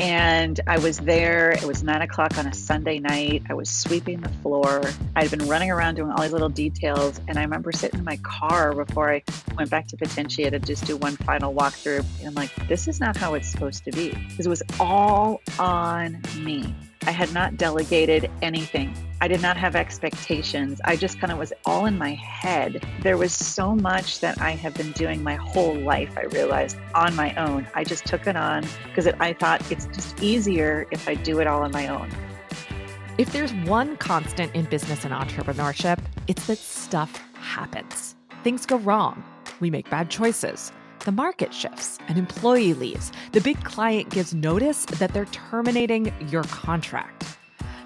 And 0.00 0.58
I 0.66 0.78
was 0.78 0.98
there. 0.98 1.50
It 1.50 1.64
was 1.64 1.82
nine 1.82 2.00
o'clock 2.00 2.38
on 2.38 2.46
a 2.46 2.54
Sunday 2.54 2.98
night. 2.98 3.42
I 3.50 3.54
was 3.54 3.68
sweeping 3.68 4.22
the 4.22 4.30
floor. 4.30 4.80
I'd 5.14 5.30
been 5.30 5.46
running 5.46 5.70
around 5.70 5.96
doing 5.96 6.10
all 6.10 6.22
these 6.22 6.32
little 6.32 6.48
details. 6.48 7.20
And 7.28 7.38
I 7.38 7.42
remember 7.42 7.70
sitting 7.70 7.98
in 7.98 8.04
my 8.06 8.16
car 8.22 8.74
before 8.74 9.12
I 9.12 9.22
went 9.58 9.68
back 9.68 9.88
to 9.88 9.98
Potentia 9.98 10.50
to 10.50 10.58
just 10.58 10.86
do 10.86 10.96
one 10.96 11.16
final 11.16 11.52
walkthrough. 11.52 12.02
And 12.20 12.28
I'm 12.28 12.34
like, 12.34 12.66
this 12.66 12.88
is 12.88 12.98
not 12.98 13.14
how 13.14 13.34
it's 13.34 13.46
supposed 13.46 13.84
to 13.84 13.92
be. 13.92 14.08
Because 14.30 14.46
it 14.46 14.48
was 14.48 14.62
all 14.80 15.42
on 15.58 16.22
me. 16.38 16.74
I 17.06 17.12
had 17.12 17.32
not 17.32 17.56
delegated 17.56 18.30
anything. 18.42 18.94
I 19.22 19.28
did 19.28 19.40
not 19.40 19.56
have 19.56 19.74
expectations. 19.74 20.82
I 20.84 20.96
just 20.96 21.18
kind 21.18 21.32
of 21.32 21.38
was 21.38 21.52
all 21.64 21.86
in 21.86 21.96
my 21.96 22.12
head. 22.12 22.84
There 23.00 23.16
was 23.16 23.32
so 23.32 23.74
much 23.74 24.20
that 24.20 24.38
I 24.38 24.50
have 24.50 24.74
been 24.74 24.92
doing 24.92 25.22
my 25.22 25.36
whole 25.36 25.74
life, 25.74 26.16
I 26.18 26.24
realized, 26.24 26.76
on 26.94 27.16
my 27.16 27.34
own. 27.36 27.66
I 27.74 27.84
just 27.84 28.04
took 28.04 28.26
it 28.26 28.36
on 28.36 28.66
because 28.84 29.06
I 29.18 29.32
thought 29.32 29.70
it's 29.72 29.86
just 29.86 30.22
easier 30.22 30.86
if 30.90 31.08
I 31.08 31.14
do 31.14 31.40
it 31.40 31.46
all 31.46 31.62
on 31.62 31.72
my 31.72 31.88
own. 31.88 32.10
If 33.16 33.32
there's 33.32 33.54
one 33.54 33.96
constant 33.96 34.54
in 34.54 34.66
business 34.66 35.04
and 35.04 35.14
entrepreneurship, 35.14 35.98
it's 36.26 36.46
that 36.48 36.58
stuff 36.58 37.18
happens. 37.32 38.14
Things 38.44 38.66
go 38.66 38.76
wrong. 38.76 39.24
We 39.58 39.70
make 39.70 39.88
bad 39.88 40.10
choices. 40.10 40.70
The 41.06 41.12
market 41.12 41.54
shifts, 41.54 41.98
an 42.08 42.18
employee 42.18 42.74
leaves, 42.74 43.10
the 43.32 43.40
big 43.40 43.64
client 43.64 44.10
gives 44.10 44.34
notice 44.34 44.84
that 44.84 45.14
they're 45.14 45.24
terminating 45.26 46.12
your 46.28 46.42
contract. 46.44 47.38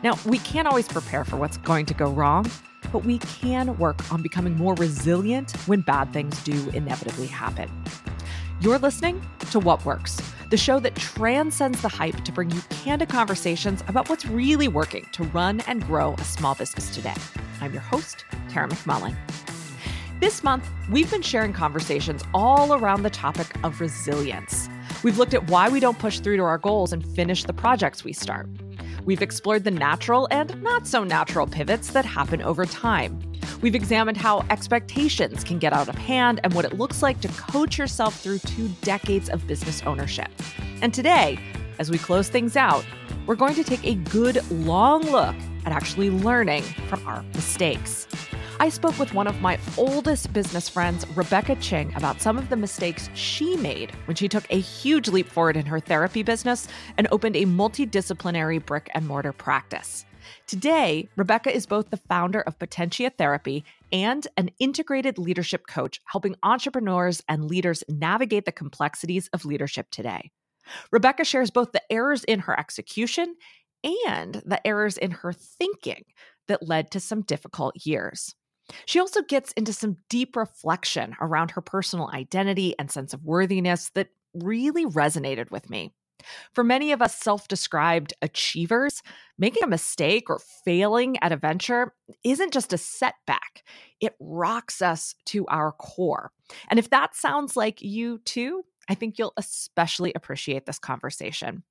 Now, 0.02 0.18
we 0.26 0.38
can't 0.38 0.66
always 0.66 0.88
prepare 0.88 1.24
for 1.24 1.36
what's 1.36 1.56
going 1.58 1.86
to 1.86 1.94
go 1.94 2.10
wrong, 2.10 2.50
but 2.92 3.04
we 3.04 3.18
can 3.18 3.78
work 3.78 4.12
on 4.12 4.20
becoming 4.20 4.56
more 4.56 4.74
resilient 4.74 5.52
when 5.68 5.82
bad 5.82 6.12
things 6.12 6.42
do 6.42 6.68
inevitably 6.70 7.28
happen. 7.28 7.70
You're 8.60 8.80
listening 8.80 9.22
to 9.52 9.60
What 9.60 9.84
Works, 9.84 10.20
the 10.50 10.56
show 10.56 10.80
that 10.80 10.96
transcends 10.96 11.82
the 11.82 11.88
hype 11.88 12.24
to 12.24 12.32
bring 12.32 12.50
you 12.50 12.62
candid 12.68 13.10
conversations 13.10 13.84
about 13.86 14.08
what's 14.08 14.26
really 14.26 14.66
working 14.66 15.06
to 15.12 15.22
run 15.22 15.60
and 15.68 15.86
grow 15.86 16.14
a 16.14 16.24
small 16.24 16.56
business 16.56 16.92
today. 16.92 17.14
I'm 17.60 17.72
your 17.72 17.82
host, 17.82 18.24
Tara 18.48 18.68
McMullin. 18.68 19.53
This 20.24 20.42
month, 20.42 20.70
we've 20.90 21.10
been 21.10 21.20
sharing 21.20 21.52
conversations 21.52 22.22
all 22.32 22.72
around 22.72 23.02
the 23.02 23.10
topic 23.10 23.62
of 23.62 23.78
resilience. 23.78 24.70
We've 25.02 25.18
looked 25.18 25.34
at 25.34 25.50
why 25.50 25.68
we 25.68 25.80
don't 25.80 25.98
push 25.98 26.20
through 26.20 26.38
to 26.38 26.44
our 26.44 26.56
goals 26.56 26.94
and 26.94 27.06
finish 27.14 27.44
the 27.44 27.52
projects 27.52 28.04
we 28.04 28.14
start. 28.14 28.48
We've 29.04 29.20
explored 29.20 29.64
the 29.64 29.70
natural 29.70 30.26
and 30.30 30.62
not 30.62 30.86
so 30.86 31.04
natural 31.04 31.46
pivots 31.46 31.90
that 31.90 32.06
happen 32.06 32.40
over 32.40 32.64
time. 32.64 33.20
We've 33.60 33.74
examined 33.74 34.16
how 34.16 34.46
expectations 34.48 35.44
can 35.44 35.58
get 35.58 35.74
out 35.74 35.90
of 35.90 35.94
hand 35.96 36.40
and 36.42 36.54
what 36.54 36.64
it 36.64 36.78
looks 36.78 37.02
like 37.02 37.20
to 37.20 37.28
coach 37.28 37.76
yourself 37.76 38.18
through 38.18 38.38
two 38.38 38.68
decades 38.80 39.28
of 39.28 39.46
business 39.46 39.82
ownership. 39.82 40.30
And 40.80 40.94
today, 40.94 41.38
as 41.78 41.90
we 41.90 41.98
close 41.98 42.30
things 42.30 42.56
out, 42.56 42.86
we're 43.26 43.34
going 43.34 43.56
to 43.56 43.64
take 43.64 43.84
a 43.84 43.96
good 43.96 44.40
long 44.50 45.02
look 45.02 45.36
at 45.66 45.72
actually 45.72 46.08
learning 46.08 46.62
from 46.88 47.06
our 47.06 47.22
mistakes. 47.34 48.06
I 48.60 48.68
spoke 48.68 48.98
with 49.00 49.12
one 49.12 49.26
of 49.26 49.42
my 49.42 49.58
oldest 49.76 50.32
business 50.32 50.68
friends, 50.68 51.04
Rebecca 51.16 51.56
Ching, 51.56 51.92
about 51.96 52.20
some 52.20 52.38
of 52.38 52.48
the 52.48 52.56
mistakes 52.56 53.10
she 53.12 53.56
made 53.56 53.90
when 54.06 54.14
she 54.14 54.28
took 54.28 54.44
a 54.48 54.60
huge 54.60 55.08
leap 55.08 55.28
forward 55.28 55.56
in 55.56 55.66
her 55.66 55.80
therapy 55.80 56.22
business 56.22 56.68
and 56.96 57.08
opened 57.10 57.34
a 57.34 57.46
multidisciplinary 57.46 58.64
brick 58.64 58.88
and 58.94 59.08
mortar 59.08 59.32
practice. 59.32 60.06
Today, 60.46 61.08
Rebecca 61.16 61.54
is 61.54 61.66
both 61.66 61.90
the 61.90 61.96
founder 61.96 62.42
of 62.42 62.58
Potentia 62.58 63.10
Therapy 63.10 63.64
and 63.92 64.26
an 64.36 64.50
integrated 64.60 65.18
leadership 65.18 65.66
coach, 65.66 66.00
helping 66.06 66.36
entrepreneurs 66.44 67.22
and 67.28 67.46
leaders 67.46 67.82
navigate 67.88 68.44
the 68.44 68.52
complexities 68.52 69.28
of 69.32 69.44
leadership 69.44 69.90
today. 69.90 70.30
Rebecca 70.92 71.24
shares 71.24 71.50
both 71.50 71.72
the 71.72 71.82
errors 71.90 72.22
in 72.24 72.38
her 72.38 72.58
execution 72.58 73.34
and 74.06 74.40
the 74.46 74.64
errors 74.66 74.96
in 74.96 75.10
her 75.10 75.32
thinking 75.32 76.04
that 76.46 76.66
led 76.66 76.92
to 76.92 77.00
some 77.00 77.22
difficult 77.22 77.84
years. 77.84 78.34
She 78.86 78.98
also 78.98 79.22
gets 79.22 79.52
into 79.52 79.72
some 79.72 79.98
deep 80.08 80.36
reflection 80.36 81.16
around 81.20 81.52
her 81.52 81.60
personal 81.60 82.10
identity 82.12 82.74
and 82.78 82.90
sense 82.90 83.12
of 83.12 83.24
worthiness 83.24 83.90
that 83.94 84.08
really 84.34 84.86
resonated 84.86 85.50
with 85.50 85.70
me. 85.70 85.92
For 86.54 86.64
many 86.64 86.92
of 86.92 87.02
us 87.02 87.18
self 87.18 87.48
described 87.48 88.14
achievers, 88.22 89.02
making 89.38 89.62
a 89.62 89.68
mistake 89.68 90.30
or 90.30 90.40
failing 90.64 91.16
at 91.22 91.32
a 91.32 91.36
venture 91.36 91.94
isn't 92.24 92.52
just 92.52 92.72
a 92.72 92.78
setback, 92.78 93.64
it 94.00 94.14
rocks 94.20 94.80
us 94.80 95.14
to 95.26 95.46
our 95.48 95.72
core. 95.72 96.30
And 96.70 96.78
if 96.78 96.90
that 96.90 97.14
sounds 97.14 97.56
like 97.56 97.82
you 97.82 98.18
too, 98.24 98.64
I 98.88 98.94
think 98.94 99.18
you'll 99.18 99.34
especially 99.36 100.12
appreciate 100.14 100.66
this 100.66 100.78
conversation. 100.78 101.62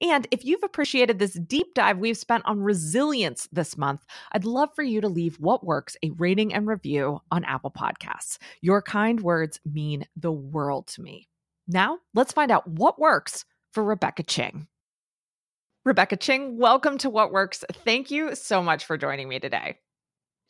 And 0.00 0.26
if 0.30 0.44
you've 0.44 0.62
appreciated 0.62 1.18
this 1.18 1.34
deep 1.34 1.74
dive 1.74 1.98
we've 1.98 2.16
spent 2.16 2.44
on 2.46 2.60
resilience 2.60 3.48
this 3.52 3.76
month, 3.76 4.04
I'd 4.32 4.44
love 4.44 4.70
for 4.74 4.82
you 4.82 5.00
to 5.00 5.08
leave 5.08 5.36
What 5.40 5.64
Works 5.64 5.96
a 6.02 6.10
rating 6.10 6.54
and 6.54 6.66
review 6.66 7.20
on 7.30 7.44
Apple 7.44 7.70
Podcasts. 7.70 8.38
Your 8.60 8.82
kind 8.82 9.20
words 9.20 9.60
mean 9.64 10.06
the 10.16 10.32
world 10.32 10.86
to 10.88 11.02
me. 11.02 11.28
Now, 11.66 11.98
let's 12.14 12.32
find 12.32 12.50
out 12.50 12.66
what 12.66 12.98
works 12.98 13.44
for 13.72 13.84
Rebecca 13.84 14.22
Ching. 14.22 14.66
Rebecca 15.84 16.16
Ching, 16.16 16.58
welcome 16.58 16.98
to 16.98 17.10
What 17.10 17.32
Works. 17.32 17.64
Thank 17.84 18.10
you 18.10 18.34
so 18.34 18.62
much 18.62 18.84
for 18.84 18.96
joining 18.96 19.28
me 19.28 19.38
today. 19.38 19.78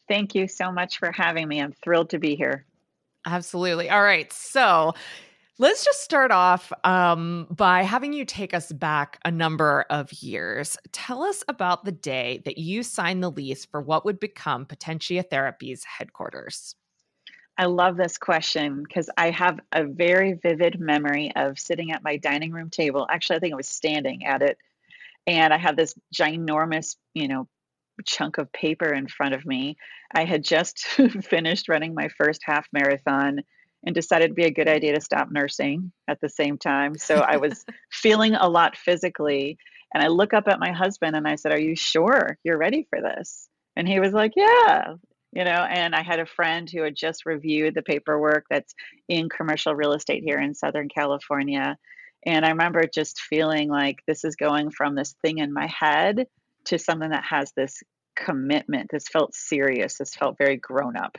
Thank 0.08 0.34
you 0.34 0.48
so 0.48 0.72
much 0.72 0.98
for 0.98 1.12
having 1.12 1.46
me. 1.48 1.60
I'm 1.60 1.72
thrilled 1.72 2.10
to 2.10 2.18
be 2.18 2.34
here. 2.34 2.64
Absolutely. 3.26 3.90
All 3.90 4.02
right. 4.02 4.32
So, 4.32 4.94
Let's 5.60 5.84
just 5.84 6.04
start 6.04 6.30
off 6.30 6.72
um, 6.84 7.48
by 7.50 7.82
having 7.82 8.12
you 8.12 8.24
take 8.24 8.54
us 8.54 8.70
back 8.70 9.18
a 9.24 9.30
number 9.32 9.84
of 9.90 10.12
years. 10.12 10.78
Tell 10.92 11.24
us 11.24 11.42
about 11.48 11.84
the 11.84 11.90
day 11.90 12.42
that 12.44 12.58
you 12.58 12.84
signed 12.84 13.24
the 13.24 13.30
lease 13.30 13.64
for 13.64 13.80
what 13.80 14.04
would 14.04 14.20
become 14.20 14.66
Potentia 14.66 15.24
Therapy's 15.24 15.82
headquarters. 15.82 16.76
I 17.58 17.64
love 17.64 17.96
this 17.96 18.18
question 18.18 18.84
because 18.84 19.10
I 19.18 19.30
have 19.30 19.58
a 19.72 19.82
very 19.82 20.34
vivid 20.34 20.78
memory 20.78 21.32
of 21.34 21.58
sitting 21.58 21.90
at 21.90 22.04
my 22.04 22.18
dining 22.18 22.52
room 22.52 22.70
table. 22.70 23.08
Actually, 23.10 23.36
I 23.36 23.38
think 23.40 23.52
I 23.52 23.56
was 23.56 23.68
standing 23.68 24.26
at 24.26 24.42
it, 24.42 24.58
and 25.26 25.52
I 25.52 25.58
had 25.58 25.76
this 25.76 25.92
ginormous, 26.14 26.94
you 27.14 27.26
know, 27.26 27.48
chunk 28.06 28.38
of 28.38 28.52
paper 28.52 28.92
in 28.92 29.08
front 29.08 29.34
of 29.34 29.44
me. 29.44 29.76
I 30.14 30.24
had 30.24 30.44
just 30.44 30.78
finished 31.24 31.68
running 31.68 31.94
my 31.94 32.10
first 32.16 32.42
half 32.44 32.68
marathon 32.72 33.40
and 33.84 33.94
decided 33.94 34.24
it'd 34.24 34.36
be 34.36 34.44
a 34.44 34.50
good 34.50 34.68
idea 34.68 34.94
to 34.94 35.00
stop 35.00 35.30
nursing 35.30 35.92
at 36.08 36.20
the 36.20 36.28
same 36.28 36.58
time. 36.58 36.96
So 36.96 37.16
I 37.16 37.36
was 37.38 37.64
feeling 37.90 38.34
a 38.34 38.48
lot 38.48 38.76
physically. 38.76 39.58
And 39.94 40.02
I 40.02 40.08
look 40.08 40.34
up 40.34 40.48
at 40.48 40.60
my 40.60 40.72
husband 40.72 41.16
and 41.16 41.26
I 41.26 41.36
said, 41.36 41.52
Are 41.52 41.60
you 41.60 41.76
sure 41.76 42.38
you're 42.44 42.58
ready 42.58 42.86
for 42.90 43.00
this? 43.00 43.48
And 43.76 43.88
he 43.88 44.00
was 44.00 44.12
like, 44.12 44.32
Yeah. 44.36 44.94
You 45.32 45.44
know, 45.44 45.50
and 45.50 45.94
I 45.94 46.02
had 46.02 46.20
a 46.20 46.26
friend 46.26 46.68
who 46.70 46.82
had 46.82 46.96
just 46.96 47.26
reviewed 47.26 47.74
the 47.74 47.82
paperwork 47.82 48.46
that's 48.48 48.74
in 49.08 49.28
commercial 49.28 49.74
real 49.74 49.92
estate 49.92 50.22
here 50.24 50.38
in 50.38 50.54
Southern 50.54 50.88
California. 50.88 51.76
And 52.24 52.44
I 52.44 52.50
remember 52.50 52.84
just 52.86 53.20
feeling 53.20 53.68
like 53.68 53.98
this 54.06 54.24
is 54.24 54.36
going 54.36 54.70
from 54.70 54.94
this 54.94 55.14
thing 55.22 55.38
in 55.38 55.52
my 55.52 55.66
head 55.66 56.26
to 56.64 56.78
something 56.78 57.10
that 57.10 57.24
has 57.24 57.52
this 57.52 57.82
commitment. 58.16 58.90
This 58.90 59.08
felt 59.08 59.34
serious. 59.34 59.98
This 59.98 60.14
felt 60.14 60.36
very 60.38 60.56
grown 60.56 60.96
up. 60.96 61.16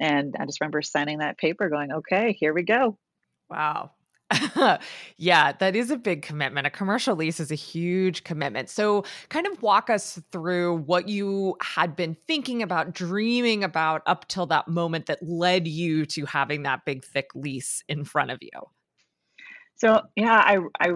And 0.00 0.36
I 0.38 0.46
just 0.46 0.60
remember 0.60 0.82
signing 0.82 1.18
that 1.18 1.38
paper 1.38 1.68
going, 1.68 1.92
okay, 1.92 2.36
here 2.38 2.54
we 2.54 2.62
go. 2.62 2.98
Wow. 3.50 3.92
yeah, 5.16 5.52
that 5.52 5.74
is 5.74 5.90
a 5.90 5.96
big 5.96 6.22
commitment. 6.22 6.66
A 6.66 6.70
commercial 6.70 7.16
lease 7.16 7.40
is 7.40 7.50
a 7.50 7.56
huge 7.56 8.24
commitment. 8.24 8.68
So, 8.68 9.04
kind 9.30 9.46
of 9.46 9.62
walk 9.62 9.88
us 9.88 10.20
through 10.32 10.76
what 10.80 11.08
you 11.08 11.56
had 11.62 11.96
been 11.96 12.16
thinking 12.26 12.62
about, 12.62 12.92
dreaming 12.92 13.64
about 13.64 14.02
up 14.06 14.28
till 14.28 14.46
that 14.46 14.68
moment 14.68 15.06
that 15.06 15.22
led 15.22 15.66
you 15.66 16.04
to 16.06 16.26
having 16.26 16.64
that 16.64 16.84
big, 16.84 17.04
thick 17.04 17.28
lease 17.34 17.82
in 17.88 18.04
front 18.04 18.30
of 18.30 18.38
you. 18.42 18.50
So, 19.76 20.02
yeah, 20.14 20.42
I, 20.44 20.58
I, 20.78 20.90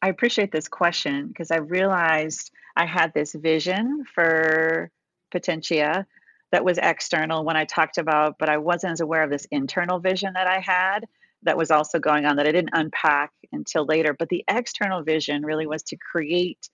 I 0.00 0.08
appreciate 0.08 0.50
this 0.50 0.66
question 0.66 1.28
because 1.28 1.52
I 1.52 1.58
realized 1.58 2.50
I 2.76 2.86
had 2.86 3.14
this 3.14 3.32
vision 3.34 4.04
for 4.12 4.90
Potentia 5.30 6.06
that 6.52 6.64
was 6.64 6.78
external 6.78 7.44
when 7.44 7.56
I 7.56 7.64
talked 7.64 7.98
about, 7.98 8.36
but 8.38 8.48
I 8.48 8.58
wasn't 8.58 8.92
as 8.92 9.00
aware 9.00 9.22
of 9.22 9.30
this 9.30 9.46
internal 9.50 9.98
vision 9.98 10.34
that 10.34 10.46
I 10.46 10.60
had 10.60 11.06
that 11.42 11.56
was 11.56 11.70
also 11.70 11.98
going 11.98 12.24
on 12.24 12.36
that 12.36 12.46
I 12.46 12.52
didn't 12.52 12.74
unpack 12.74 13.32
until 13.52 13.84
later. 13.84 14.14
But 14.16 14.28
the 14.28 14.44
external 14.48 15.02
vision 15.02 15.44
really 15.44 15.66
was 15.66 15.82
to 15.84 15.96
create 15.96 16.68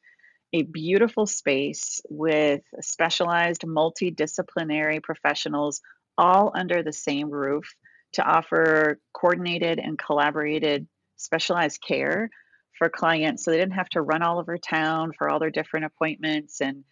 a 0.52 0.62
beautiful 0.62 1.26
space 1.26 2.00
with 2.10 2.62
specialized 2.80 3.62
multidisciplinary 3.62 5.02
professionals 5.02 5.81
all 6.16 6.52
under 6.54 6.82
the 6.82 6.92
same 6.92 7.31
roof 7.31 7.74
to 8.14 8.22
offer 8.22 8.98
coordinated 9.12 9.78
and 9.78 9.98
collaborated 9.98 10.86
specialized 11.16 11.81
care 11.86 12.31
for 12.76 12.88
clients 12.88 13.44
so 13.44 13.50
they 13.50 13.58
didn't 13.58 13.74
have 13.74 13.88
to 13.90 14.02
run 14.02 14.22
all 14.22 14.38
over 14.38 14.56
town 14.56 15.12
for 15.16 15.28
all 15.28 15.38
their 15.38 15.50
different 15.50 15.86
appointments 15.86 16.60
and 16.60 16.84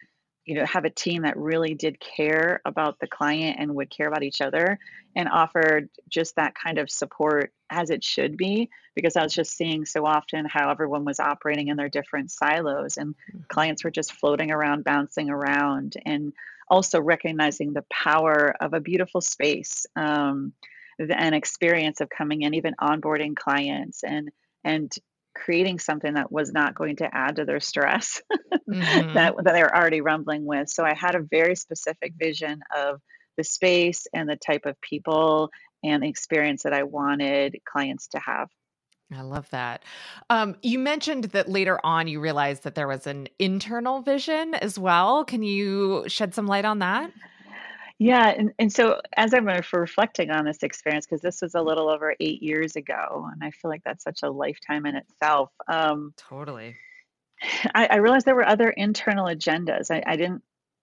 you 0.47 0.55
know 0.55 0.65
have 0.65 0.85
a 0.85 0.91
team 0.91 1.23
that 1.23 1.37
really 1.37 1.75
did 1.75 2.01
care 2.01 2.61
about 2.65 2.99
the 3.01 3.07
client 3.07 3.57
and 3.59 3.75
would 3.75 3.91
care 3.91 4.07
about 4.09 4.23
each 4.23 4.41
other 4.41 4.79
and 5.15 5.29
offered 5.29 5.89
just 6.09 6.37
that 6.37 6.55
kind 6.55 6.79
of 6.79 6.91
support 6.91 7.53
as 7.69 7.91
it 7.91 8.03
should 8.03 8.37
be 8.37 8.71
because 8.95 9.17
i 9.17 9.23
was 9.23 9.35
just 9.35 9.57
seeing 9.57 9.85
so 9.85 10.07
often 10.07 10.47
how 10.47 10.71
everyone 10.71 11.05
was 11.05 11.21
operating 11.21 11.69
in 11.69 11.77
their 11.77 11.89
different 11.89 12.31
silos 12.31 12.97
and 12.97 13.15
mm-hmm. 13.15 13.41
clients 13.49 13.85
were 13.85 13.91
just 13.91 14.13
floating 14.13 14.51
around 14.51 14.85
bouncing 14.85 15.29
around 15.29 15.95
and 16.07 16.33
also 16.69 17.01
recognizing 17.01 17.73
the 17.73 17.85
power 17.91 18.55
of 18.61 18.73
a 18.73 18.81
beautiful 18.81 19.21
space 19.21 19.87
um, 19.97 20.53
an 20.99 21.35
experience 21.35 22.01
of 22.01 22.09
coming 22.09 22.43
in 22.43 22.55
even 22.55 22.75
onboarding 22.81 23.37
clients 23.37 24.03
and 24.03 24.31
and 24.65 24.97
creating 25.45 25.79
something 25.79 26.15
that 26.15 26.33
was 26.33 26.53
not 26.53 26.75
going 26.75 26.97
to 26.97 27.15
add 27.15 27.37
to 27.37 27.45
their 27.45 27.61
stress 27.61 28.23
mm-hmm. 28.71 29.15
that, 29.15 29.35
that 29.37 29.53
they 29.53 29.63
were 29.63 29.75
already 29.75 30.01
rumbling 30.01 30.45
with. 30.45 30.69
So 30.69 30.85
I 30.85 30.95
had 30.95 31.15
a 31.15 31.21
very 31.21 31.57
specific 31.57 32.15
vision 32.19 32.61
of 32.77 33.01
the 33.37 33.45
space 33.45 34.07
and 34.15 34.29
the 34.29 34.37
type 34.37 34.63
of 34.65 34.81
people 34.81 35.51
and 35.85 36.03
the 36.03 36.09
experience 36.09 36.63
that 36.63 36.73
I 36.73 36.85
wanted 36.85 37.57
clients 37.71 38.09
to 38.09 38.19
have. 38.19 38.49
I 39.15 39.23
love 39.23 39.49
that. 39.51 39.85
Um, 40.31 40.57
you 40.63 40.81
mentioned 40.81 41.25
that 41.25 41.49
later 41.49 41.79
on 41.85 42.09
you 42.09 42.19
realized 42.19 42.65
that 42.65 42.75
there 42.75 42.89
was 42.89 43.07
an 43.07 43.29
internal 43.39 44.01
vision 44.01 44.55
as 44.55 44.79
well. 44.79 45.25
Can 45.25 45.43
you 45.43 46.05
shed 46.09 46.35
some 46.35 46.49
light 46.49 46.65
on 46.65 46.81
that? 46.81 47.13
Yeah, 47.99 48.29
and, 48.29 48.53
and 48.59 48.71
so 48.71 49.01
as 49.17 49.33
I'm 49.33 49.47
reflecting 49.47 50.31
on 50.31 50.45
this 50.45 50.63
experience, 50.63 51.07
because 51.07 51.23
this 51.23 51.41
was 51.41 51.55
a 51.55 51.63
little 51.63 51.89
over 51.89 52.15
eight 52.21 52.43
years 52.43 52.77
ago, 52.77 53.29
and 53.33 53.43
I 53.43 53.51
feel 53.51 53.71
like 53.71 53.85
that's 53.85 54.05
such 54.05 54.23
a 54.23 54.31
lifetime 54.31 54.85
in 54.85 54.97
itself. 54.97 55.51
Um, 55.67 56.13
totally. 56.17 56.77
I, 57.75 57.87
I 57.87 57.97
realized 57.97 58.27
there 58.27 58.35
were 58.35 58.47
other 58.47 58.69
internal 58.69 59.27
agendas. 59.27 59.91
I, 59.91 60.03
I 60.07 60.17
didn't, 60.17 60.43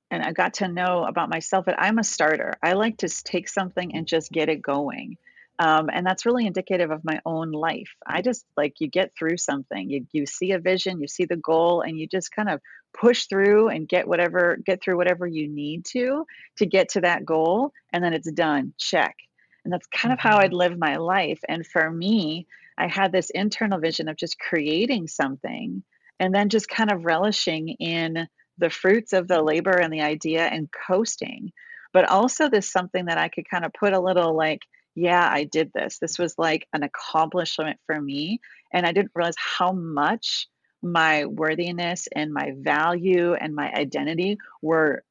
and 0.10 0.24
I 0.24 0.32
got 0.32 0.56
to 0.56 0.68
know 0.68 1.04
about 1.04 1.30
myself 1.30 1.66
that 1.66 1.80
I'm 1.80 2.00
a 2.00 2.04
starter. 2.04 2.54
I 2.64 2.74
like 2.74 2.98
to 2.98 3.10
take 3.24 3.48
something 3.48 3.96
and 3.96 4.08
just 4.08 4.32
get 4.32 4.50
it 4.50 4.62
going. 4.62 5.18
Um, 5.60 5.90
and 5.92 6.06
that's 6.06 6.26
really 6.26 6.48
indicative 6.48 6.90
of 6.90 7.04
my 7.04 7.20
own 7.26 7.52
life. 7.52 7.94
I 8.06 8.22
just 8.22 8.46
like 8.58 8.74
you 8.80 8.90
get 8.90 9.12
through 9.18 9.38
something, 9.38 9.90
you, 9.90 10.06
you 10.12 10.26
see 10.26 10.52
a 10.52 10.60
vision, 10.60 11.00
you 11.00 11.08
see 11.08 11.26
the 11.26 11.38
goal, 11.38 11.82
and 11.82 11.98
you 11.98 12.08
just 12.08 12.32
kind 12.32 12.50
of 12.50 12.60
push 13.00 13.26
through 13.26 13.70
and 13.70 13.88
get 13.88 14.08
whatever, 14.08 14.58
get 14.66 14.84
through 14.84 14.98
whatever 14.98 15.28
you 15.28 15.48
need 15.48 15.86
to 15.86 16.26
to 16.58 16.66
get 16.66 16.90
to 16.90 17.02
that 17.02 17.26
goal. 17.26 17.72
And 17.92 18.04
then 18.04 18.14
it's 18.14 18.32
done, 18.32 18.74
check. 18.80 19.16
And 19.64 19.72
that's 19.72 19.88
kind 19.88 20.12
of 20.12 20.20
how 20.20 20.38
I'd 20.38 20.48
mm-hmm. 20.48 20.56
live 20.56 20.78
my 20.78 20.98
life. 20.98 21.40
And 21.48 21.66
for 21.66 21.90
me, 21.90 22.48
I 22.78 22.88
had 22.88 23.12
this 23.12 23.30
internal 23.30 23.80
vision 23.80 24.10
of 24.10 24.18
just 24.18 24.40
creating 24.40 25.08
something 25.08 25.84
and 26.20 26.34
then 26.34 26.50
just 26.50 26.68
kind 26.68 26.92
of 26.92 27.06
relishing 27.06 27.70
in 27.80 28.28
the 28.58 28.70
fruits 28.70 29.14
of 29.14 29.28
the 29.28 29.42
labor 29.42 29.78
and 29.78 29.92
the 29.92 30.02
idea 30.02 30.46
and 30.46 30.70
coasting. 30.88 31.52
But 31.92 32.10
also, 32.10 32.50
this 32.50 32.72
something 32.72 33.06
that 33.06 33.20
I 33.20 33.30
could 33.30 33.50
kind 33.50 33.66
of 33.66 33.74
put 33.74 33.94
a 33.94 34.00
little 34.00 34.36
like, 34.36 34.62
yeah, 34.96 35.28
I 35.32 35.46
did 35.46 35.72
this. 35.74 35.98
This 36.00 36.20
was 36.20 36.36
like 36.38 36.68
an 36.74 36.84
accomplishment 36.84 37.80
for 37.86 38.00
me. 38.00 38.40
And 38.74 38.86
I 38.86 38.92
didn't 38.92 39.12
realize 39.16 39.36
how 39.38 39.72
much 39.72 40.48
my 40.82 41.26
worthiness 41.26 42.08
and 42.16 42.34
my 42.34 42.54
value 42.58 43.34
and 43.34 43.56
my 43.56 43.72
identity 43.72 44.38
were 44.62 45.04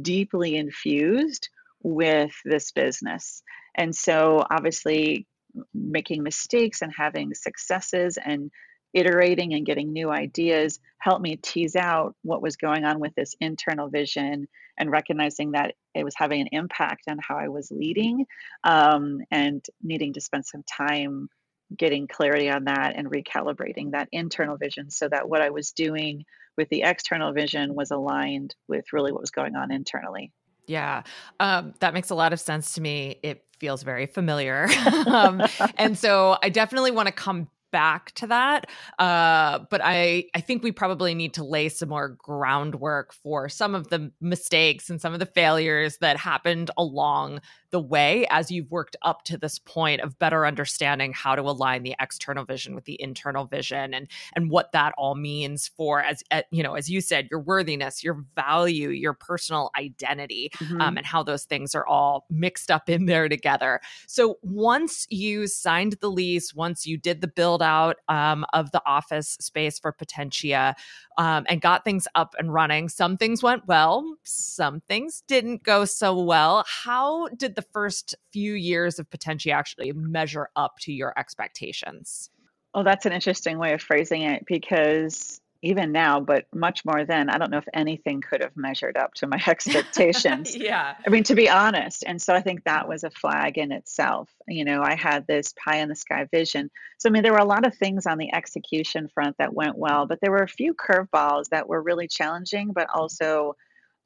deeply 0.00 0.56
infused 0.56 1.48
with 1.82 2.32
this 2.44 2.72
business. 2.72 3.42
And 3.76 3.94
so, 3.94 4.44
obviously, 4.50 5.26
making 5.74 6.22
mistakes 6.22 6.82
and 6.82 6.92
having 6.96 7.34
successes 7.34 8.18
and 8.22 8.50
iterating 8.92 9.54
and 9.54 9.66
getting 9.66 9.92
new 9.92 10.10
ideas 10.10 10.78
helped 10.98 11.22
me 11.22 11.36
tease 11.36 11.76
out 11.76 12.14
what 12.22 12.42
was 12.42 12.56
going 12.56 12.84
on 12.84 13.00
with 13.00 13.14
this 13.14 13.34
internal 13.40 13.88
vision 13.88 14.46
and 14.78 14.90
recognizing 14.90 15.52
that 15.52 15.74
it 15.94 16.04
was 16.04 16.14
having 16.16 16.40
an 16.40 16.48
impact 16.52 17.04
on 17.08 17.18
how 17.18 17.36
I 17.36 17.48
was 17.48 17.70
leading 17.70 18.26
um, 18.64 19.20
and 19.30 19.64
needing 19.82 20.12
to 20.14 20.20
spend 20.20 20.46
some 20.46 20.62
time 20.62 21.28
getting 21.76 22.06
clarity 22.06 22.50
on 22.50 22.64
that 22.64 22.94
and 22.96 23.10
recalibrating 23.10 23.92
that 23.92 24.08
internal 24.12 24.56
vision 24.56 24.90
so 24.90 25.08
that 25.08 25.28
what 25.28 25.40
I 25.40 25.50
was 25.50 25.72
doing 25.72 26.24
with 26.56 26.68
the 26.68 26.82
external 26.82 27.32
vision 27.32 27.74
was 27.74 27.90
aligned 27.90 28.54
with 28.68 28.84
really 28.92 29.12
what 29.12 29.20
was 29.20 29.30
going 29.30 29.56
on 29.56 29.72
internally. 29.72 30.32
Yeah, 30.66 31.02
um, 31.40 31.74
that 31.80 31.94
makes 31.94 32.10
a 32.10 32.14
lot 32.14 32.32
of 32.32 32.40
sense 32.40 32.74
to 32.74 32.80
me. 32.80 33.18
It 33.22 33.44
feels 33.58 33.82
very 33.82 34.06
familiar. 34.06 34.68
um, 35.06 35.42
and 35.76 35.98
so 35.98 36.36
I 36.42 36.50
definitely 36.50 36.90
want 36.90 37.06
to 37.06 37.12
come 37.12 37.48
back 37.72 38.12
to 38.12 38.28
that. 38.28 38.70
Uh, 38.98 39.60
but 39.70 39.80
I, 39.82 40.26
I 40.34 40.40
think 40.40 40.62
we 40.62 40.70
probably 40.70 41.14
need 41.14 41.34
to 41.34 41.44
lay 41.44 41.68
some 41.68 41.88
more 41.88 42.10
groundwork 42.10 43.12
for 43.12 43.48
some 43.48 43.74
of 43.74 43.88
the 43.88 44.12
mistakes 44.20 44.88
and 44.90 45.00
some 45.00 45.12
of 45.12 45.18
the 45.18 45.26
failures 45.26 45.98
that 45.98 46.16
happened 46.16 46.70
along 46.76 47.40
the 47.72 47.80
way 47.80 48.26
as 48.30 48.50
you've 48.50 48.70
worked 48.70 48.96
up 49.02 49.24
to 49.24 49.36
this 49.36 49.58
point 49.58 50.00
of 50.00 50.18
better 50.18 50.46
understanding 50.46 51.12
how 51.12 51.34
to 51.34 51.42
align 51.42 51.82
the 51.82 51.94
external 52.00 52.44
vision 52.44 52.74
with 52.74 52.84
the 52.84 53.00
internal 53.00 53.44
vision 53.44 53.94
and 53.94 54.08
and 54.34 54.50
what 54.50 54.72
that 54.72 54.94
all 54.96 55.14
means 55.14 55.68
for 55.68 56.02
as 56.02 56.22
you 56.50 56.62
know 56.62 56.74
as 56.74 56.88
you 56.88 57.00
said 57.00 57.28
your 57.30 57.40
worthiness 57.40 58.02
your 58.02 58.24
value 58.34 58.88
your 58.88 59.12
personal 59.12 59.70
identity 59.78 60.50
mm-hmm. 60.56 60.80
um, 60.80 60.96
and 60.96 61.06
how 61.06 61.22
those 61.22 61.44
things 61.44 61.74
are 61.74 61.86
all 61.86 62.26
mixed 62.30 62.70
up 62.70 62.88
in 62.88 63.06
there 63.06 63.28
together 63.28 63.80
so 64.06 64.38
once 64.42 65.06
you 65.10 65.46
signed 65.46 65.96
the 66.00 66.10
lease 66.10 66.54
once 66.54 66.86
you 66.86 66.96
did 66.96 67.20
the 67.20 67.28
build 67.28 67.42
build 67.42 67.60
out 67.60 67.96
um, 68.08 68.44
of 68.52 68.70
the 68.70 68.80
office 68.86 69.36
space 69.40 69.78
for 69.78 69.92
Potentia 69.92 70.74
um, 71.18 71.44
and 71.48 71.60
got 71.60 71.84
things 71.84 72.06
up 72.14 72.34
and 72.38 72.52
running. 72.52 72.88
Some 72.88 73.16
things 73.16 73.42
went 73.42 73.66
well, 73.66 74.16
some 74.22 74.80
things 74.88 75.22
didn't 75.26 75.64
go 75.64 75.84
so 75.84 76.18
well. 76.18 76.64
How 76.66 77.28
did 77.36 77.56
the 77.56 77.61
first 77.72 78.14
few 78.32 78.54
years 78.54 78.98
of 78.98 79.10
Potentia 79.10 79.52
actually 79.52 79.92
measure 79.92 80.48
up 80.56 80.78
to 80.80 80.92
your 80.92 81.12
expectations? 81.18 82.30
Well, 82.74 82.84
that's 82.84 83.06
an 83.06 83.12
interesting 83.12 83.58
way 83.58 83.74
of 83.74 83.82
phrasing 83.82 84.22
it 84.22 84.44
because 84.46 85.40
even 85.64 85.92
now, 85.92 86.18
but 86.18 86.46
much 86.52 86.84
more 86.84 87.04
then, 87.04 87.30
I 87.30 87.38
don't 87.38 87.50
know 87.50 87.58
if 87.58 87.68
anything 87.72 88.20
could 88.20 88.42
have 88.42 88.56
measured 88.56 88.96
up 88.96 89.14
to 89.14 89.28
my 89.28 89.40
expectations. 89.46 90.56
yeah. 90.56 90.96
I 91.06 91.10
mean, 91.10 91.22
to 91.24 91.34
be 91.34 91.48
honest. 91.48 92.02
And 92.06 92.20
so 92.20 92.34
I 92.34 92.40
think 92.40 92.64
that 92.64 92.88
was 92.88 93.04
a 93.04 93.10
flag 93.10 93.58
in 93.58 93.70
itself. 93.70 94.28
You 94.48 94.64
know, 94.64 94.82
I 94.82 94.96
had 94.96 95.26
this 95.26 95.54
pie 95.56 95.78
in 95.78 95.88
the 95.88 95.94
sky 95.94 96.26
vision. 96.30 96.70
So, 96.98 97.08
I 97.08 97.12
mean, 97.12 97.22
there 97.22 97.32
were 97.32 97.38
a 97.38 97.44
lot 97.44 97.64
of 97.64 97.76
things 97.76 98.06
on 98.06 98.18
the 98.18 98.34
execution 98.34 99.08
front 99.14 99.36
that 99.38 99.54
went 99.54 99.78
well, 99.78 100.06
but 100.06 100.20
there 100.20 100.32
were 100.32 100.42
a 100.42 100.48
few 100.48 100.74
curveballs 100.74 101.48
that 101.50 101.68
were 101.68 101.82
really 101.82 102.08
challenging, 102.08 102.72
but 102.72 102.88
also 102.92 103.54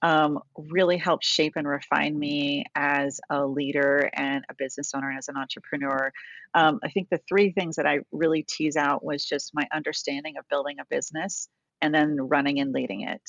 um, 0.02 0.38
really 0.56 0.96
helped 0.96 1.24
shape 1.24 1.54
and 1.56 1.66
refine 1.66 2.18
me 2.18 2.64
as 2.74 3.20
a 3.30 3.44
leader 3.44 4.10
and 4.14 4.44
a 4.48 4.54
business 4.54 4.92
owner 4.94 5.08
and 5.08 5.18
as 5.18 5.28
an 5.28 5.36
entrepreneur. 5.36 6.12
Um, 6.54 6.80
I 6.84 6.88
think 6.90 7.08
the 7.10 7.20
three 7.28 7.52
things 7.52 7.76
that 7.76 7.86
I 7.86 8.00
really 8.12 8.42
tease 8.42 8.76
out 8.76 9.04
was 9.04 9.24
just 9.24 9.54
my 9.54 9.66
understanding 9.72 10.36
of 10.36 10.48
building 10.48 10.76
a 10.80 10.84
business 10.90 11.48
and 11.82 11.94
then 11.94 12.16
running 12.16 12.60
and 12.60 12.72
leading 12.72 13.02
it. 13.02 13.22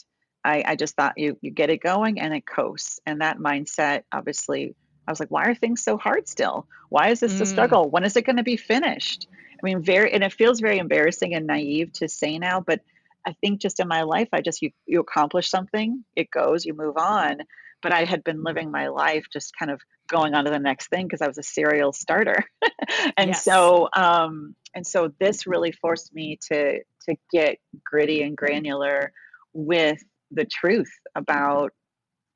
I, 0.44 0.64
I 0.66 0.76
just 0.76 0.96
thought 0.96 1.18
you 1.18 1.38
you 1.42 1.52
get 1.52 1.70
it 1.70 1.82
going 1.82 2.20
and 2.20 2.34
it 2.34 2.46
coasts, 2.46 3.00
and 3.06 3.22
that 3.22 3.38
mindset 3.38 4.04
obviously. 4.12 4.76
I 5.08 5.12
was 5.12 5.22
like, 5.22 5.32
why 5.32 5.46
are 5.46 5.56
things 5.56 5.86
so 5.86 5.96
hard 5.96 6.28
still? 6.28 6.68
Why 6.90 7.08
is 7.12 7.22
this 7.22 7.36
mm. 7.36 7.42
a 7.42 7.46
struggle? 7.46 7.90
When 7.90 8.04
is 8.04 8.18
it 8.18 8.26
going 8.26 8.36
to 8.36 8.44
be 8.44 8.58
finished? 8.58 9.30
I 9.54 9.60
mean, 9.64 9.82
very, 9.82 10.12
and 10.12 10.22
it 10.22 10.34
feels 10.34 10.60
very 10.60 10.80
embarrassing 10.80 11.34
and 11.34 11.48
naive 11.48 11.94
to 11.94 12.10
say 12.10 12.38
now, 12.38 12.60
but 12.60 12.82
I 13.28 13.34
think 13.42 13.60
just 13.60 13.82
in 13.82 13.90
my 13.90 14.04
life, 14.04 14.30
I 14.32 14.40
just 14.40 14.62
you 14.62 14.72
you 14.86 15.02
accomplish 15.02 15.50
something, 15.50 16.04
it 16.16 16.32
goes, 16.32 16.66
you 16.66 16.74
move 16.74 16.98
on. 16.98 17.40
But 17.84 17.94
I 17.94 18.06
had 18.06 18.24
been 18.24 18.42
living 18.42 18.72
my 18.72 18.88
life 18.88 19.28
just 19.32 19.56
kind 19.56 19.70
of 19.70 19.82
going 20.08 20.34
on 20.34 20.46
to 20.46 20.50
the 20.50 20.58
next 20.58 20.88
thing 20.88 21.06
because 21.06 21.22
I 21.22 21.28
was 21.28 21.38
a 21.38 21.44
serial 21.44 21.92
starter, 21.92 22.46
and 23.18 23.32
yes. 23.32 23.44
so 23.44 23.90
um, 23.96 24.56
and 24.74 24.88
so 24.88 25.12
this 25.20 25.46
really 25.46 25.74
forced 25.74 26.14
me 26.14 26.40
to 26.50 26.80
to 26.80 27.16
get 27.32 27.60
gritty 27.84 28.24
and 28.24 28.36
granular 28.36 29.12
with 29.54 30.02
the 30.32 30.46
truth 30.46 30.92
about 31.14 31.74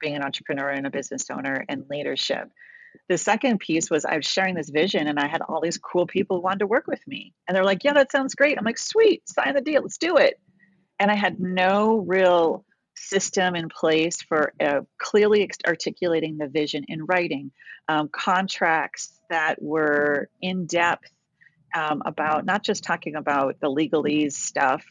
being 0.02 0.16
an 0.16 0.24
entrepreneur 0.24 0.70
and 0.70 0.86
a 0.86 0.92
business 0.92 1.30
owner 1.32 1.66
and 1.70 1.86
leadership. 1.90 2.50
The 3.08 3.18
second 3.18 3.60
piece 3.60 3.90
was 3.90 4.04
I 4.04 4.18
was 4.18 4.26
sharing 4.26 4.56
this 4.56 4.70
vision 4.70 5.08
and 5.08 5.20
I 5.20 5.28
had 5.28 5.42
all 5.42 5.62
these 5.62 5.78
cool 5.78 6.06
people 6.06 6.38
who 6.38 6.44
wanted 6.44 6.60
to 6.60 6.68
work 6.68 6.88
with 6.88 7.06
me. 7.08 7.34
And 7.48 7.56
they're 7.56 7.64
like, 7.64 7.84
yeah, 7.84 7.94
that 7.94 8.12
sounds 8.12 8.36
great. 8.36 8.58
I'm 8.58 8.66
like, 8.66 8.78
sweet, 8.78 9.28
sign 9.30 9.54
the 9.54 9.62
deal, 9.62 9.82
let's 9.82 9.98
do 9.98 10.18
it 10.18 10.40
and 11.02 11.10
I 11.10 11.16
had 11.16 11.40
no 11.40 11.98
real 11.98 12.64
system 12.96 13.56
in 13.56 13.70
place 13.70 14.22
for 14.22 14.54
uh, 14.62 14.82
clearly 15.00 15.50
articulating 15.66 16.38
the 16.38 16.48
vision 16.48 16.86
in 16.88 17.08
writing, 17.08 17.52
um, 17.88 18.08
contracts 18.10 19.20
that 19.32 19.60
were 19.60 20.30
in 20.44 20.68
depth 20.68 21.12
um, 21.76 22.04
about 22.06 22.46
not 22.46 22.64
just 22.64 22.84
talking 22.84 23.16
about 23.16 23.60
the 23.62 23.68
legalese 23.68 24.34
stuff, 24.34 24.86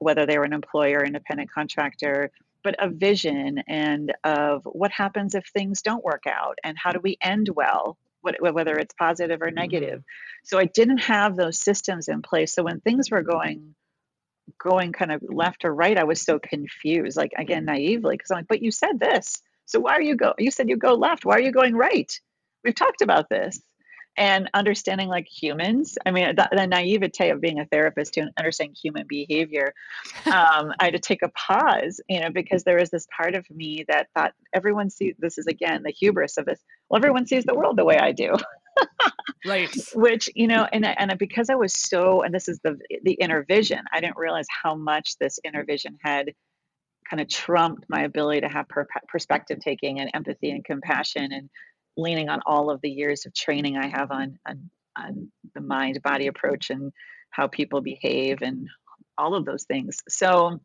whether 0.00 0.26
they 0.26 0.36
were 0.36 0.44
an 0.44 0.52
employer, 0.52 1.04
independent 1.04 1.48
contractor, 1.52 2.32
but 2.64 2.74
a 2.80 2.88
vision 2.88 3.62
and 3.68 4.12
of 4.24 4.64
what 4.64 4.90
happens 4.90 5.36
if 5.36 5.46
things 5.46 5.80
don't 5.80 6.02
work 6.02 6.24
out 6.26 6.58
and 6.64 6.76
how 6.76 6.90
do 6.90 6.98
we 7.00 7.16
end 7.22 7.48
well 7.54 7.96
whether 8.22 8.78
it's 8.78 8.94
positive 8.94 9.42
or 9.42 9.50
negative. 9.50 9.98
Mm-hmm. 9.98 10.44
So 10.44 10.56
I 10.56 10.66
didn't 10.66 10.98
have 10.98 11.34
those 11.34 11.58
systems 11.58 12.06
in 12.06 12.22
place. 12.22 12.54
So 12.54 12.62
when 12.62 12.78
things 12.78 13.10
were 13.10 13.22
going 13.22 13.74
going 14.58 14.92
kind 14.92 15.12
of 15.12 15.22
left 15.28 15.64
or 15.64 15.74
right, 15.74 15.98
I 15.98 16.04
was 16.04 16.22
so 16.22 16.38
confused, 16.38 17.16
like 17.16 17.32
again, 17.38 17.64
naively, 17.64 18.16
because 18.16 18.30
I'm 18.30 18.38
like, 18.38 18.48
but 18.48 18.62
you 18.62 18.70
said 18.70 18.98
this. 18.98 19.42
So 19.66 19.80
why 19.80 19.92
are 19.92 20.02
you 20.02 20.16
go? 20.16 20.34
You 20.38 20.50
said 20.50 20.68
you 20.68 20.76
go 20.76 20.94
left. 20.94 21.24
Why 21.24 21.36
are 21.36 21.40
you 21.40 21.52
going 21.52 21.74
right? 21.74 22.12
We've 22.64 22.74
talked 22.74 23.02
about 23.02 23.28
this. 23.28 23.60
And 24.18 24.50
understanding 24.52 25.08
like 25.08 25.26
humans, 25.26 25.96
I 26.04 26.10
mean, 26.10 26.36
the, 26.36 26.46
the 26.52 26.66
naivete 26.66 27.30
of 27.30 27.40
being 27.40 27.60
a 27.60 27.64
therapist 27.64 28.12
to 28.14 28.28
understand 28.38 28.76
human 28.80 29.06
behavior, 29.06 29.72
um, 30.26 30.72
I 30.78 30.84
had 30.84 30.92
to 30.92 30.98
take 30.98 31.22
a 31.22 31.30
pause, 31.30 31.98
you 32.10 32.20
know, 32.20 32.28
because 32.28 32.62
there 32.62 32.78
was 32.78 32.90
this 32.90 33.06
part 33.16 33.34
of 33.34 33.48
me 33.48 33.86
that 33.88 34.08
thought 34.14 34.34
everyone 34.52 34.90
sees 34.90 35.14
this 35.18 35.38
is 35.38 35.46
again 35.46 35.82
the 35.82 35.92
hubris 35.92 36.36
of 36.36 36.44
this. 36.44 36.60
Well, 36.90 36.98
everyone 36.98 37.26
sees 37.26 37.44
the 37.44 37.54
world 37.54 37.78
the 37.78 37.86
way 37.86 37.96
I 37.96 38.12
do. 38.12 38.34
Right. 39.46 39.74
Which 39.94 40.28
you 40.34 40.46
know 40.46 40.66
and 40.72 40.86
and 40.86 41.18
because 41.18 41.50
i 41.50 41.54
was 41.54 41.72
so 41.72 42.22
and 42.22 42.34
this 42.34 42.48
is 42.48 42.60
the 42.64 42.78
the 43.02 43.14
inner 43.14 43.44
vision 43.48 43.80
i 43.92 44.00
didn't 44.00 44.16
realize 44.16 44.46
how 44.62 44.74
much 44.74 45.16
this 45.18 45.38
inner 45.44 45.64
vision 45.64 45.98
had 46.02 46.32
kind 47.08 47.20
of 47.20 47.28
trumped 47.28 47.84
my 47.88 48.02
ability 48.02 48.40
to 48.40 48.48
have 48.48 48.68
per- 48.68 48.86
perspective 49.08 49.58
taking 49.60 50.00
and 50.00 50.10
empathy 50.14 50.50
and 50.50 50.64
compassion 50.64 51.32
and 51.32 51.50
leaning 51.96 52.28
on 52.28 52.40
all 52.46 52.70
of 52.70 52.80
the 52.82 52.90
years 52.90 53.26
of 53.26 53.34
training 53.34 53.76
i 53.76 53.86
have 53.86 54.10
on 54.10 54.38
on, 54.46 54.70
on 54.96 55.30
the 55.54 55.60
mind 55.60 56.00
body 56.02 56.26
approach 56.26 56.70
and 56.70 56.92
how 57.30 57.48
people 57.48 57.80
behave 57.80 58.38
and 58.42 58.68
all 59.18 59.34
of 59.34 59.44
those 59.44 59.64
things. 59.64 59.98
So 60.08 60.60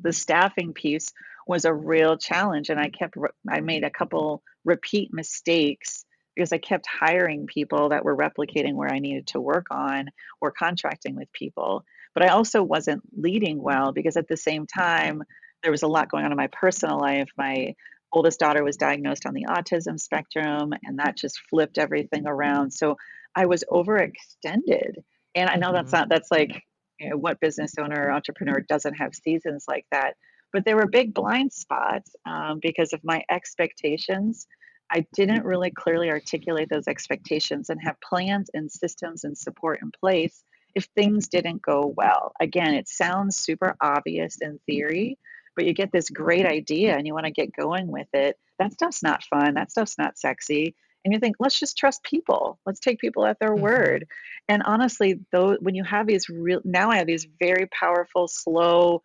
the 0.00 0.12
staffing 0.12 0.72
piece 0.72 1.12
was 1.46 1.64
a 1.64 1.72
real 1.72 2.18
challenge 2.18 2.68
and 2.68 2.78
i 2.78 2.90
kept 2.90 3.16
i 3.48 3.60
made 3.60 3.82
a 3.82 3.90
couple 3.90 4.42
repeat 4.64 5.08
mistakes 5.12 6.04
because 6.36 6.52
I 6.52 6.58
kept 6.58 6.86
hiring 6.86 7.46
people 7.46 7.88
that 7.88 8.04
were 8.04 8.16
replicating 8.16 8.74
where 8.74 8.92
I 8.92 8.98
needed 8.98 9.26
to 9.28 9.40
work 9.40 9.66
on 9.70 10.10
or 10.40 10.50
contracting 10.52 11.16
with 11.16 11.32
people. 11.32 11.84
But 12.14 12.24
I 12.24 12.28
also 12.28 12.62
wasn't 12.62 13.02
leading 13.16 13.60
well 13.60 13.92
because 13.92 14.16
at 14.16 14.28
the 14.28 14.36
same 14.36 14.66
time, 14.66 15.22
there 15.62 15.72
was 15.72 15.82
a 15.82 15.88
lot 15.88 16.10
going 16.10 16.24
on 16.24 16.32
in 16.32 16.36
my 16.36 16.48
personal 16.48 17.00
life. 17.00 17.28
My 17.36 17.74
oldest 18.12 18.38
daughter 18.38 18.62
was 18.62 18.76
diagnosed 18.76 19.26
on 19.26 19.34
the 19.34 19.46
autism 19.48 19.98
spectrum, 19.98 20.72
and 20.84 20.98
that 20.98 21.16
just 21.16 21.40
flipped 21.50 21.78
everything 21.78 22.26
around. 22.26 22.70
So 22.70 22.96
I 23.34 23.46
was 23.46 23.64
overextended. 23.70 24.94
And 25.34 25.50
I 25.50 25.56
know 25.56 25.72
that's 25.72 25.88
mm-hmm. 25.88 25.96
not, 25.96 26.08
that's 26.08 26.30
like, 26.30 26.62
you 27.00 27.10
know, 27.10 27.16
what 27.16 27.40
business 27.40 27.74
owner 27.78 28.06
or 28.06 28.12
entrepreneur 28.12 28.60
doesn't 28.68 28.94
have 28.94 29.14
seasons 29.14 29.64
like 29.66 29.86
that? 29.90 30.14
But 30.52 30.64
there 30.64 30.76
were 30.76 30.86
big 30.86 31.12
blind 31.12 31.52
spots 31.52 32.14
um, 32.24 32.60
because 32.62 32.92
of 32.92 33.00
my 33.04 33.22
expectations 33.30 34.46
I 34.90 35.06
didn't 35.14 35.44
really 35.44 35.70
clearly 35.70 36.10
articulate 36.10 36.68
those 36.70 36.88
expectations 36.88 37.70
and 37.70 37.80
have 37.82 38.00
plans 38.00 38.50
and 38.54 38.70
systems 38.70 39.24
and 39.24 39.36
support 39.36 39.80
in 39.82 39.90
place 39.90 40.44
if 40.74 40.84
things 40.94 41.28
didn't 41.28 41.62
go 41.62 41.92
well. 41.96 42.32
Again, 42.40 42.74
it 42.74 42.88
sounds 42.88 43.36
super 43.36 43.76
obvious 43.80 44.36
in 44.40 44.60
theory, 44.66 45.18
but 45.56 45.64
you 45.64 45.72
get 45.72 45.90
this 45.90 46.10
great 46.10 46.46
idea 46.46 46.96
and 46.96 47.06
you 47.06 47.14
want 47.14 47.26
to 47.26 47.32
get 47.32 47.56
going 47.56 47.88
with 47.88 48.08
it. 48.12 48.38
That 48.58 48.72
stuff's 48.74 49.02
not 49.02 49.24
fun. 49.24 49.54
That 49.54 49.70
stuff's 49.70 49.98
not 49.98 50.18
sexy. 50.18 50.74
And 51.04 51.12
you 51.12 51.20
think, 51.20 51.36
let's 51.38 51.58
just 51.58 51.78
trust 51.78 52.02
people. 52.02 52.58
Let's 52.66 52.80
take 52.80 52.98
people 52.98 53.26
at 53.26 53.38
their 53.38 53.52
mm-hmm. 53.52 53.62
word. 53.62 54.06
And 54.48 54.62
honestly, 54.64 55.20
though, 55.32 55.56
when 55.60 55.74
you 55.74 55.84
have 55.84 56.06
these 56.06 56.28
real, 56.28 56.60
now 56.64 56.90
I 56.90 56.96
have 56.96 57.06
these 57.06 57.26
very 57.40 57.66
powerful, 57.66 58.28
slow, 58.28 59.02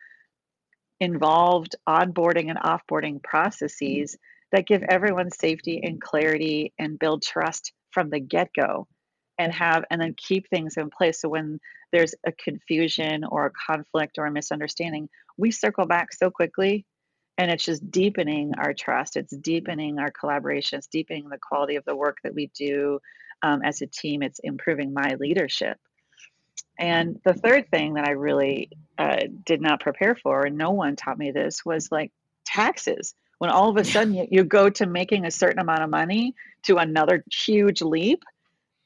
involved 0.99 1.75
onboarding 1.89 2.49
and 2.49 2.59
offboarding 2.59 3.21
processes 3.23 4.17
that 4.51 4.67
give 4.67 4.83
everyone 4.83 5.31
safety 5.31 5.81
and 5.83 6.01
clarity 6.01 6.73
and 6.79 6.99
build 6.99 7.23
trust 7.23 7.73
from 7.91 8.09
the 8.09 8.19
get-go 8.19 8.87
and 9.37 9.53
have 9.53 9.85
and 9.89 10.01
then 10.01 10.15
keep 10.17 10.49
things 10.49 10.77
in 10.77 10.89
place. 10.89 11.21
So 11.21 11.29
when 11.29 11.59
there's 11.91 12.15
a 12.25 12.31
confusion 12.31 13.23
or 13.23 13.45
a 13.45 13.51
conflict 13.51 14.17
or 14.17 14.25
a 14.25 14.31
misunderstanding 14.31 15.09
we 15.37 15.51
circle 15.51 15.85
back 15.85 16.13
so 16.13 16.29
quickly 16.29 16.85
and 17.37 17.49
it's 17.49 17.65
just 17.65 17.89
deepening 17.89 18.53
our 18.57 18.73
trust. 18.73 19.17
It's 19.17 19.35
deepening 19.35 19.97
our 19.99 20.11
collaboration. 20.11 20.77
It's 20.77 20.87
deepening 20.87 21.29
the 21.29 21.39
quality 21.39 21.75
of 21.75 21.85
the 21.85 21.95
work 21.95 22.17
that 22.23 22.35
we 22.35 22.51
do 22.53 22.99
um, 23.41 23.61
as 23.63 23.81
a 23.81 23.87
team. 23.87 24.21
It's 24.21 24.39
improving 24.43 24.93
my 24.93 25.15
leadership. 25.19 25.77
And 26.77 27.19
the 27.25 27.33
third 27.33 27.69
thing 27.69 27.95
that 27.95 28.07
i 28.07 28.11
really 28.11 28.69
uh, 28.97 29.17
did 29.45 29.61
not 29.61 29.79
prepare 29.79 30.15
for 30.15 30.45
and 30.45 30.57
no 30.57 30.71
one 30.71 30.95
taught 30.95 31.17
me 31.17 31.31
this 31.31 31.65
was 31.65 31.91
like 31.91 32.11
taxes 32.45 33.13
when 33.41 33.49
all 33.49 33.69
of 33.69 33.77
a 33.77 33.83
sudden 33.83 34.13
you, 34.13 34.27
you 34.29 34.43
go 34.43 34.69
to 34.69 34.85
making 34.85 35.25
a 35.25 35.31
certain 35.31 35.57
amount 35.57 35.81
of 35.81 35.89
money 35.89 36.35
to 36.61 36.77
another 36.77 37.23
huge 37.33 37.81
leap 37.81 38.23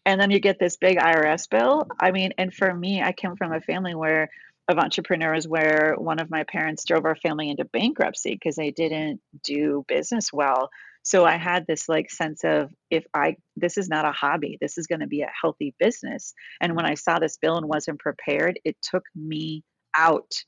and 0.06 0.22
then 0.22 0.32
you 0.32 0.40
get 0.40 0.60
this 0.60 0.78
big 0.78 0.98
IRS 0.98 1.50
bill. 1.50 1.88
I 2.00 2.12
mean, 2.12 2.32
and 2.38 2.54
for 2.54 2.74
me, 2.74 3.02
I 3.02 3.12
came 3.12 3.36
from 3.36 3.52
a 3.52 3.60
family 3.60 3.96
where 3.96 4.30
of 4.70 4.78
entrepreneurs 4.78 5.46
where 5.46 5.96
one 5.98 6.20
of 6.20 6.30
my 6.30 6.44
parents 6.44 6.86
drove 6.86 7.04
our 7.04 7.18
family 7.18 7.50
into 7.50 7.66
bankruptcy 7.66 8.32
because 8.32 8.56
they 8.56 8.72
didn't 8.72 9.20
do 9.44 9.84
business 9.90 10.32
well. 10.32 10.70
So 11.04 11.26
I 11.26 11.36
had 11.36 11.68
this 11.68 11.90
like 11.90 12.10
sense 12.10 12.46
of 12.46 12.72
if 12.90 13.04
I 13.14 13.36
this 13.58 13.78
is 13.78 13.90
not 13.90 14.06
a 14.06 14.14
hobby, 14.14 14.58
this 14.62 14.78
is 14.78 14.88
going 14.88 15.02
to 15.02 15.08
be 15.08 15.24
a 15.24 15.32
healthy 15.42 15.76
business. 15.80 16.34
And 16.62 16.78
when 16.78 16.86
I 16.86 16.94
saw 16.94 17.20
this 17.20 17.36
bill 17.36 17.58
and 17.58 17.68
wasn't 17.68 18.00
prepared, 18.00 18.58
it 18.64 18.78
took 18.82 19.04
me 19.18 19.66
out 19.94 20.46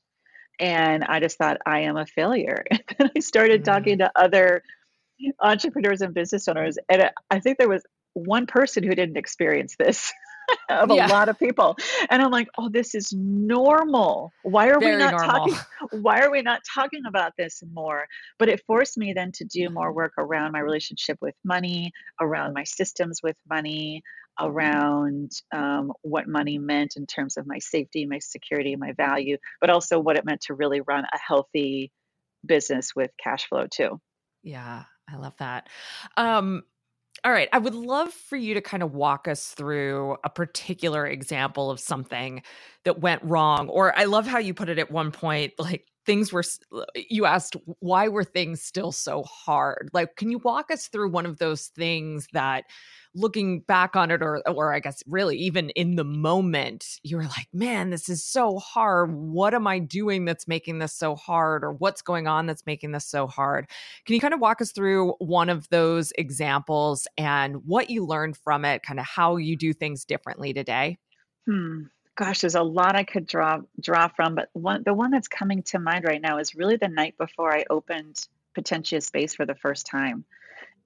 and 0.58 1.04
I 1.04 1.20
just 1.20 1.38
thought 1.38 1.58
I 1.66 1.80
am 1.80 1.96
a 1.96 2.06
failure. 2.06 2.64
And 2.70 2.80
then 2.98 3.10
I 3.16 3.20
started 3.20 3.62
mm-hmm. 3.62 3.72
talking 3.72 3.98
to 3.98 4.10
other 4.16 4.62
entrepreneurs 5.40 6.00
and 6.00 6.14
business 6.14 6.48
owners, 6.48 6.78
and 6.88 7.10
I 7.30 7.40
think 7.40 7.58
there 7.58 7.68
was 7.68 7.82
one 8.14 8.46
person 8.46 8.82
who 8.82 8.94
didn't 8.94 9.16
experience 9.16 9.76
this. 9.78 10.12
of 10.70 10.90
yeah. 10.90 11.06
a 11.06 11.08
lot 11.08 11.28
of 11.28 11.38
people 11.38 11.76
and 12.10 12.22
i'm 12.22 12.30
like 12.30 12.48
oh 12.58 12.68
this 12.68 12.94
is 12.94 13.12
normal 13.12 14.32
why 14.42 14.68
are 14.68 14.80
Very 14.80 14.92
we 14.92 14.98
not 14.98 15.12
normal. 15.12 15.30
talking 15.30 15.54
why 16.02 16.20
are 16.20 16.30
we 16.30 16.42
not 16.42 16.60
talking 16.74 17.02
about 17.06 17.32
this 17.36 17.62
more 17.72 18.06
but 18.38 18.48
it 18.48 18.62
forced 18.66 18.96
me 18.96 19.12
then 19.12 19.32
to 19.32 19.44
do 19.44 19.70
more 19.70 19.92
work 19.92 20.12
around 20.18 20.52
my 20.52 20.60
relationship 20.60 21.18
with 21.20 21.34
money 21.44 21.92
around 22.20 22.54
my 22.54 22.64
systems 22.64 23.20
with 23.22 23.36
money 23.48 24.02
around 24.40 25.32
um, 25.52 25.92
what 26.02 26.28
money 26.28 26.58
meant 26.58 26.96
in 26.96 27.06
terms 27.06 27.36
of 27.36 27.46
my 27.46 27.58
safety, 27.58 28.06
my 28.06 28.18
security, 28.18 28.76
my 28.76 28.92
value, 28.92 29.36
but 29.60 29.70
also 29.70 29.98
what 29.98 30.16
it 30.16 30.24
meant 30.24 30.40
to 30.40 30.54
really 30.54 30.80
run 30.82 31.04
a 31.04 31.18
healthy 31.18 31.90
business 32.46 32.94
with 32.94 33.10
cash 33.22 33.48
flow 33.48 33.66
too. 33.68 34.00
Yeah, 34.42 34.84
I 35.10 35.16
love 35.16 35.34
that. 35.38 35.68
Um, 36.16 36.62
all 37.24 37.32
right, 37.32 37.48
I 37.52 37.58
would 37.58 37.74
love 37.74 38.12
for 38.12 38.36
you 38.36 38.54
to 38.54 38.60
kind 38.60 38.82
of 38.82 38.94
walk 38.94 39.28
us 39.28 39.48
through 39.48 40.16
a 40.24 40.30
particular 40.30 41.06
example 41.06 41.70
of 41.70 41.80
something 41.80 42.42
that 42.84 43.00
went 43.00 43.22
wrong. 43.24 43.68
Or 43.68 43.96
I 43.96 44.04
love 44.04 44.26
how 44.26 44.38
you 44.38 44.54
put 44.54 44.68
it 44.68 44.78
at 44.78 44.90
one 44.90 45.10
point, 45.10 45.54
like 45.58 45.86
things 46.08 46.32
were 46.32 46.42
you 46.94 47.26
asked 47.26 47.54
why 47.80 48.08
were 48.08 48.24
things 48.24 48.62
still 48.62 48.92
so 48.92 49.22
hard? 49.24 49.90
Like 49.92 50.16
can 50.16 50.30
you 50.30 50.38
walk 50.38 50.70
us 50.70 50.88
through 50.88 51.10
one 51.10 51.26
of 51.26 51.38
those 51.38 51.66
things 51.66 52.26
that 52.32 52.64
looking 53.14 53.60
back 53.60 53.94
on 53.94 54.10
it 54.10 54.22
or 54.22 54.42
or 54.48 54.72
I 54.72 54.80
guess 54.80 55.02
really 55.06 55.36
even 55.36 55.68
in 55.70 55.96
the 55.96 56.04
moment 56.04 56.86
you're 57.02 57.24
like 57.24 57.48
man 57.52 57.90
this 57.90 58.08
is 58.08 58.24
so 58.24 58.58
hard. 58.58 59.14
What 59.14 59.52
am 59.52 59.66
I 59.66 59.80
doing 59.80 60.24
that's 60.24 60.48
making 60.48 60.78
this 60.78 60.94
so 60.94 61.14
hard 61.14 61.62
or 61.62 61.74
what's 61.74 62.00
going 62.00 62.26
on 62.26 62.46
that's 62.46 62.64
making 62.64 62.92
this 62.92 63.04
so 63.04 63.26
hard? 63.26 63.68
Can 64.06 64.14
you 64.14 64.20
kind 64.20 64.32
of 64.32 64.40
walk 64.40 64.62
us 64.62 64.72
through 64.72 65.12
one 65.18 65.50
of 65.50 65.68
those 65.68 66.10
examples 66.16 67.06
and 67.18 67.66
what 67.66 67.90
you 67.90 68.06
learned 68.06 68.38
from 68.38 68.64
it 68.64 68.82
kind 68.82 68.98
of 68.98 69.04
how 69.04 69.36
you 69.36 69.56
do 69.56 69.74
things 69.74 70.06
differently 70.06 70.54
today? 70.54 70.96
Hmm 71.46 71.82
gosh, 72.18 72.40
there's 72.40 72.56
a 72.56 72.62
lot 72.62 72.96
I 72.96 73.04
could 73.04 73.26
draw 73.26 73.60
draw 73.80 74.08
from, 74.08 74.34
but 74.34 74.48
one 74.52 74.82
the 74.84 74.92
one 74.92 75.12
that's 75.12 75.28
coming 75.28 75.62
to 75.64 75.78
mind 75.78 76.04
right 76.04 76.20
now 76.20 76.38
is 76.38 76.56
really 76.56 76.76
the 76.76 76.88
night 76.88 77.16
before 77.16 77.54
I 77.54 77.64
opened 77.70 78.26
Potentia 78.56 79.00
Space 79.00 79.34
for 79.34 79.46
the 79.46 79.54
first 79.54 79.86
time. 79.86 80.24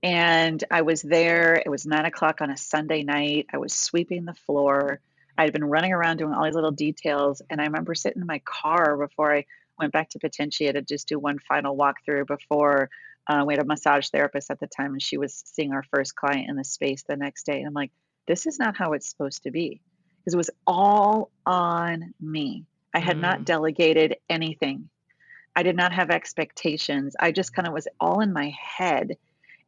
And 0.02 0.62
I 0.70 0.82
was 0.82 1.00
there. 1.00 1.54
It 1.54 1.70
was 1.70 1.86
nine 1.86 2.04
o'clock 2.04 2.42
on 2.42 2.50
a 2.50 2.56
Sunday 2.56 3.02
night. 3.02 3.46
I 3.50 3.56
was 3.56 3.72
sweeping 3.72 4.26
the 4.26 4.34
floor. 4.34 5.00
I 5.38 5.44
had 5.44 5.54
been 5.54 5.64
running 5.64 5.94
around 5.94 6.18
doing 6.18 6.34
all 6.34 6.44
these 6.44 6.54
little 6.54 6.70
details, 6.70 7.40
and 7.48 7.62
I 7.62 7.64
remember 7.64 7.94
sitting 7.94 8.20
in 8.20 8.26
my 8.26 8.42
car 8.44 8.98
before 8.98 9.34
I 9.34 9.46
went 9.78 9.94
back 9.94 10.10
to 10.10 10.18
Potentia 10.18 10.74
to 10.74 10.82
just 10.82 11.08
do 11.08 11.18
one 11.18 11.38
final 11.38 11.74
walkthrough 11.74 12.26
before 12.26 12.90
uh, 13.26 13.42
we 13.46 13.54
had 13.54 13.62
a 13.62 13.66
massage 13.66 14.08
therapist 14.08 14.50
at 14.50 14.60
the 14.60 14.66
time, 14.66 14.92
and 14.92 15.02
she 15.02 15.16
was 15.16 15.42
seeing 15.46 15.72
our 15.72 15.84
first 15.94 16.14
client 16.14 16.50
in 16.50 16.56
the 16.56 16.64
space 16.64 17.04
the 17.04 17.16
next 17.16 17.46
day. 17.46 17.58
And 17.58 17.68
I'm 17.68 17.72
like, 17.72 17.92
this 18.26 18.44
is 18.44 18.58
not 18.58 18.76
how 18.76 18.92
it's 18.92 19.08
supposed 19.08 19.44
to 19.44 19.50
be 19.50 19.80
because 20.22 20.34
it 20.34 20.38
was 20.38 20.50
all 20.66 21.30
on 21.44 22.14
me. 22.20 22.64
I 22.94 23.00
had 23.00 23.16
mm. 23.16 23.22
not 23.22 23.44
delegated 23.44 24.16
anything. 24.28 24.88
I 25.54 25.62
did 25.62 25.76
not 25.76 25.92
have 25.92 26.10
expectations. 26.10 27.16
I 27.18 27.32
just 27.32 27.54
kind 27.54 27.66
of 27.66 27.74
was 27.74 27.88
all 28.00 28.20
in 28.20 28.32
my 28.32 28.54
head. 28.58 29.16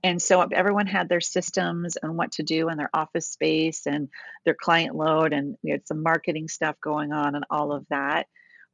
And 0.02 0.20
so 0.20 0.42
everyone 0.42 0.86
had 0.86 1.08
their 1.08 1.20
systems 1.20 1.96
and 1.96 2.16
what 2.16 2.32
to 2.32 2.42
do 2.42 2.68
in 2.68 2.76
their 2.76 2.90
office 2.92 3.28
space 3.28 3.86
and 3.86 4.08
their 4.44 4.54
client 4.54 4.94
load. 4.94 5.32
And 5.32 5.56
we 5.62 5.70
had 5.70 5.86
some 5.86 6.02
marketing 6.02 6.48
stuff 6.48 6.76
going 6.80 7.12
on 7.12 7.34
and 7.34 7.44
all 7.50 7.72
of 7.72 7.86
that. 7.88 8.26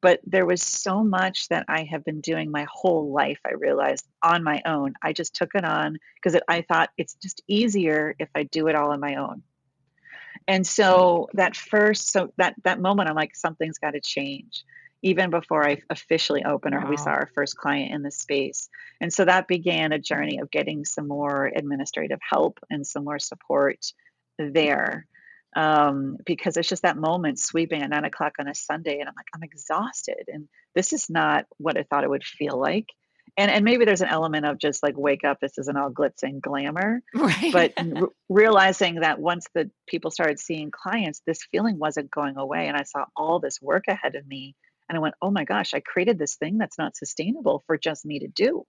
But 0.02 0.20
there 0.25 0.46
was 0.46 0.62
so 0.62 1.04
much 1.04 1.49
that 1.49 1.66
I 1.68 1.84
have 1.84 2.04
been 2.04 2.20
doing 2.20 2.50
my 2.50 2.66
whole 2.70 3.12
life, 3.12 3.38
I 3.46 3.52
realized 3.52 4.06
on 4.22 4.42
my 4.42 4.62
own. 4.64 4.94
I 5.02 5.12
just 5.12 5.34
took 5.34 5.54
it 5.54 5.64
on 5.64 5.99
because 6.14 6.40
I 6.49 6.62
thought 6.62 6.90
it's 6.96 7.14
just 7.14 7.42
easier 7.46 8.14
if 8.18 8.28
I 8.34 8.44
do 8.44 8.68
it 8.68 8.75
all 8.75 8.92
on 8.92 9.00
my 9.00 9.16
own. 9.16 9.42
And 10.50 10.66
so 10.66 11.28
that 11.35 11.54
first 11.54 12.11
so 12.11 12.33
that 12.37 12.54
that 12.64 12.80
moment 12.80 13.09
i'm 13.09 13.14
like 13.14 13.37
something's 13.37 13.78
got 13.78 13.92
to 13.92 14.00
change 14.00 14.64
even 15.02 15.30
before 15.30 15.66
i 15.66 15.80
officially 15.90 16.45
opened 16.45 16.75
or 16.75 16.80
wow. 16.80 16.90
we 16.90 16.97
saw 16.97 17.11
our 17.11 17.30
first 17.35 17.57
client 17.57 17.95
in 17.95 18.02
the 18.02 18.11
space. 18.11 18.69
And 19.00 19.12
so 19.12 19.25
that 19.25 19.49
began 19.49 19.92
a 19.92 19.99
journey 19.99 20.40
of 20.40 20.50
getting 20.50 20.85
some 20.85 21.09
more 21.09 21.47
administrative 21.47 22.19
help 22.21 22.59
and 22.69 22.87
some 22.87 23.04
more 23.04 23.19
support 23.19 23.78
there. 24.38 25.07
Um, 25.57 26.16
because 26.26 26.57
it's 26.57 26.69
just 26.69 26.83
that 26.83 26.97
moment 26.97 27.40
sweeping 27.40 27.83
at 27.83 27.90
nine 27.90 28.04
o'clock 28.04 28.35
on 28.38 28.47
a 28.47 28.54
sunday 28.54 29.00
and 29.00 29.09
i'm 29.09 29.14
like 29.16 29.26
i'm 29.35 29.42
exhausted 29.42 30.28
and 30.28 30.49
this 30.76 30.92
is 30.92 31.11
not 31.11 31.47
what 31.59 31.76
i 31.76 31.83
thought 31.83 32.04
it 32.04 32.11
would 32.11 32.23
feel 32.23 32.57
like 32.57 32.87
and 33.37 33.50
and 33.50 33.64
maybe 33.64 33.84
there's 33.84 34.00
an 34.00 34.08
element 34.08 34.46
of 34.46 34.58
just 34.58 34.82
like 34.82 34.96
wake 34.96 35.25
up 35.25 35.38
this 35.40 35.58
isn't 35.58 35.76
all 35.76 35.90
glitz 35.90 36.22
and 36.22 36.42
glamour 36.42 37.02
right. 37.14 37.52
but 37.52 37.72
r- 37.76 38.08
realizing 38.28 38.96
that 38.96 39.18
once 39.18 39.46
the 39.54 39.70
people 39.87 40.10
started 40.10 40.38
seeing 40.38 40.70
clients 40.70 41.22
this 41.26 41.44
feeling 41.50 41.78
wasn't 41.78 42.10
going 42.10 42.37
away 42.37 42.68
and 42.68 42.76
i 42.76 42.82
saw 42.82 43.04
all 43.16 43.40
this 43.40 43.60
work 43.60 43.84
ahead 43.88 44.14
of 44.14 44.26
me 44.26 44.54
and 44.88 44.96
i 44.96 45.00
went 45.00 45.14
oh 45.22 45.30
my 45.30 45.44
gosh 45.44 45.75
i 45.75 45.80
created 45.80 46.18
this 46.18 46.37
thing 46.37 46.58
that's 46.58 46.78
not 46.78 46.96
sustainable 46.96 47.62
for 47.66 47.76
just 47.78 48.04
me 48.04 48.20
to 48.20 48.28
do. 48.28 48.64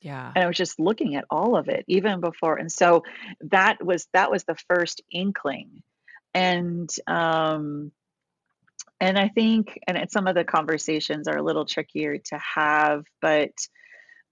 Yeah. 0.00 0.32
And 0.34 0.44
i 0.44 0.46
was 0.46 0.56
just 0.56 0.80
looking 0.80 1.14
at 1.14 1.24
all 1.30 1.56
of 1.56 1.68
it 1.68 1.84
even 1.86 2.20
before 2.20 2.56
and 2.56 2.70
so 2.70 3.04
that 3.50 3.84
was 3.84 4.08
that 4.12 4.30
was 4.30 4.44
the 4.44 4.56
first 4.68 5.02
inkling. 5.12 5.82
And 6.34 6.88
um 7.06 7.92
and 9.02 9.18
i 9.18 9.28
think 9.28 9.78
and 9.86 10.10
some 10.10 10.26
of 10.26 10.34
the 10.34 10.44
conversations 10.44 11.28
are 11.28 11.36
a 11.36 11.42
little 11.42 11.66
trickier 11.66 12.16
to 12.16 12.38
have 12.38 13.04
but 13.20 13.50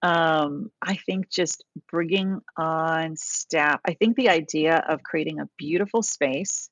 um, 0.02 0.71
I 0.80 0.97
think 0.97 1.30
just 1.30 1.64
bringing 1.90 2.40
on 2.57 3.16
staff. 3.16 3.80
I 3.87 3.95
think 3.95 4.16
the 4.16 4.30
idea 4.30 4.85
of 4.88 5.02
creating 5.02 5.40
a 5.40 5.49
beautiful 5.59 6.02
space 6.02 6.71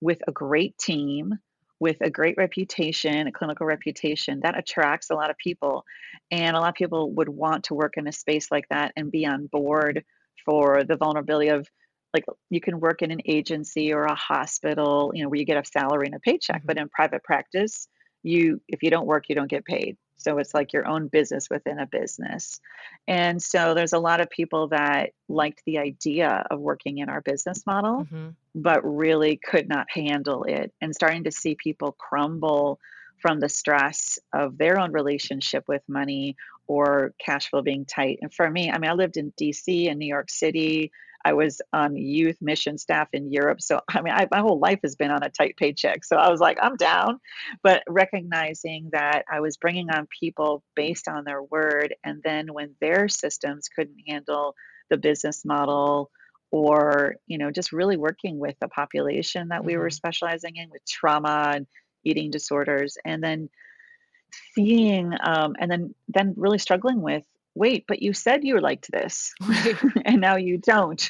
with 0.00 0.18
a 0.28 0.32
great 0.32 0.76
team, 0.78 1.34
with 1.80 1.96
a 2.00 2.10
great 2.10 2.36
reputation, 2.36 3.26
a 3.26 3.32
clinical 3.32 3.66
reputation, 3.66 4.40
that 4.42 4.58
attracts 4.58 5.10
a 5.10 5.14
lot 5.14 5.30
of 5.30 5.38
people. 5.38 5.84
And 6.30 6.56
a 6.56 6.60
lot 6.60 6.68
of 6.68 6.74
people 6.74 7.12
would 7.12 7.28
want 7.28 7.64
to 7.64 7.74
work 7.74 7.94
in 7.96 8.06
a 8.06 8.12
space 8.12 8.50
like 8.50 8.68
that 8.70 8.92
and 8.96 9.10
be 9.10 9.26
on 9.26 9.46
board 9.46 10.04
for 10.44 10.84
the 10.84 10.96
vulnerability 10.96 11.48
of 11.48 11.66
like 12.14 12.24
you 12.50 12.60
can 12.60 12.80
work 12.80 13.02
in 13.02 13.10
an 13.10 13.20
agency 13.26 13.92
or 13.92 14.04
a 14.04 14.14
hospital, 14.14 15.12
you 15.14 15.22
know, 15.22 15.28
where 15.28 15.38
you 15.38 15.44
get 15.44 15.62
a 15.62 15.68
salary 15.68 16.06
and 16.06 16.14
a 16.14 16.20
paycheck, 16.20 16.58
mm-hmm. 16.58 16.66
but 16.66 16.78
in 16.78 16.88
private 16.88 17.22
practice, 17.24 17.88
you 18.22 18.60
if 18.68 18.82
you 18.82 18.90
don't 18.90 19.06
work, 19.06 19.28
you 19.28 19.34
don't 19.34 19.50
get 19.50 19.64
paid. 19.64 19.96
So 20.18 20.38
it's 20.38 20.54
like 20.54 20.72
your 20.72 20.88
own 20.88 21.08
business 21.08 21.48
within 21.50 21.78
a 21.78 21.86
business. 21.86 22.60
And 23.06 23.40
so 23.40 23.74
there's 23.74 23.92
a 23.92 23.98
lot 23.98 24.20
of 24.20 24.30
people 24.30 24.68
that 24.68 25.10
liked 25.28 25.62
the 25.66 25.78
idea 25.78 26.44
of 26.50 26.58
working 26.58 26.98
in 26.98 27.08
our 27.08 27.20
business 27.20 27.66
model, 27.66 28.04
mm-hmm. 28.04 28.28
but 28.54 28.80
really 28.82 29.36
could 29.36 29.68
not 29.68 29.86
handle 29.90 30.44
it 30.44 30.72
and 30.80 30.94
starting 30.94 31.24
to 31.24 31.32
see 31.32 31.54
people 31.54 31.92
crumble 31.92 32.80
from 33.18 33.40
the 33.40 33.48
stress 33.48 34.18
of 34.32 34.58
their 34.58 34.78
own 34.78 34.92
relationship 34.92 35.64
with 35.68 35.82
money 35.88 36.36
or 36.66 37.14
cash 37.24 37.48
flow 37.50 37.62
being 37.62 37.84
tight. 37.84 38.18
And 38.22 38.32
for 38.32 38.50
me, 38.50 38.70
I 38.70 38.78
mean, 38.78 38.90
I 38.90 38.94
lived 38.94 39.16
in 39.16 39.32
DC 39.40 39.88
and 39.88 39.98
New 39.98 40.06
York 40.06 40.30
City. 40.30 40.90
I 41.26 41.32
was 41.32 41.60
on 41.72 41.96
youth 41.96 42.36
mission 42.40 42.78
staff 42.78 43.08
in 43.12 43.32
Europe. 43.32 43.60
So, 43.60 43.80
I 43.88 44.00
mean, 44.00 44.14
I, 44.14 44.28
my 44.30 44.38
whole 44.38 44.60
life 44.60 44.78
has 44.84 44.94
been 44.94 45.10
on 45.10 45.24
a 45.24 45.28
tight 45.28 45.56
paycheck. 45.56 46.04
So 46.04 46.16
I 46.16 46.30
was 46.30 46.38
like, 46.38 46.56
I'm 46.62 46.76
down. 46.76 47.18
But 47.64 47.82
recognizing 47.88 48.90
that 48.92 49.24
I 49.28 49.40
was 49.40 49.56
bringing 49.56 49.90
on 49.90 50.06
people 50.20 50.62
based 50.76 51.08
on 51.08 51.24
their 51.24 51.42
word. 51.42 51.96
And 52.04 52.22
then 52.22 52.52
when 52.52 52.76
their 52.80 53.08
systems 53.08 53.68
couldn't 53.68 53.98
handle 54.06 54.54
the 54.88 54.96
business 54.96 55.44
model, 55.44 56.10
or 56.52 57.16
you 57.26 57.38
know 57.38 57.50
just 57.50 57.72
really 57.72 57.96
working 57.96 58.38
with 58.38 58.54
the 58.60 58.68
population 58.68 59.48
that 59.48 59.64
we 59.64 59.76
were 59.76 59.88
mm-hmm. 59.88 59.94
specializing 59.94 60.54
in 60.54 60.70
with 60.70 60.80
trauma 60.86 61.50
and 61.56 61.66
eating 62.04 62.30
disorders 62.30 62.96
and 63.04 63.20
then 63.20 63.50
seeing 64.54 65.12
um, 65.24 65.56
and 65.58 65.68
then 65.68 65.92
then 66.06 66.34
really 66.36 66.58
struggling 66.58 67.02
with 67.02 67.24
wait 67.56 67.84
but 67.88 68.02
you 68.02 68.12
said 68.12 68.44
you 68.44 68.60
liked 68.60 68.90
this 68.92 69.32
and 70.04 70.20
now 70.20 70.36
you 70.36 70.58
don't. 70.58 71.08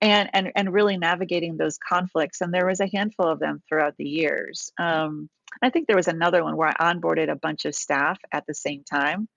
And 0.00 0.30
and 0.32 0.52
and 0.54 0.72
really 0.72 0.96
navigating 0.96 1.56
those 1.56 1.78
conflicts 1.78 2.40
and 2.40 2.54
there 2.54 2.66
was 2.66 2.80
a 2.80 2.90
handful 2.92 3.26
of 3.26 3.40
them 3.40 3.62
throughout 3.68 3.96
the 3.98 4.08
years. 4.08 4.72
Um, 4.78 5.28
i 5.62 5.68
think 5.70 5.86
there 5.86 5.96
was 5.96 6.08
another 6.08 6.44
one 6.44 6.56
where 6.56 6.68
i 6.68 6.92
onboarded 6.92 7.30
a 7.30 7.34
bunch 7.34 7.64
of 7.64 7.74
staff 7.74 8.18
at 8.32 8.46
the 8.46 8.54
same 8.54 8.84
time 8.84 9.28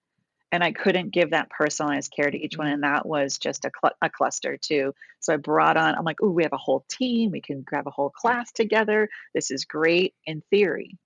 and 0.52 0.64
i 0.64 0.72
couldn't 0.72 1.12
give 1.12 1.32
that 1.32 1.50
personalized 1.50 2.14
care 2.16 2.30
to 2.30 2.38
each 2.38 2.56
one 2.56 2.68
and 2.68 2.84
that 2.84 3.06
was 3.06 3.40
just 3.40 3.66
a, 3.66 3.72
cl- 3.82 3.96
a 4.02 4.10
cluster 4.10 4.56
too. 4.56 4.94
So 5.22 5.34
i 5.34 5.38
brought 5.38 5.76
on 5.78 5.96
i'm 5.96 6.06
like 6.06 6.22
oh 6.22 6.30
we 6.30 6.44
have 6.44 6.54
a 6.54 6.58
whole 6.58 6.86
team 6.88 7.32
we 7.32 7.42
can 7.42 7.64
grab 7.64 7.88
a 7.88 7.92
whole 7.92 8.12
class 8.12 8.52
together 8.52 9.10
this 9.34 9.50
is 9.50 9.66
great 9.66 10.14
in 10.28 10.44
theory 10.52 10.98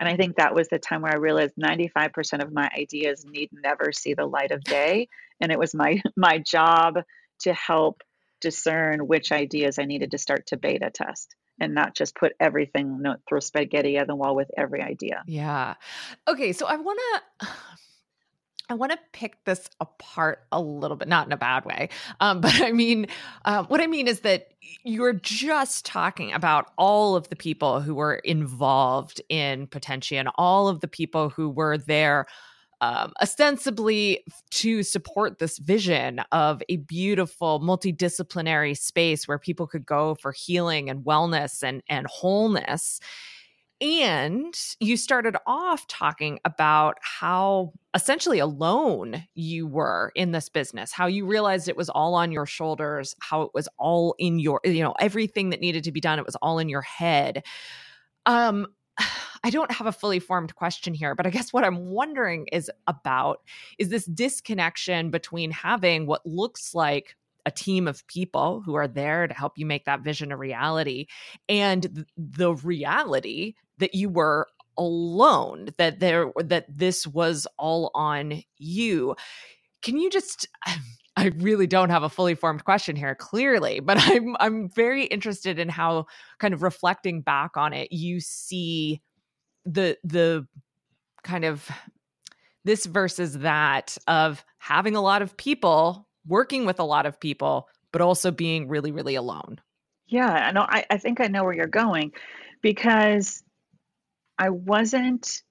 and 0.00 0.08
I 0.08 0.16
think 0.16 0.36
that 0.36 0.54
was 0.54 0.68
the 0.68 0.78
time 0.78 1.02
where 1.02 1.12
I 1.12 1.18
realized 1.18 1.54
95% 1.56 2.42
of 2.42 2.52
my 2.52 2.68
ideas 2.76 3.24
need 3.28 3.50
never 3.52 3.92
see 3.92 4.14
the 4.14 4.26
light 4.26 4.50
of 4.50 4.64
day. 4.64 5.08
And 5.40 5.52
it 5.52 5.58
was 5.58 5.74
my 5.74 6.00
my 6.16 6.38
job 6.38 6.98
to 7.40 7.54
help 7.54 8.02
discern 8.40 9.06
which 9.06 9.30
ideas 9.30 9.78
I 9.78 9.84
needed 9.84 10.10
to 10.10 10.18
start 10.18 10.46
to 10.48 10.56
beta 10.56 10.90
test 10.92 11.34
and 11.60 11.74
not 11.74 11.94
just 11.94 12.16
put 12.16 12.32
everything, 12.40 12.96
you 12.96 13.02
know, 13.02 13.16
throw 13.28 13.38
spaghetti 13.38 13.96
at 13.96 14.08
the 14.08 14.16
wall 14.16 14.34
with 14.34 14.50
every 14.56 14.82
idea. 14.82 15.22
Yeah. 15.26 15.74
Okay. 16.26 16.52
So 16.52 16.66
I 16.66 16.76
want 16.76 16.98
to 17.40 17.48
I 18.68 18.74
want 18.74 18.92
to 18.92 18.98
pick 19.12 19.44
this 19.44 19.68
apart 19.80 20.44
a 20.52 20.60
little 20.60 20.96
bit, 20.96 21.08
not 21.08 21.26
in 21.26 21.32
a 21.32 21.36
bad 21.36 21.64
way. 21.64 21.88
Um, 22.20 22.40
but 22.42 22.60
I 22.60 22.72
mean, 22.72 23.06
uh, 23.44 23.64
what 23.64 23.80
I 23.80 23.86
mean 23.86 24.08
is 24.08 24.20
that 24.20 24.48
you're 24.84 25.12
just 25.12 25.84
talking 25.84 26.32
about 26.32 26.70
all 26.78 27.16
of 27.16 27.28
the 27.28 27.36
people 27.36 27.80
who 27.80 27.94
were 27.94 28.16
involved 28.16 29.20
in 29.28 29.66
Potentia 29.66 30.18
and 30.18 30.30
all 30.36 30.68
of 30.68 30.80
the 30.80 30.88
people 30.88 31.28
who 31.28 31.48
were 31.48 31.78
there. 31.78 32.26
Um, 32.80 33.12
ostensibly 33.22 34.24
to 34.50 34.82
support 34.82 35.38
this 35.38 35.58
vision 35.58 36.18
of 36.32 36.64
a 36.68 36.78
beautiful 36.78 37.60
multidisciplinary 37.60 38.76
space 38.76 39.28
where 39.28 39.38
people 39.38 39.68
could 39.68 39.86
go 39.86 40.16
for 40.16 40.32
healing 40.32 40.90
and 40.90 41.04
wellness 41.04 41.62
and 41.62 41.84
and 41.88 42.08
wholeness 42.08 42.98
and 43.82 44.56
you 44.78 44.96
started 44.96 45.36
off 45.44 45.88
talking 45.88 46.38
about 46.44 46.98
how 47.02 47.72
essentially 47.94 48.38
alone 48.38 49.24
you 49.34 49.66
were 49.66 50.12
in 50.14 50.30
this 50.30 50.48
business, 50.48 50.92
how 50.92 51.08
you 51.08 51.26
realized 51.26 51.68
it 51.68 51.76
was 51.76 51.88
all 51.88 52.14
on 52.14 52.30
your 52.30 52.46
shoulders, 52.46 53.16
how 53.18 53.42
it 53.42 53.50
was 53.54 53.68
all 53.78 54.14
in 54.20 54.38
your, 54.38 54.60
you 54.62 54.84
know, 54.84 54.94
everything 55.00 55.50
that 55.50 55.60
needed 55.60 55.82
to 55.82 55.90
be 55.90 56.00
done, 56.00 56.20
it 56.20 56.24
was 56.24 56.36
all 56.36 56.60
in 56.60 56.68
your 56.68 56.82
head. 56.82 57.44
Um, 58.24 58.68
I 59.44 59.50
don't 59.50 59.72
have 59.72 59.88
a 59.88 59.92
fully 59.92 60.20
formed 60.20 60.54
question 60.54 60.94
here, 60.94 61.16
but 61.16 61.26
I 61.26 61.30
guess 61.30 61.52
what 61.52 61.64
I'm 61.64 61.86
wondering 61.86 62.46
is 62.52 62.70
about 62.86 63.40
is 63.76 63.88
this 63.88 64.04
disconnection 64.04 65.10
between 65.10 65.50
having 65.50 66.06
what 66.06 66.24
looks 66.24 66.72
like 66.72 67.16
a 67.46 67.50
team 67.50 67.88
of 67.88 68.06
people 68.06 68.62
who 68.64 68.74
are 68.74 68.88
there 68.88 69.26
to 69.26 69.34
help 69.34 69.52
you 69.56 69.66
make 69.66 69.84
that 69.84 70.02
vision 70.02 70.32
a 70.32 70.36
reality 70.36 71.06
and 71.48 71.82
th- 71.94 72.06
the 72.16 72.54
reality 72.54 73.54
that 73.78 73.94
you 73.94 74.08
were 74.08 74.46
alone 74.78 75.68
that 75.78 76.00
there 76.00 76.32
that 76.38 76.66
this 76.68 77.06
was 77.06 77.46
all 77.58 77.90
on 77.94 78.42
you. 78.58 79.14
Can 79.82 79.98
you 79.98 80.10
just 80.10 80.48
I 81.14 81.26
really 81.36 81.66
don't 81.66 81.90
have 81.90 82.04
a 82.04 82.08
fully 82.08 82.34
formed 82.34 82.64
question 82.64 82.96
here 82.96 83.14
clearly 83.14 83.80
but 83.80 83.98
I'm 84.00 84.34
I'm 84.40 84.70
very 84.70 85.04
interested 85.04 85.58
in 85.58 85.68
how 85.68 86.06
kind 86.38 86.54
of 86.54 86.62
reflecting 86.62 87.20
back 87.20 87.56
on 87.56 87.74
it 87.74 87.92
you 87.92 88.18
see 88.20 89.02
the 89.66 89.98
the 90.04 90.46
kind 91.22 91.44
of 91.44 91.68
this 92.64 92.86
versus 92.86 93.38
that 93.38 93.98
of 94.06 94.44
having 94.58 94.96
a 94.96 95.02
lot 95.02 95.22
of 95.22 95.36
people 95.36 96.08
working 96.26 96.64
with 96.66 96.78
a 96.80 96.84
lot 96.84 97.06
of 97.06 97.20
people 97.20 97.68
but 97.92 98.00
also 98.00 98.30
being 98.30 98.68
really 98.68 98.92
really 98.92 99.14
alone 99.14 99.60
yeah 100.06 100.30
i 100.30 100.50
know 100.52 100.66
i, 100.68 100.84
I 100.90 100.98
think 100.98 101.20
i 101.20 101.26
know 101.26 101.44
where 101.44 101.54
you're 101.54 101.66
going 101.66 102.12
because 102.62 103.42
I 104.38 104.48
wasn't 104.50 105.42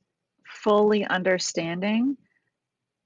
fully 0.46 1.06
understanding 1.06 2.18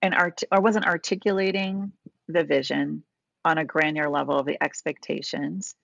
and 0.02 0.16
art 0.16 0.42
I 0.52 0.60
wasn't 0.60 0.88
articulating 0.88 1.92
the 2.28 2.44
vision 2.44 3.04
on 3.44 3.58
a 3.58 3.66
granular 3.66 4.10
level 4.10 4.40
of 4.40 4.46
the 4.46 4.62
expectations. 4.64 5.76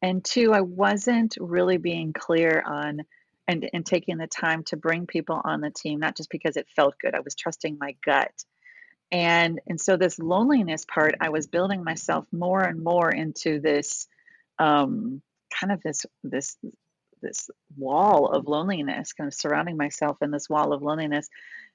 And 0.00 0.24
two, 0.24 0.52
I 0.52 0.60
wasn't 0.60 1.36
really 1.40 1.76
being 1.76 2.12
clear 2.12 2.62
on 2.64 3.00
and, 3.48 3.68
and 3.72 3.84
taking 3.84 4.18
the 4.18 4.28
time 4.28 4.62
to 4.64 4.76
bring 4.76 5.06
people 5.06 5.40
on 5.42 5.60
the 5.60 5.70
team, 5.70 5.98
not 5.98 6.16
just 6.16 6.30
because 6.30 6.56
it 6.56 6.68
felt 6.76 6.94
good. 7.00 7.14
I 7.14 7.20
was 7.20 7.34
trusting 7.34 7.78
my 7.80 7.96
gut. 8.04 8.30
And 9.10 9.60
and 9.66 9.80
so 9.80 9.96
this 9.96 10.18
loneliness 10.18 10.84
part, 10.84 11.14
I 11.20 11.30
was 11.30 11.46
building 11.46 11.82
myself 11.82 12.26
more 12.32 12.62
and 12.62 12.82
more 12.82 13.10
into 13.10 13.60
this 13.60 14.06
um, 14.58 15.22
kind 15.58 15.72
of 15.72 15.82
this 15.82 16.04
this 16.22 16.56
this 17.20 17.50
wall 17.76 18.28
of 18.28 18.46
loneliness, 18.46 19.12
kind 19.12 19.28
of 19.28 19.34
surrounding 19.34 19.76
myself 19.76 20.18
in 20.22 20.30
this 20.30 20.48
wall 20.48 20.72
of 20.72 20.82
loneliness 20.82 21.28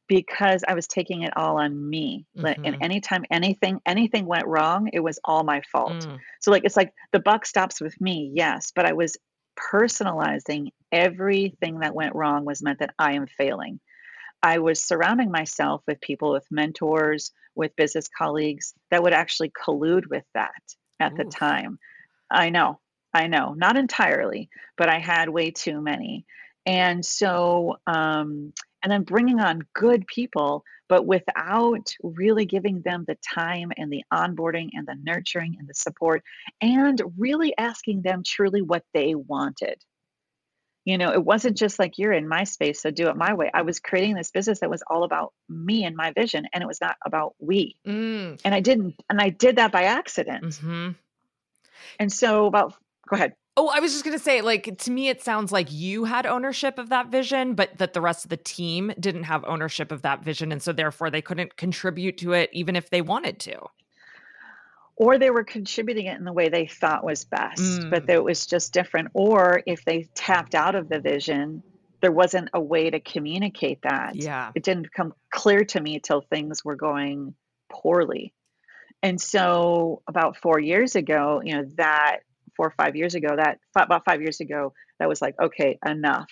because 0.08 0.64
I 0.68 0.74
was 0.74 0.88
taking 0.88 1.24
it 1.24 1.36
all 1.36 1.58
on 1.58 1.90
me. 1.90 2.26
Mm-hmm. 2.38 2.66
And 2.66 2.78
anytime 2.82 3.26
anything 3.32 3.80
anything 3.86 4.26
went 4.26 4.48
wrong, 4.48 4.90
it 4.94 5.00
was 5.00 5.20
all 5.24 5.44
my 5.44 5.62
fault. 5.72 6.06
Mm. 6.06 6.20
So 6.42 6.52
like 6.52 6.66
it's 6.66 6.78
like 6.78 6.94
the 7.12 7.20
buck 7.20 7.46
stops 7.46 7.82
with 7.82 8.00
me, 8.02 8.32
yes, 8.34 8.72
but 8.76 8.86
I 8.86 8.94
was 8.94 9.18
personalizing 9.58 10.70
everything 10.92 11.80
that 11.80 11.96
went 11.96 12.16
wrong 12.16 12.46
was 12.46 12.62
meant 12.62 12.80
that 12.80 12.94
I 13.00 13.14
am 13.14 13.28
failing. 13.28 13.80
I 14.44 14.60
was 14.60 14.84
surrounding 14.84 15.32
myself 15.32 15.82
with 15.88 16.02
people, 16.02 16.32
with 16.32 16.46
mentors, 16.52 17.32
with 17.56 17.76
business 17.78 18.10
colleagues 18.16 18.74
that 18.92 19.02
would 19.02 19.14
actually 19.14 19.52
collude 19.52 20.08
with 20.10 20.26
that 20.34 20.52
at 21.00 21.14
Ooh. 21.14 21.18
the 21.18 21.26
time. 21.26 21.80
I 22.30 22.50
know, 22.50 22.80
I 23.14 23.28
know, 23.28 23.54
not 23.54 23.78
entirely, 23.78 24.50
but 24.78 24.90
I 24.90 25.00
had 25.00 25.30
way 25.30 25.52
too 25.52 25.82
many. 25.82 26.26
And 26.66 27.06
so, 27.06 27.78
um, 27.88 28.54
and 28.82 28.92
then 28.92 29.04
bringing 29.04 29.40
on 29.40 29.62
good 29.74 30.06
people, 30.08 30.64
but 30.90 31.06
without 31.06 31.94
really 32.04 32.46
giving 32.46 32.82
them 32.82 33.06
the 33.08 33.18
time 33.34 33.72
and 33.78 33.92
the 33.92 34.04
onboarding 34.12 34.70
and 34.74 34.86
the 34.86 34.98
nurturing 35.04 35.56
and 35.58 35.68
the 35.68 35.74
support, 35.74 36.22
and 36.62 37.02
really 37.18 37.54
asking 37.58 38.02
them 38.02 38.24
truly 38.26 38.62
what 38.62 38.84
they 38.94 39.16
wanted. 39.16 39.82
You 40.86 40.98
know, 40.98 41.14
it 41.14 41.24
wasn't 41.24 41.58
just 41.58 41.80
like 41.80 41.98
you're 41.98 42.12
in 42.12 42.28
my 42.28 42.44
space, 42.44 42.82
so 42.82 42.92
do 42.92 43.08
it 43.08 43.16
my 43.16 43.34
way. 43.34 43.50
I 43.54 43.62
was 43.62 43.80
creating 43.80 44.16
this 44.16 44.32
business 44.32 44.60
that 44.60 44.70
was 44.70 44.84
all 44.88 45.04
about 45.04 45.34
me 45.48 45.86
and 45.86 45.96
my 45.96 46.12
vision, 46.12 46.46
and 46.52 46.62
it 46.62 46.68
was 46.68 46.82
not 46.82 46.98
about 47.06 47.36
we. 47.40 47.78
Mm. 47.88 48.42
And 48.44 48.54
I 48.54 48.60
didn't, 48.60 48.96
and 49.10 49.22
I 49.22 49.30
did 49.30 49.56
that 49.56 49.72
by 49.72 49.84
accident. 49.84 50.44
Mm-hmm. 50.44 50.92
And 52.00 52.12
so, 52.12 52.48
about 52.48 52.76
go 53.08 53.16
ahead. 53.16 53.34
Oh, 53.56 53.70
I 53.70 53.80
was 53.80 53.92
just 53.92 54.04
going 54.04 54.18
to 54.18 54.24
say, 54.24 54.42
like, 54.42 54.80
to 54.80 54.92
me, 54.92 55.10
it 55.10 55.22
sounds 55.22 55.52
like 55.52 55.72
you 55.72 56.06
had 56.06 56.26
ownership 56.26 56.80
of 56.80 56.90
that 56.90 57.10
vision, 57.10 57.54
but 57.54 57.78
that 57.78 57.94
the 57.94 58.02
rest 58.02 58.26
of 58.26 58.30
the 58.30 58.38
team 58.38 58.92
didn't 59.00 59.24
have 59.24 59.46
ownership 59.46 59.92
of 59.92 60.02
that 60.02 60.24
vision. 60.24 60.52
And 60.52 60.62
so, 60.62 60.74
therefore, 60.74 61.12
they 61.12 61.22
couldn't 61.22 61.56
contribute 61.56 62.18
to 62.18 62.34
it 62.34 62.50
even 62.52 62.76
if 62.76 62.90
they 62.90 63.02
wanted 63.02 63.40
to. 63.42 63.68
Or 64.96 65.18
they 65.18 65.32
were 65.32 65.44
contributing 65.44 66.06
it 66.06 66.18
in 66.18 66.24
the 66.24 66.34
way 66.34 66.50
they 66.50 66.68
thought 66.68 67.04
was 67.04 67.26
best, 67.26 67.62
mm. 67.62 67.90
but 67.90 68.08
it 68.10 68.24
was 68.24 68.46
just 68.46 68.74
different. 68.74 69.10
Or 69.14 69.64
if 69.66 69.84
they 69.86 70.08
tapped 70.14 70.54
out 70.54 70.76
of 70.76 70.88
the 70.88 71.00
vision, 71.00 71.64
there 72.02 72.12
wasn't 72.12 72.50
a 72.54 72.62
way 72.62 72.90
to 72.90 73.00
communicate 73.00 73.82
that. 73.84 74.16
Yeah. 74.16 74.52
It 74.54 74.64
didn't 74.64 74.84
become 74.84 75.14
clear 75.32 75.64
to 75.66 75.82
me 75.82 76.00
till 76.00 76.22
things 76.22 76.64
were 76.64 76.76
going 76.76 77.34
poorly. 77.72 78.34
And 79.02 79.20
so, 79.20 80.02
about 80.08 80.38
four 80.38 80.60
years 80.60 80.96
ago, 80.96 81.42
you 81.44 81.56
know, 81.56 81.66
that 81.76 82.20
four 82.56 82.68
or 82.68 82.74
five 82.78 82.96
years 82.96 83.16
ago 83.16 83.36
that 83.36 83.60
about 83.76 84.06
five 84.06 84.22
years 84.22 84.40
ago 84.40 84.74
that 85.00 85.10
was 85.10 85.22
like 85.22 85.36
okay 85.40 85.78
enough 85.86 86.30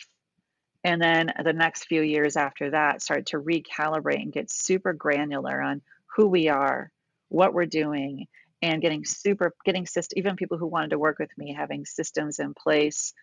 and 0.84 1.02
then 1.02 1.32
the 1.44 1.54
next 1.54 1.86
few 1.86 2.02
years 2.02 2.36
after 2.36 2.72
that 2.72 3.02
started 3.02 3.28
to 3.28 3.40
recalibrate 3.40 4.22
and 4.22 4.34
get 4.34 4.52
super 4.52 4.94
granular 4.94 5.62
on 5.62 5.82
who 6.16 6.28
we 6.28 6.48
are 6.50 6.92
what 7.30 7.54
we're 7.54 7.66
doing 7.66 8.28
and 8.62 8.82
getting 8.82 9.06
super 9.06 9.54
getting 9.66 9.86
system 9.86 10.18
even 10.18 10.36
people 10.36 10.58
who 10.58 10.68
wanted 10.68 10.92
to 10.92 11.00
work 11.00 11.20
with 11.20 11.30
me 11.38 11.54
having 11.54 11.86
systems 11.86 12.40
in 12.40 12.54
place 12.54 13.14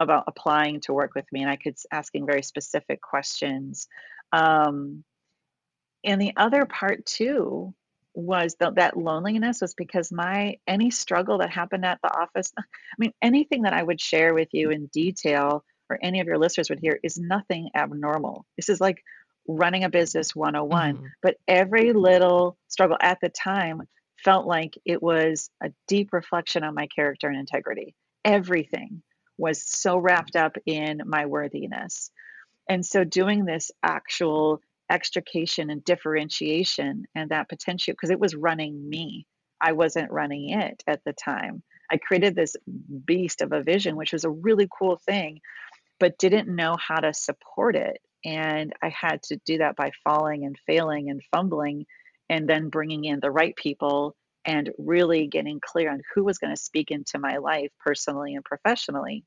about 0.00 0.24
applying 0.26 0.80
to 0.80 0.92
work 0.92 1.14
with 1.14 1.26
me 1.32 1.42
and 1.42 1.50
i 1.50 1.56
could 1.56 1.76
asking 1.92 2.26
very 2.26 2.42
specific 2.42 3.00
questions 3.00 3.88
um, 4.32 5.04
and 6.04 6.20
the 6.20 6.32
other 6.36 6.64
part 6.66 7.04
too 7.06 7.74
was 8.14 8.56
the, 8.58 8.70
that 8.72 8.96
loneliness 8.96 9.60
was 9.60 9.74
because 9.74 10.10
my 10.10 10.56
any 10.66 10.90
struggle 10.90 11.38
that 11.38 11.50
happened 11.50 11.84
at 11.84 11.98
the 12.02 12.18
office 12.18 12.52
i 12.58 12.62
mean 12.98 13.12
anything 13.22 13.62
that 13.62 13.72
i 13.72 13.82
would 13.82 14.00
share 14.00 14.34
with 14.34 14.48
you 14.52 14.70
in 14.70 14.86
detail 14.86 15.64
or 15.88 15.98
any 16.02 16.20
of 16.20 16.26
your 16.26 16.38
listeners 16.38 16.68
would 16.68 16.80
hear 16.80 16.98
is 17.02 17.18
nothing 17.18 17.70
abnormal 17.74 18.44
this 18.56 18.68
is 18.68 18.80
like 18.80 19.02
running 19.48 19.84
a 19.84 19.90
business 19.90 20.34
101 20.34 20.94
mm-hmm. 20.94 21.06
but 21.22 21.36
every 21.46 21.92
little 21.92 22.56
struggle 22.68 22.96
at 23.00 23.18
the 23.20 23.28
time 23.28 23.82
felt 24.26 24.46
like 24.46 24.78
it 24.84 25.02
was 25.02 25.48
a 25.62 25.70
deep 25.88 26.12
reflection 26.12 26.64
on 26.64 26.74
my 26.74 26.88
character 26.88 27.28
and 27.28 27.38
integrity 27.38 27.94
everything 28.26 29.02
was 29.38 29.62
so 29.62 29.96
wrapped 29.96 30.36
up 30.36 30.56
in 30.66 31.00
my 31.06 31.24
worthiness 31.26 32.10
and 32.68 32.84
so 32.84 33.04
doing 33.04 33.44
this 33.44 33.70
actual 33.82 34.60
extrication 34.90 35.70
and 35.70 35.84
differentiation 35.84 37.06
and 37.14 37.30
that 37.30 37.48
potential 37.48 37.92
because 37.92 38.10
it 38.10 38.20
was 38.20 38.34
running 38.34 38.88
me. 38.88 39.26
I 39.60 39.72
wasn't 39.72 40.12
running 40.12 40.50
it 40.50 40.82
at 40.86 41.02
the 41.04 41.12
time. 41.12 41.62
I 41.90 41.96
created 41.96 42.34
this 42.34 42.56
beast 43.04 43.40
of 43.42 43.52
a 43.52 43.62
vision, 43.62 43.96
which 43.96 44.12
was 44.12 44.24
a 44.24 44.30
really 44.30 44.68
cool 44.76 45.00
thing, 45.06 45.40
but 45.98 46.18
didn't 46.18 46.54
know 46.54 46.76
how 46.76 46.96
to 47.00 47.14
support 47.14 47.76
it. 47.76 48.00
And 48.24 48.72
I 48.82 48.88
had 48.88 49.22
to 49.24 49.40
do 49.46 49.58
that 49.58 49.76
by 49.76 49.92
falling 50.04 50.44
and 50.44 50.58
failing 50.66 51.10
and 51.10 51.22
fumbling 51.32 51.86
and 52.28 52.48
then 52.48 52.68
bringing 52.68 53.04
in 53.04 53.20
the 53.20 53.30
right 53.30 53.54
people 53.56 54.16
and 54.44 54.70
really 54.78 55.26
getting 55.26 55.60
clear 55.60 55.90
on 55.90 56.00
who 56.14 56.24
was 56.24 56.38
going 56.38 56.54
to 56.54 56.60
speak 56.60 56.90
into 56.90 57.18
my 57.18 57.38
life 57.38 57.70
personally 57.84 58.34
and 58.34 58.44
professionally. 58.44 59.24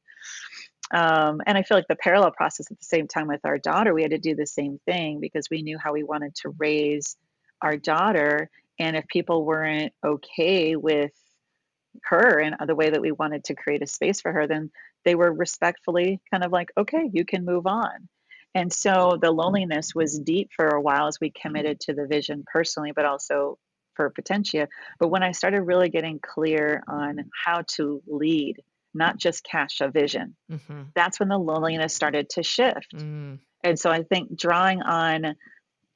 Um, 0.92 1.42
and 1.46 1.58
I 1.58 1.64
feel 1.64 1.78
like 1.78 1.88
the 1.88 1.96
parallel 1.96 2.32
process 2.32 2.72
at 2.72 2.80
the 2.80 2.86
same 2.86 3.08
time 3.08 3.28
with 3.28 3.42
our 3.46 3.58
daughter, 3.58 3.94
we 3.94 4.02
had 4.02 4.12
to 4.12 4.18
do 4.18 4.36
the 4.36 4.48
same 4.48 4.80
thing 4.86 5.20
because 5.20 5.50
we 5.50 5.62
knew 5.62 5.78
how 5.78 5.94
we 5.94 6.04
wanted 6.04 6.34
to 6.36 6.50
raise 6.58 7.16
our 7.62 7.78
daughter. 7.78 8.50
And 8.80 8.96
if 8.96 9.06
people 9.08 9.46
weren't 9.46 9.94
okay 10.06 10.76
with 10.76 11.12
her 12.04 12.40
and 12.40 12.56
the 12.66 12.76
way 12.76 12.90
that 12.90 13.02
we 13.02 13.12
wanted 13.12 13.44
to 13.46 13.56
create 13.56 13.84
a 13.84 13.88
space 13.88 14.22
for 14.22 14.32
her, 14.32 14.48
then 14.48 14.72
they 15.06 15.16
were 15.16 15.32
respectfully 15.32 16.22
kind 16.32 16.44
of 16.44 16.52
like, 16.52 16.72
okay, 16.78 17.10
you 17.12 17.26
can 17.26 17.46
move 17.46 17.68
on. 17.68 18.08
And 18.56 18.72
so 18.74 19.18
the 19.22 19.32
loneliness 19.32 19.94
was 19.94 20.20
deep 20.20 20.50
for 20.56 20.68
a 20.68 20.82
while 20.82 21.08
as 21.08 21.20
we 21.22 21.32
committed 21.32 21.80
to 21.82 21.94
the 21.94 22.08
vision 22.08 22.44
personally, 22.52 22.92
but 22.96 23.06
also 23.06 23.58
for 23.96 24.10
Potentia. 24.10 24.68
But 25.00 25.10
when 25.10 25.24
I 25.24 25.32
started 25.32 25.62
really 25.62 25.90
getting 25.90 26.20
clear 26.20 26.84
on 26.88 27.30
how 27.46 27.64
to 27.76 28.02
lead 28.08 28.58
not 28.94 29.18
just 29.18 29.44
cash 29.44 29.82
a 29.82 29.90
vision. 29.90 30.36
Mm-hmm. 30.52 30.82
That's 30.96 31.20
when 31.20 31.30
the 31.30 31.38
loneliness 31.38 31.94
started 31.94 32.30
to 32.32 32.44
shift. 32.44 32.96
Mm. 32.96 33.40
And 33.64 33.80
so 33.80 33.92
I 33.92 34.04
think 34.04 34.38
drawing 34.38 34.82
on 34.82 35.36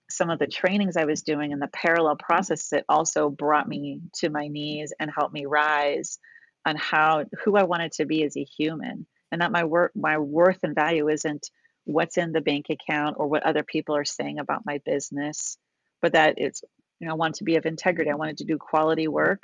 some 0.09 0.29
of 0.29 0.37
the 0.37 0.47
trainings 0.47 0.97
I 0.97 1.05
was 1.05 1.23
doing 1.23 1.53
and 1.53 1.61
the 1.61 1.69
parallel 1.69 2.17
process 2.17 2.69
that 2.69 2.85
also 2.87 3.29
brought 3.29 3.67
me 3.67 4.01
to 4.15 4.29
my 4.29 4.47
knees 4.47 4.93
and 4.99 5.09
helped 5.09 5.33
me 5.33 5.45
rise 5.45 6.19
on 6.65 6.75
how 6.75 7.25
who 7.43 7.55
I 7.55 7.63
wanted 7.63 7.93
to 7.93 8.05
be 8.05 8.23
as 8.23 8.37
a 8.37 8.43
human. 8.43 9.07
And 9.31 9.41
that 9.41 9.51
my 9.51 9.63
work 9.63 9.91
my 9.95 10.19
worth 10.19 10.59
and 10.61 10.75
value 10.75 11.09
isn't 11.09 11.49
what's 11.85 12.17
in 12.17 12.31
the 12.31 12.41
bank 12.41 12.67
account 12.69 13.17
or 13.19 13.27
what 13.27 13.43
other 13.43 13.63
people 13.63 13.95
are 13.95 14.05
saying 14.05 14.39
about 14.39 14.65
my 14.65 14.79
business, 14.85 15.57
but 16.01 16.13
that 16.13 16.35
it's 16.37 16.63
you 16.99 17.07
know, 17.07 17.15
I 17.15 17.17
wanted 17.17 17.35
to 17.35 17.43
be 17.43 17.57
of 17.57 17.65
integrity. 17.65 18.09
I 18.09 18.15
wanted 18.15 18.37
to 18.37 18.45
do 18.45 18.57
quality 18.57 19.07
work. 19.09 19.43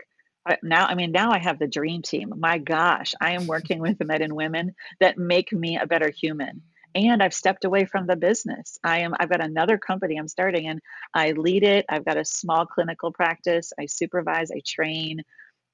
Now 0.64 0.86
i 0.86 0.96
mean 0.96 1.12
now 1.12 1.32
i 1.32 1.38
have 1.38 1.60
the 1.60 1.68
dream 1.68 2.02
team. 2.02 2.34
My 2.38 2.58
gosh 2.58 3.14
i 3.22 3.32
am 3.32 3.48
working 3.56 3.80
with 3.80 3.98
the 3.98 4.06
men 4.06 4.22
and 4.22 4.34
women 4.34 4.74
that 5.00 5.18
make 5.18 5.52
me 5.52 5.78
a 5.78 5.86
better 5.86 6.10
human. 6.10 6.62
And 6.96 7.22
i've 7.22 7.34
stepped 7.34 7.66
away 7.66 7.86
from 7.86 8.08
the 8.08 8.16
business. 8.16 8.80
I 8.84 9.00
am 9.00 9.14
i've 9.20 9.30
got 9.30 9.44
another 9.44 9.78
company 9.78 10.18
i'm 10.18 10.28
starting 10.28 10.68
and 10.68 10.80
i 11.14 11.32
lead 11.32 11.64
it. 11.64 11.86
I've 11.90 12.06
got 12.06 12.18
a 12.18 12.26
small 12.26 12.66
clinical 12.66 13.12
practice. 13.12 13.74
I 13.80 13.86
supervise 13.86 14.52
i 14.52 14.62
train 14.66 15.22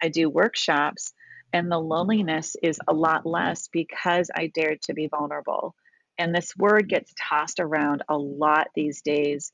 i 0.02 0.10
do 0.10 0.30
workshops. 0.30 1.14
And 1.54 1.72
the 1.72 1.80
loneliness 1.80 2.58
is 2.62 2.80
a 2.88 2.94
lot 2.94 3.26
less 3.26 3.70
because 3.70 4.30
i 4.36 4.48
dared 4.48 4.82
to 4.84 4.94
be 4.94 5.08
vulnerable 5.08 5.76
and 6.18 6.34
this 6.34 6.56
word 6.58 6.88
gets 6.88 7.14
tossed 7.20 7.60
around 7.60 8.04
a 8.10 8.18
lot 8.18 8.68
these 8.76 9.02
days 9.02 9.52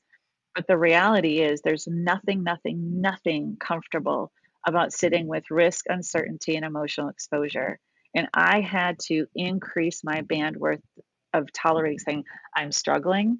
but 0.54 0.66
the 0.66 0.76
reality 0.76 1.40
is 1.40 1.60
there's 1.62 1.86
nothing 1.86 2.42
nothing 2.42 3.00
nothing 3.00 3.56
comfortable 3.58 4.32
about 4.66 4.92
sitting 4.92 5.26
with 5.26 5.50
risk, 5.50 5.86
uncertainty, 5.88 6.56
and 6.56 6.64
emotional 6.64 7.08
exposure. 7.08 7.78
And 8.14 8.28
I 8.34 8.60
had 8.60 8.98
to 9.06 9.26
increase 9.34 10.04
my 10.04 10.22
bandwidth 10.22 10.82
of 11.32 11.52
tolerating 11.52 11.98
saying, 11.98 12.24
I'm 12.54 12.70
struggling. 12.70 13.38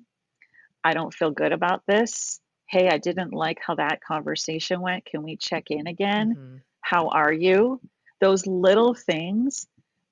I 0.82 0.94
don't 0.94 1.14
feel 1.14 1.30
good 1.30 1.52
about 1.52 1.82
this. 1.87 2.40
Hey, 2.66 2.88
I 2.88 2.98
didn't 2.98 3.32
like 3.32 3.58
how 3.64 3.74
that 3.74 4.02
conversation 4.02 4.80
went. 4.80 5.04
Can 5.04 5.22
we 5.22 5.37
check 5.37 5.70
in 5.70 5.87
again? 5.87 6.35
Mm-hmm. 6.35 6.56
How 6.80 7.08
are 7.08 7.32
you? 7.32 7.80
Those 8.20 8.46
little 8.46 8.94
things, 8.94 9.66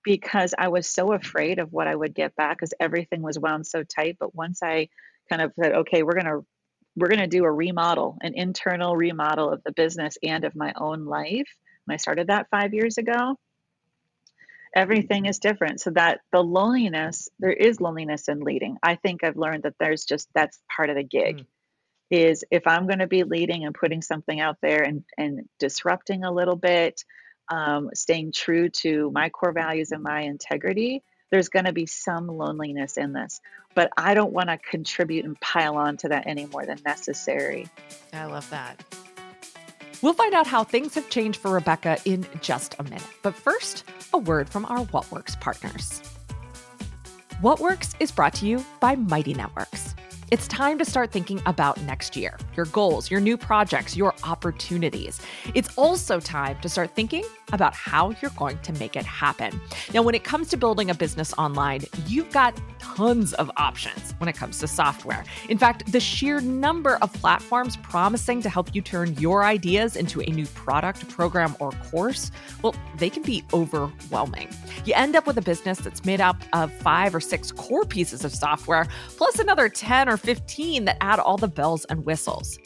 because 0.04 0.54
I 0.58 0.68
was 0.68 0.86
so 0.86 1.12
afraid 1.12 1.58
of 1.58 1.72
what 1.72 1.86
I 1.86 1.94
would 1.94 2.14
get 2.14 2.34
back 2.36 2.58
because 2.58 2.74
everything 2.80 3.22
was 3.22 3.38
wound 3.38 3.66
so 3.66 3.82
tight. 3.82 4.16
But 4.18 4.34
once 4.34 4.62
I 4.62 4.88
kind 5.28 5.42
of 5.42 5.52
said, 5.60 5.72
okay, 5.72 6.02
we're 6.02 6.14
going 6.14 6.26
to 6.26 6.44
we're 6.96 7.08
to 7.08 7.26
do 7.26 7.44
a 7.44 7.50
remodel, 7.50 8.18
an 8.20 8.34
internal 8.34 8.96
remodel 8.96 9.50
of 9.50 9.62
the 9.64 9.72
business 9.72 10.18
and 10.22 10.44
of 10.44 10.56
my 10.56 10.72
own 10.76 11.04
life. 11.04 11.48
When 11.84 11.94
I 11.94 11.98
started 11.98 12.26
that 12.26 12.48
five 12.50 12.74
years 12.74 12.98
ago, 12.98 13.38
everything 14.74 15.26
is 15.26 15.38
different. 15.38 15.80
So 15.80 15.90
that 15.90 16.20
the 16.32 16.42
loneliness, 16.42 17.28
there 17.38 17.52
is 17.52 17.80
loneliness 17.80 18.28
in 18.28 18.40
leading. 18.40 18.76
I 18.82 18.96
think 18.96 19.24
I've 19.24 19.36
learned 19.36 19.62
that 19.64 19.74
there's 19.78 20.04
just 20.04 20.28
that's 20.34 20.58
part 20.74 20.90
of 20.90 20.96
the 20.96 21.04
gig. 21.04 21.38
Mm. 21.38 21.46
Is 22.10 22.44
if 22.50 22.66
I'm 22.66 22.88
going 22.88 22.98
to 22.98 23.06
be 23.06 23.22
leading 23.22 23.64
and 23.64 23.74
putting 23.74 24.02
something 24.02 24.40
out 24.40 24.56
there 24.60 24.82
and 24.82 25.04
and 25.16 25.48
disrupting 25.60 26.24
a 26.24 26.32
little 26.32 26.56
bit, 26.56 27.04
um, 27.50 27.90
staying 27.94 28.32
true 28.32 28.68
to 28.68 29.10
my 29.12 29.28
core 29.28 29.52
values 29.52 29.92
and 29.92 30.02
my 30.02 30.20
integrity, 30.20 31.02
there's 31.30 31.48
going 31.48 31.64
to 31.64 31.72
be 31.72 31.86
some 31.86 32.26
loneliness 32.26 32.96
in 32.96 33.12
this, 33.12 33.40
but 33.74 33.90
I 33.96 34.14
don't 34.14 34.32
want 34.32 34.48
to 34.48 34.58
contribute 34.58 35.24
and 35.24 35.38
pile 35.40 35.76
on 35.76 35.96
to 35.98 36.08
that 36.08 36.26
any 36.26 36.46
more 36.46 36.66
than 36.66 36.78
necessary. 36.84 37.68
I 38.12 38.24
love 38.24 38.48
that. 38.50 38.82
We'll 40.02 40.14
find 40.14 40.32
out 40.32 40.46
how 40.46 40.64
things 40.64 40.94
have 40.94 41.10
changed 41.10 41.40
for 41.40 41.50
Rebecca 41.50 41.98
in 42.04 42.26
just 42.40 42.74
a 42.78 42.82
minute. 42.82 43.02
But 43.22 43.34
first, 43.34 43.84
a 44.14 44.18
word 44.18 44.48
from 44.48 44.64
our 44.66 44.84
What 44.86 45.10
Works 45.12 45.36
partners. 45.36 46.00
What 47.40 47.60
Works 47.60 47.94
is 48.00 48.10
brought 48.10 48.34
to 48.34 48.46
you 48.46 48.64
by 48.80 48.96
Mighty 48.96 49.34
Networks. 49.34 49.94
It's 50.30 50.46
time 50.46 50.78
to 50.78 50.84
start 50.84 51.10
thinking 51.10 51.42
about 51.44 51.80
next 51.82 52.16
year, 52.16 52.38
your 52.56 52.66
goals, 52.66 53.10
your 53.10 53.20
new 53.20 53.36
projects, 53.36 53.96
your 53.96 54.14
opportunities. 54.22 55.20
It's 55.54 55.76
also 55.76 56.20
time 56.20 56.56
to 56.60 56.68
start 56.68 56.94
thinking 56.94 57.24
about 57.52 57.74
how 57.74 58.14
you're 58.20 58.30
going 58.32 58.58
to 58.60 58.72
make 58.74 58.96
it 58.96 59.04
happen. 59.04 59.60
Now, 59.92 60.02
when 60.02 60.14
it 60.14 60.24
comes 60.24 60.48
to 60.48 60.56
building 60.56 60.90
a 60.90 60.94
business 60.94 61.32
online, 61.38 61.82
you've 62.06 62.30
got 62.30 62.60
tons 62.78 63.32
of 63.34 63.50
options 63.56 64.14
when 64.18 64.28
it 64.28 64.34
comes 64.36 64.58
to 64.58 64.68
software. 64.68 65.24
In 65.48 65.58
fact, 65.58 65.90
the 65.92 66.00
sheer 66.00 66.40
number 66.40 66.96
of 66.96 67.12
platforms 67.14 67.76
promising 67.76 68.42
to 68.42 68.48
help 68.48 68.74
you 68.74 68.82
turn 68.82 69.14
your 69.14 69.44
ideas 69.44 69.96
into 69.96 70.20
a 70.20 70.26
new 70.26 70.46
product, 70.46 71.08
program, 71.08 71.56
or 71.60 71.72
course, 71.90 72.30
well, 72.62 72.74
they 72.98 73.10
can 73.10 73.22
be 73.22 73.44
overwhelming. 73.52 74.48
You 74.84 74.94
end 74.94 75.16
up 75.16 75.26
with 75.26 75.38
a 75.38 75.42
business 75.42 75.78
that's 75.78 76.04
made 76.04 76.20
up 76.20 76.36
of 76.52 76.72
five 76.72 77.14
or 77.14 77.20
six 77.20 77.52
core 77.52 77.84
pieces 77.84 78.24
of 78.24 78.34
software, 78.34 78.86
plus 79.16 79.38
another 79.38 79.68
10 79.68 80.08
or 80.08 80.16
15 80.16 80.84
that 80.84 80.96
add 81.00 81.18
all 81.18 81.36
the 81.36 81.48
bells 81.48 81.84
and 81.86 82.04
whistles. 82.04 82.58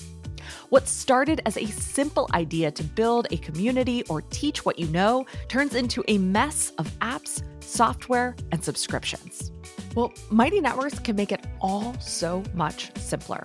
What 0.68 0.88
started 0.88 1.42
as 1.46 1.57
a 1.57 1.66
simple 1.66 2.28
idea 2.35 2.70
to 2.70 2.85
build 2.85 3.26
a 3.30 3.37
community 3.38 4.02
or 4.04 4.22
teach 4.22 4.64
what 4.64 4.78
you 4.78 4.87
know 4.88 5.26
turns 5.48 5.74
into 5.74 6.04
a 6.09 6.18
mess 6.18 6.72
of 6.78 6.87
apps, 7.00 7.42
software, 7.61 8.37
and 8.52 8.62
subscriptions. 8.62 9.52
Well, 9.94 10.12
Mighty 10.30 10.61
Networks 10.61 10.98
can 10.98 11.16
make 11.16 11.33
it 11.33 11.44
all 11.61 11.94
so 12.00 12.42
much 12.54 12.96
simpler. 12.98 13.44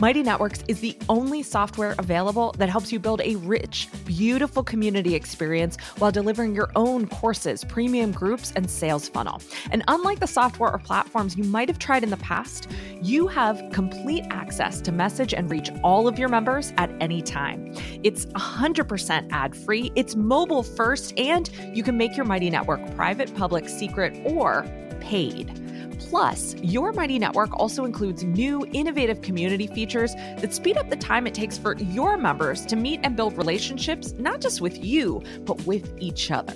Mighty 0.00 0.22
Networks 0.22 0.62
is 0.68 0.80
the 0.80 0.96
only 1.08 1.42
software 1.42 1.94
available 1.98 2.54
that 2.58 2.68
helps 2.68 2.92
you 2.92 2.98
build 2.98 3.20
a 3.22 3.36
rich, 3.36 3.88
beautiful 4.04 4.62
community 4.62 5.14
experience 5.14 5.76
while 5.98 6.10
delivering 6.10 6.54
your 6.54 6.70
own 6.76 7.06
courses, 7.06 7.64
premium 7.64 8.12
groups, 8.12 8.52
and 8.56 8.70
sales 8.70 9.08
funnel. 9.08 9.40
And 9.70 9.82
unlike 9.88 10.20
the 10.20 10.26
software 10.26 10.70
or 10.70 10.78
platforms 10.78 11.36
you 11.36 11.44
might 11.44 11.68
have 11.68 11.78
tried 11.78 12.02
in 12.02 12.10
the 12.10 12.16
past, 12.18 12.70
you 13.02 13.26
have 13.26 13.62
complete 13.72 14.24
access 14.30 14.80
to 14.82 14.92
message 14.92 15.34
and 15.34 15.50
reach 15.50 15.70
all 15.82 16.08
of 16.08 16.18
your 16.18 16.28
members 16.28 16.72
at 16.78 16.90
any 17.00 17.22
time. 17.22 17.74
It's 18.02 18.26
100% 18.26 19.28
ad 19.32 19.56
free, 19.56 19.92
it's 19.94 20.16
mobile 20.16 20.62
first, 20.62 21.18
and 21.18 21.50
you 21.74 21.82
can 21.82 21.96
make 21.96 22.16
your 22.16 22.26
Mighty 22.26 22.50
Network 22.50 22.94
private, 22.94 23.34
public, 23.34 23.68
secret, 23.68 24.16
or 24.24 24.66
paid. 25.00 25.62
Plus, 25.98 26.54
your 26.62 26.92
Mighty 26.92 27.18
Network 27.18 27.58
also 27.58 27.84
includes 27.84 28.24
new 28.24 28.66
innovative 28.72 29.22
community 29.22 29.66
features 29.66 30.14
that 30.14 30.52
speed 30.52 30.76
up 30.76 30.90
the 30.90 30.96
time 30.96 31.26
it 31.26 31.34
takes 31.34 31.58
for 31.58 31.76
your 31.76 32.16
members 32.16 32.64
to 32.66 32.76
meet 32.76 33.00
and 33.02 33.16
build 33.16 33.36
relationships, 33.36 34.12
not 34.12 34.40
just 34.40 34.60
with 34.60 34.84
you, 34.84 35.22
but 35.44 35.64
with 35.66 35.92
each 35.98 36.30
other. 36.30 36.54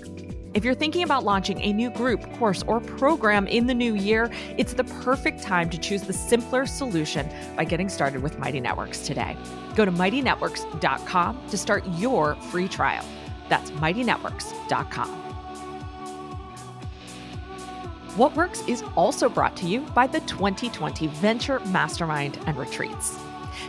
If 0.53 0.65
you're 0.65 0.75
thinking 0.75 1.05
about 1.05 1.23
launching 1.25 1.61
a 1.61 1.73
new 1.73 1.91
group, 1.91 2.21
course, 2.35 2.65
or 2.65 2.81
program 2.81 3.47
in 3.47 3.67
the 3.67 3.75
new 3.75 3.95
year, 3.95 4.31
it's 4.59 4.73
the 4.73 4.85
perfect 4.85 5.43
time 5.43 5.71
to 5.71 5.79
choose 5.79 6.03
the 6.03 6.13
simpler 6.13 6.67
solution 6.67 7.29
by 7.57 7.65
getting 7.65 7.89
started 7.89 8.23
with 8.23 8.37
Mighty 8.39 8.59
Networks 8.59 8.99
today. 9.07 9.37
Go 9.77 9.85
to 9.85 9.93
mightynetworks.com 9.93 11.49
to 11.51 11.57
start 11.57 11.85
your 11.99 12.35
free 12.35 12.67
trial. 12.67 13.05
That's 13.49 13.71
mightynetworks.com. 13.73 15.30
What 18.17 18.35
Works 18.35 18.65
is 18.67 18.83
also 18.97 19.29
brought 19.29 19.57
to 19.59 19.67
you 19.67 19.83
by 19.95 20.09
the 20.09 20.19
2020 20.21 21.07
Venture 21.07 21.61
Mastermind 21.67 22.41
and 22.47 22.57
Retreats. 22.57 23.17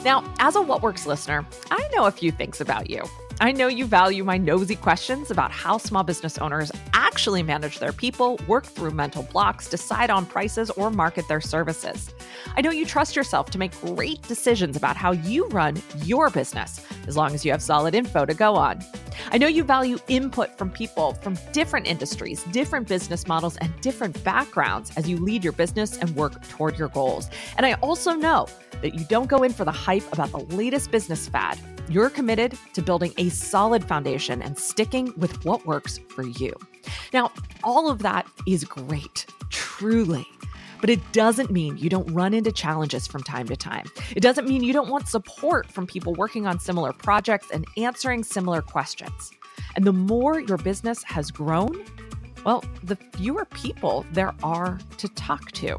Now, 0.03 0.23
as 0.39 0.55
a 0.55 0.61
What 0.61 0.81
Works 0.81 1.05
listener, 1.05 1.45
I 1.69 1.87
know 1.93 2.05
a 2.05 2.11
few 2.11 2.31
things 2.31 2.59
about 2.59 2.89
you. 2.89 3.03
I 3.41 3.51
know 3.51 3.65
you 3.65 3.87
value 3.87 4.23
my 4.23 4.37
nosy 4.37 4.75
questions 4.75 5.31
about 5.31 5.51
how 5.51 5.79
small 5.79 6.03
business 6.03 6.37
owners 6.37 6.71
actually 6.93 7.41
manage 7.41 7.79
their 7.79 7.91
people, 7.91 8.39
work 8.47 8.67
through 8.67 8.91
mental 8.91 9.23
blocks, 9.23 9.67
decide 9.67 10.11
on 10.11 10.27
prices, 10.27 10.69
or 10.69 10.91
market 10.91 11.27
their 11.27 11.41
services. 11.41 12.13
I 12.55 12.61
know 12.61 12.69
you 12.69 12.85
trust 12.85 13.15
yourself 13.15 13.49
to 13.49 13.57
make 13.57 13.71
great 13.81 14.21
decisions 14.21 14.77
about 14.77 14.95
how 14.95 15.13
you 15.13 15.47
run 15.47 15.81
your 16.03 16.29
business, 16.29 16.85
as 17.07 17.17
long 17.17 17.33
as 17.33 17.43
you 17.43 17.49
have 17.49 17.63
solid 17.63 17.95
info 17.95 18.27
to 18.27 18.35
go 18.35 18.53
on. 18.53 18.79
I 19.31 19.39
know 19.39 19.47
you 19.47 19.63
value 19.63 19.97
input 20.07 20.55
from 20.55 20.69
people 20.69 21.15
from 21.15 21.35
different 21.51 21.87
industries, 21.87 22.43
different 22.43 22.87
business 22.87 23.27
models, 23.27 23.57
and 23.57 23.73
different 23.81 24.23
backgrounds 24.23 24.91
as 24.97 25.09
you 25.09 25.17
lead 25.17 25.43
your 25.43 25.53
business 25.53 25.97
and 25.97 26.15
work 26.15 26.47
toward 26.49 26.77
your 26.77 26.89
goals. 26.89 27.27
And 27.57 27.65
I 27.65 27.73
also 27.81 28.13
know 28.13 28.45
that 28.83 28.93
you 28.93 29.03
don't 29.05 29.27
go 29.27 29.41
in 29.41 29.51
for 29.51 29.65
the 29.65 29.71
hype 29.71 30.13
about 30.13 30.31
the 30.31 30.55
latest 30.55 30.91
business 30.91 31.27
fad. 31.27 31.57
You're 31.91 32.09
committed 32.09 32.57
to 32.71 32.81
building 32.81 33.13
a 33.17 33.27
solid 33.27 33.83
foundation 33.83 34.41
and 34.41 34.57
sticking 34.57 35.13
with 35.17 35.43
what 35.43 35.65
works 35.65 35.99
for 36.07 36.23
you. 36.23 36.53
Now, 37.11 37.33
all 37.65 37.89
of 37.89 37.99
that 37.99 38.25
is 38.47 38.63
great, 38.63 39.25
truly. 39.49 40.25
But 40.79 40.89
it 40.89 41.01
doesn't 41.11 41.51
mean 41.51 41.75
you 41.75 41.89
don't 41.89 42.09
run 42.13 42.33
into 42.33 42.49
challenges 42.49 43.07
from 43.07 43.23
time 43.23 43.45
to 43.49 43.57
time. 43.57 43.87
It 44.15 44.21
doesn't 44.21 44.47
mean 44.47 44.63
you 44.63 44.71
don't 44.71 44.87
want 44.87 45.09
support 45.09 45.69
from 45.69 45.85
people 45.85 46.13
working 46.13 46.47
on 46.47 46.59
similar 46.59 46.93
projects 46.93 47.49
and 47.51 47.65
answering 47.75 48.23
similar 48.23 48.61
questions. 48.61 49.31
And 49.75 49.83
the 49.83 49.91
more 49.91 50.39
your 50.39 50.59
business 50.59 51.03
has 51.03 51.29
grown, 51.29 51.83
well, 52.45 52.63
the 52.83 52.95
fewer 52.95 53.45
people 53.45 54.05
there 54.11 54.33
are 54.43 54.79
to 54.97 55.07
talk 55.09 55.51
to. 55.53 55.77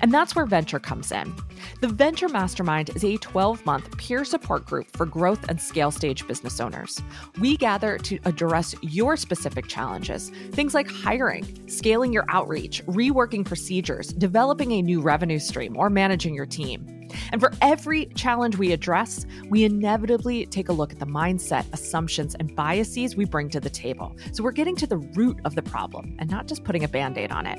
And 0.00 0.12
that's 0.12 0.34
where 0.34 0.46
Venture 0.46 0.78
comes 0.78 1.12
in. 1.12 1.34
The 1.80 1.88
Venture 1.88 2.28
Mastermind 2.28 2.90
is 2.94 3.04
a 3.04 3.16
12 3.18 3.64
month 3.66 3.96
peer 3.98 4.24
support 4.24 4.66
group 4.66 4.90
for 4.96 5.06
growth 5.06 5.48
and 5.48 5.60
scale 5.60 5.90
stage 5.90 6.26
business 6.26 6.60
owners. 6.60 7.00
We 7.38 7.56
gather 7.56 7.98
to 7.98 8.18
address 8.24 8.74
your 8.82 9.16
specific 9.16 9.68
challenges, 9.68 10.30
things 10.50 10.74
like 10.74 10.90
hiring, 10.90 11.68
scaling 11.68 12.12
your 12.12 12.24
outreach, 12.28 12.84
reworking 12.86 13.44
procedures, 13.44 14.08
developing 14.08 14.72
a 14.72 14.82
new 14.82 15.00
revenue 15.00 15.38
stream, 15.38 15.76
or 15.76 15.90
managing 15.90 16.34
your 16.34 16.46
team. 16.46 16.97
And 17.32 17.40
for 17.40 17.52
every 17.60 18.06
challenge 18.06 18.56
we 18.56 18.72
address, 18.72 19.26
we 19.48 19.64
inevitably 19.64 20.46
take 20.46 20.68
a 20.68 20.72
look 20.72 20.92
at 20.92 20.98
the 20.98 21.06
mindset, 21.06 21.66
assumptions, 21.72 22.34
and 22.34 22.54
biases 22.54 23.16
we 23.16 23.24
bring 23.24 23.48
to 23.50 23.60
the 23.60 23.70
table. 23.70 24.16
So 24.32 24.42
we're 24.42 24.52
getting 24.52 24.76
to 24.76 24.86
the 24.86 24.98
root 24.98 25.38
of 25.44 25.54
the 25.54 25.62
problem 25.62 26.16
and 26.18 26.30
not 26.30 26.46
just 26.46 26.64
putting 26.64 26.84
a 26.84 26.88
band 26.88 27.18
aid 27.18 27.32
on 27.32 27.46
it. 27.46 27.58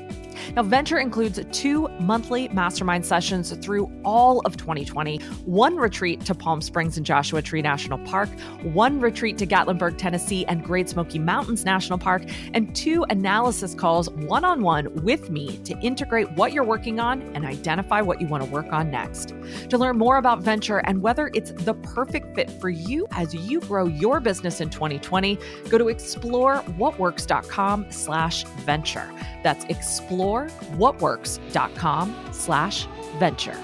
Now, 0.56 0.64
Venture 0.64 0.98
includes 0.98 1.40
two 1.52 1.88
monthly 2.00 2.48
mastermind 2.50 3.06
sessions 3.06 3.52
through 3.58 3.92
all 4.04 4.40
of 4.42 4.58
2020, 4.58 5.18
one 5.46 5.76
retreat 5.76 6.22
to 6.26 6.36
Palm 6.36 6.62
Springs 6.62 6.98
and 6.98 7.06
Joshua 7.06 7.42
Tree 7.42 7.62
National 7.62 8.00
Park, 8.00 8.30
one 8.64 9.00
retreat 9.00 9.38
to 9.40 9.46
Gatlinburg, 9.46 9.98
Tennessee, 9.98 10.46
and 10.46 10.64
Great 10.64 10.90
Smoky 10.90 11.20
Mountains 11.20 11.66
National 11.66 11.98
Park, 12.00 12.24
and 12.54 12.76
two 12.76 13.06
analysis 13.10 13.74
calls 13.76 14.10
one 14.12 14.46
on 14.46 14.62
one 14.62 14.94
with 15.04 15.30
me 15.30 15.58
to 15.60 15.78
integrate 15.80 16.32
what 16.32 16.54
you're 16.54 16.64
working 16.64 17.00
on 17.00 17.22
and 17.36 17.46
identify 17.46 18.02
what 18.02 18.22
you 18.22 18.28
want 18.28 18.44
to 18.44 18.50
work 18.50 18.72
on 18.72 18.90
next. 18.92 19.34
To 19.70 19.78
learn 19.78 19.98
more 19.98 20.18
about 20.18 20.42
Venture 20.42 20.80
and 20.80 21.02
whether 21.02 21.30
it's 21.34 21.52
the 21.52 21.74
perfect 21.74 22.36
fit 22.36 22.50
for 22.50 22.70
you 22.70 23.08
as 23.12 23.34
you 23.34 23.62
grow 23.62 23.86
your 23.86 24.20
business 24.20 24.60
in 24.62 24.70
2020, 24.70 25.40
go 25.70 25.78
to 25.78 25.86
explorewhatworks.com 25.86 27.92
slash 27.92 28.44
venture. 28.44 29.12
That's 29.44 29.66
explorewhatworks.com 29.66 32.16
slash 32.32 32.88
venture. 33.18 33.58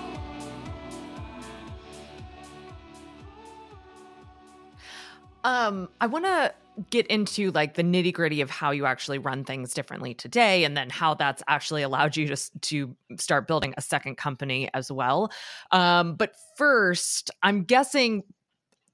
Um, 5.44 5.90
I 6.02 6.08
want 6.08 6.26
to 6.26 6.52
get 6.90 7.08
into 7.08 7.52
like 7.52 7.76
the 7.76 7.84
nitty 7.84 8.14
gritty 8.14 8.42
of 8.42 8.50
how 8.50 8.72
you 8.72 8.86
actually 8.86 9.18
run 9.18 9.44
things 9.44 9.74
differently 9.74 10.14
today 10.14 10.64
and 10.64 10.76
then 10.76 10.90
how 10.90 11.14
that's 11.14 11.44
actually 11.48 11.82
allowed 11.82 12.16
you 12.18 12.28
to, 12.28 12.60
to 12.62 12.96
start 13.18 13.48
building 13.48 13.74
a 13.78 13.82
second 13.82 14.18
company 14.18 14.70
as 14.74 14.92
well. 14.92 15.32
Um, 15.72 16.16
but 16.16 16.36
first 16.58 17.32
i'm 17.44 17.64
guessing 17.64 18.24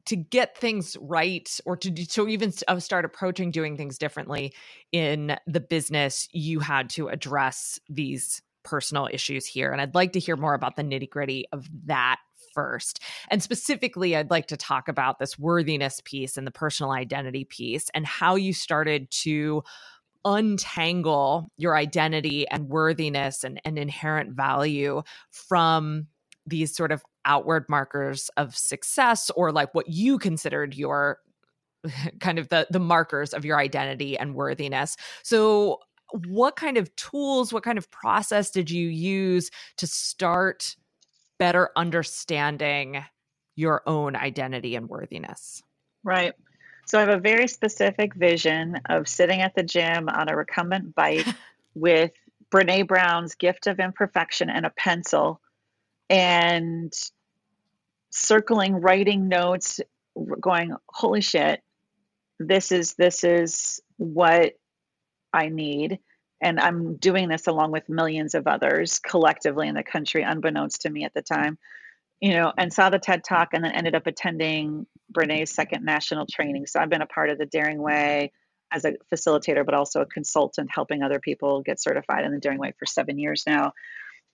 to 0.05 0.15
get 0.15 0.57
things 0.57 0.97
right 0.99 1.59
or 1.65 1.77
to 1.77 1.91
to 1.91 2.27
even 2.27 2.51
uh, 2.67 2.79
start 2.79 3.05
approaching 3.05 3.51
doing 3.51 3.77
things 3.77 3.97
differently 3.97 4.53
in 4.91 5.35
the 5.45 5.59
business 5.59 6.27
you 6.31 6.59
had 6.59 6.89
to 6.89 7.07
address 7.07 7.79
these 7.89 8.41
personal 8.63 9.07
issues 9.11 9.45
here. 9.45 9.71
And 9.71 9.81
i'd 9.81 9.95
like 9.95 10.13
to 10.13 10.19
hear 10.19 10.35
more 10.35 10.53
about 10.53 10.75
the 10.75 10.83
nitty 10.83 11.09
gritty 11.09 11.45
of 11.51 11.67
that 11.85 12.17
first. 12.53 13.01
And 13.29 13.41
specifically, 13.41 14.15
I'd 14.15 14.31
like 14.31 14.47
to 14.47 14.57
talk 14.57 14.87
about 14.87 15.19
this 15.19 15.37
worthiness 15.37 16.01
piece 16.03 16.37
and 16.37 16.45
the 16.45 16.51
personal 16.51 16.91
identity 16.91 17.45
piece 17.45 17.89
and 17.93 18.05
how 18.05 18.35
you 18.35 18.53
started 18.53 19.09
to 19.11 19.63
untangle 20.23 21.51
your 21.57 21.75
identity 21.75 22.47
and 22.47 22.69
worthiness 22.69 23.43
and, 23.43 23.59
and 23.65 23.77
inherent 23.77 24.35
value 24.35 25.01
from 25.31 26.07
these 26.45 26.75
sort 26.75 26.91
of 26.91 27.03
outward 27.25 27.65
markers 27.69 28.29
of 28.37 28.55
success 28.55 29.29
or 29.35 29.51
like 29.51 29.73
what 29.73 29.87
you 29.87 30.17
considered 30.17 30.75
your 30.75 31.19
kind 32.19 32.39
of 32.39 32.49
the 32.49 32.67
the 32.69 32.79
markers 32.79 33.33
of 33.33 33.45
your 33.45 33.59
identity 33.59 34.17
and 34.17 34.35
worthiness. 34.35 34.95
So 35.23 35.79
what 36.27 36.55
kind 36.55 36.77
of 36.77 36.93
tools, 36.95 37.53
what 37.53 37.63
kind 37.63 37.77
of 37.77 37.89
process 37.89 38.51
did 38.51 38.69
you 38.69 38.87
use 38.87 39.49
to 39.77 39.87
start 39.87 40.75
better 41.41 41.71
understanding 41.75 43.03
your 43.55 43.81
own 43.87 44.15
identity 44.15 44.75
and 44.75 44.87
worthiness. 44.87 45.63
Right. 46.03 46.33
So 46.85 46.99
I 46.99 47.01
have 47.01 47.09
a 47.09 47.19
very 47.19 47.47
specific 47.47 48.13
vision 48.13 48.79
of 48.87 49.07
sitting 49.07 49.41
at 49.41 49.55
the 49.55 49.63
gym 49.63 50.07
on 50.07 50.29
a 50.29 50.35
recumbent 50.35 50.93
bike 50.93 51.25
with 51.73 52.11
Brene 52.51 52.87
Brown's 52.87 53.33
gift 53.33 53.65
of 53.65 53.79
imperfection 53.79 54.51
and 54.51 54.67
a 54.67 54.69
pencil 54.69 55.41
and 56.11 56.93
circling, 58.11 58.75
writing 58.75 59.27
notes, 59.27 59.79
going, 60.39 60.75
holy 60.89 61.21
shit, 61.21 61.63
this 62.37 62.71
is 62.71 62.93
this 62.93 63.23
is 63.23 63.81
what 63.97 64.53
I 65.33 65.49
need. 65.49 65.97
And 66.41 66.59
I'm 66.59 66.95
doing 66.95 67.29
this 67.29 67.47
along 67.47 67.71
with 67.71 67.87
millions 67.87 68.33
of 68.33 68.47
others 68.47 68.99
collectively 68.99 69.67
in 69.67 69.75
the 69.75 69.83
country, 69.83 70.23
unbeknownst 70.23 70.81
to 70.81 70.89
me 70.89 71.03
at 71.03 71.13
the 71.13 71.21
time 71.21 71.57
you 72.21 72.33
know, 72.33 72.53
and 72.55 72.71
saw 72.71 72.89
the 72.89 72.99
TED 72.99 73.23
Talk 73.23 73.49
and 73.53 73.63
then 73.63 73.73
ended 73.73 73.95
up 73.95 74.05
attending 74.05 74.85
Brene's 75.11 75.51
second 75.51 75.83
national 75.83 76.27
training. 76.27 76.67
So 76.67 76.79
I've 76.79 76.89
been 76.89 77.01
a 77.01 77.07
part 77.07 77.31
of 77.31 77.39
the 77.39 77.47
Daring 77.47 77.81
Way 77.81 78.31
as 78.71 78.85
a 78.85 78.93
facilitator, 79.11 79.65
but 79.65 79.73
also 79.73 80.01
a 80.01 80.05
consultant 80.05 80.69
helping 80.71 81.01
other 81.01 81.19
people 81.19 81.61
get 81.63 81.81
certified 81.81 82.23
in 82.23 82.31
the 82.31 82.39
Daring 82.39 82.59
Way 82.59 82.73
for 82.77 82.85
seven 82.85 83.17
years 83.17 83.43
now. 83.47 83.73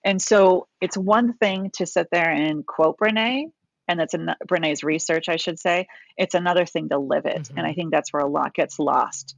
And 0.04 0.20
so 0.20 0.68
it's 0.80 0.96
one 0.96 1.32
thing 1.38 1.70
to 1.74 1.86
sit 1.86 2.08
there 2.12 2.30
and 2.30 2.64
quote 2.64 2.98
Brene, 2.98 3.50
and 3.88 3.98
that's 3.98 4.14
an, 4.14 4.34
Brene's 4.46 4.84
research, 4.84 5.30
I 5.30 5.36
should 5.36 5.58
say. 5.58 5.88
It's 6.18 6.34
another 6.34 6.66
thing 6.66 6.90
to 6.90 6.98
live 6.98 7.24
it. 7.24 7.36
Mm-hmm. 7.36 7.58
And 7.58 7.66
I 7.66 7.72
think 7.72 7.90
that's 7.90 8.12
where 8.12 8.22
a 8.22 8.28
lot 8.28 8.54
gets 8.54 8.78
lost. 8.78 9.34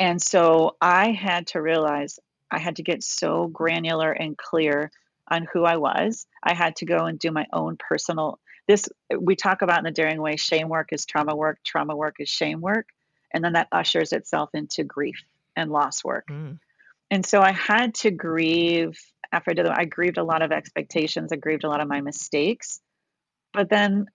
And 0.00 0.20
so 0.20 0.76
I 0.80 1.12
had 1.12 1.48
to 1.48 1.62
realize 1.62 2.18
I 2.50 2.58
had 2.58 2.76
to 2.76 2.82
get 2.82 3.04
so 3.04 3.46
granular 3.46 4.10
and 4.10 4.36
clear 4.36 4.90
on 5.28 5.46
who 5.52 5.64
I 5.64 5.76
was. 5.76 6.26
I 6.42 6.54
had 6.54 6.76
to 6.76 6.86
go 6.86 7.04
and 7.04 7.18
do 7.18 7.30
my 7.30 7.46
own 7.52 7.76
personal 7.76 8.40
this 8.70 8.88
we 9.18 9.34
talk 9.34 9.62
about 9.62 9.78
in 9.78 9.84
the 9.84 9.90
daring 9.90 10.20
way 10.20 10.36
shame 10.36 10.68
work 10.68 10.92
is 10.92 11.04
trauma 11.04 11.34
work, 11.34 11.58
trauma 11.64 11.96
work 11.96 12.16
is 12.20 12.28
shame 12.28 12.60
work, 12.60 12.86
and 13.32 13.44
then 13.44 13.54
that 13.54 13.68
ushers 13.72 14.12
itself 14.12 14.50
into 14.54 14.84
grief 14.84 15.20
and 15.56 15.72
loss 15.72 16.04
work. 16.04 16.28
Mm. 16.28 16.58
And 17.10 17.26
so 17.26 17.40
I 17.40 17.50
had 17.50 17.94
to 17.96 18.12
grieve 18.12 18.96
after 19.32 19.50
I 19.50 19.54
did 19.54 19.66
that. 19.66 19.78
I 19.78 19.86
grieved 19.86 20.18
a 20.18 20.24
lot 20.24 20.42
of 20.42 20.52
expectations, 20.52 21.32
I 21.32 21.36
grieved 21.36 21.64
a 21.64 21.68
lot 21.68 21.80
of 21.80 21.88
my 21.88 22.00
mistakes. 22.00 22.80
But 23.52 23.68
then 23.68 24.06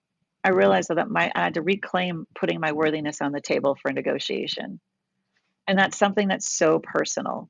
I 0.42 0.50
realized 0.50 0.88
that 0.88 1.10
my 1.10 1.30
I 1.34 1.44
had 1.44 1.54
to 1.54 1.62
reclaim 1.62 2.26
putting 2.34 2.58
my 2.58 2.72
worthiness 2.72 3.20
on 3.20 3.32
the 3.32 3.40
table 3.42 3.76
for 3.80 3.92
negotiation. 3.92 4.80
And 5.66 5.78
that's 5.78 5.98
something 5.98 6.28
that's 6.28 6.50
so 6.50 6.78
personal. 6.78 7.48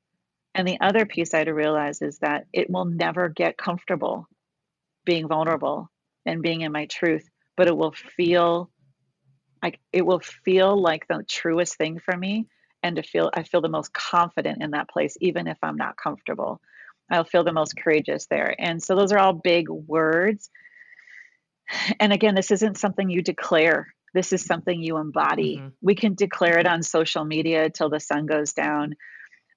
And 0.54 0.66
the 0.66 0.80
other 0.80 1.04
piece 1.04 1.34
I 1.34 1.38
had 1.38 1.48
to 1.48 1.54
realize 1.54 2.00
is 2.00 2.18
that 2.18 2.46
it 2.52 2.70
will 2.70 2.86
never 2.86 3.28
get 3.28 3.58
comfortable 3.58 4.26
being 5.04 5.28
vulnerable 5.28 5.90
and 6.24 6.42
being 6.42 6.62
in 6.62 6.72
my 6.72 6.86
truth, 6.86 7.28
but 7.56 7.68
it 7.68 7.76
will 7.76 7.92
feel 7.92 8.70
like 9.62 9.78
it 9.92 10.04
will 10.04 10.20
feel 10.20 10.80
like 10.80 11.06
the 11.08 11.24
truest 11.28 11.76
thing 11.76 11.98
for 11.98 12.16
me 12.16 12.46
and 12.82 12.96
to 12.96 13.02
feel 13.02 13.30
I 13.34 13.42
feel 13.42 13.60
the 13.60 13.68
most 13.68 13.92
confident 13.92 14.62
in 14.62 14.72
that 14.72 14.88
place 14.88 15.16
even 15.20 15.46
if 15.46 15.58
I'm 15.62 15.76
not 15.76 15.96
comfortable. 15.96 16.60
I'll 17.10 17.24
feel 17.24 17.44
the 17.44 17.52
most 17.52 17.76
courageous 17.76 18.26
there. 18.26 18.54
And 18.58 18.82
so 18.82 18.96
those 18.96 19.12
are 19.12 19.18
all 19.18 19.32
big 19.32 19.68
words. 19.68 20.50
And 22.00 22.12
again, 22.12 22.34
this 22.34 22.50
isn't 22.50 22.78
something 22.78 23.10
you 23.10 23.22
declare. 23.22 23.94
This 24.16 24.32
is 24.32 24.44
something 24.44 24.82
you 24.82 24.96
embody. 24.96 25.58
Mm-hmm. 25.58 25.68
We 25.80 25.94
can 25.94 26.14
declare 26.14 26.58
it 26.58 26.66
on 26.66 26.82
social 26.82 27.24
media 27.24 27.70
till 27.70 27.90
the 27.90 28.00
sun 28.00 28.26
goes 28.26 28.52
down 28.52 28.96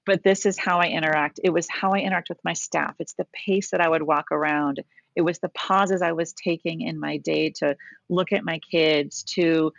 but 0.06 0.22
this 0.22 0.46
is 0.46 0.58
how 0.58 0.78
I 0.78 0.86
interact. 0.86 1.40
It 1.44 1.50
was 1.50 1.68
how 1.68 1.92
I 1.92 1.98
interact 1.98 2.30
with 2.30 2.40
my 2.44 2.52
staff. 2.52 2.96
It's 2.98 3.14
the 3.14 3.26
pace 3.32 3.70
that 3.70 3.80
I 3.80 3.88
would 3.88 4.02
walk 4.02 4.32
around. 4.32 4.82
It 5.14 5.22
was 5.22 5.38
the 5.38 5.50
pauses 5.50 6.02
I 6.02 6.12
was 6.12 6.32
taking 6.32 6.80
in 6.80 6.98
my 6.98 7.18
day 7.18 7.50
to 7.56 7.76
look 8.08 8.32
at 8.32 8.44
my 8.44 8.58
kids, 8.58 9.22
to 9.34 9.72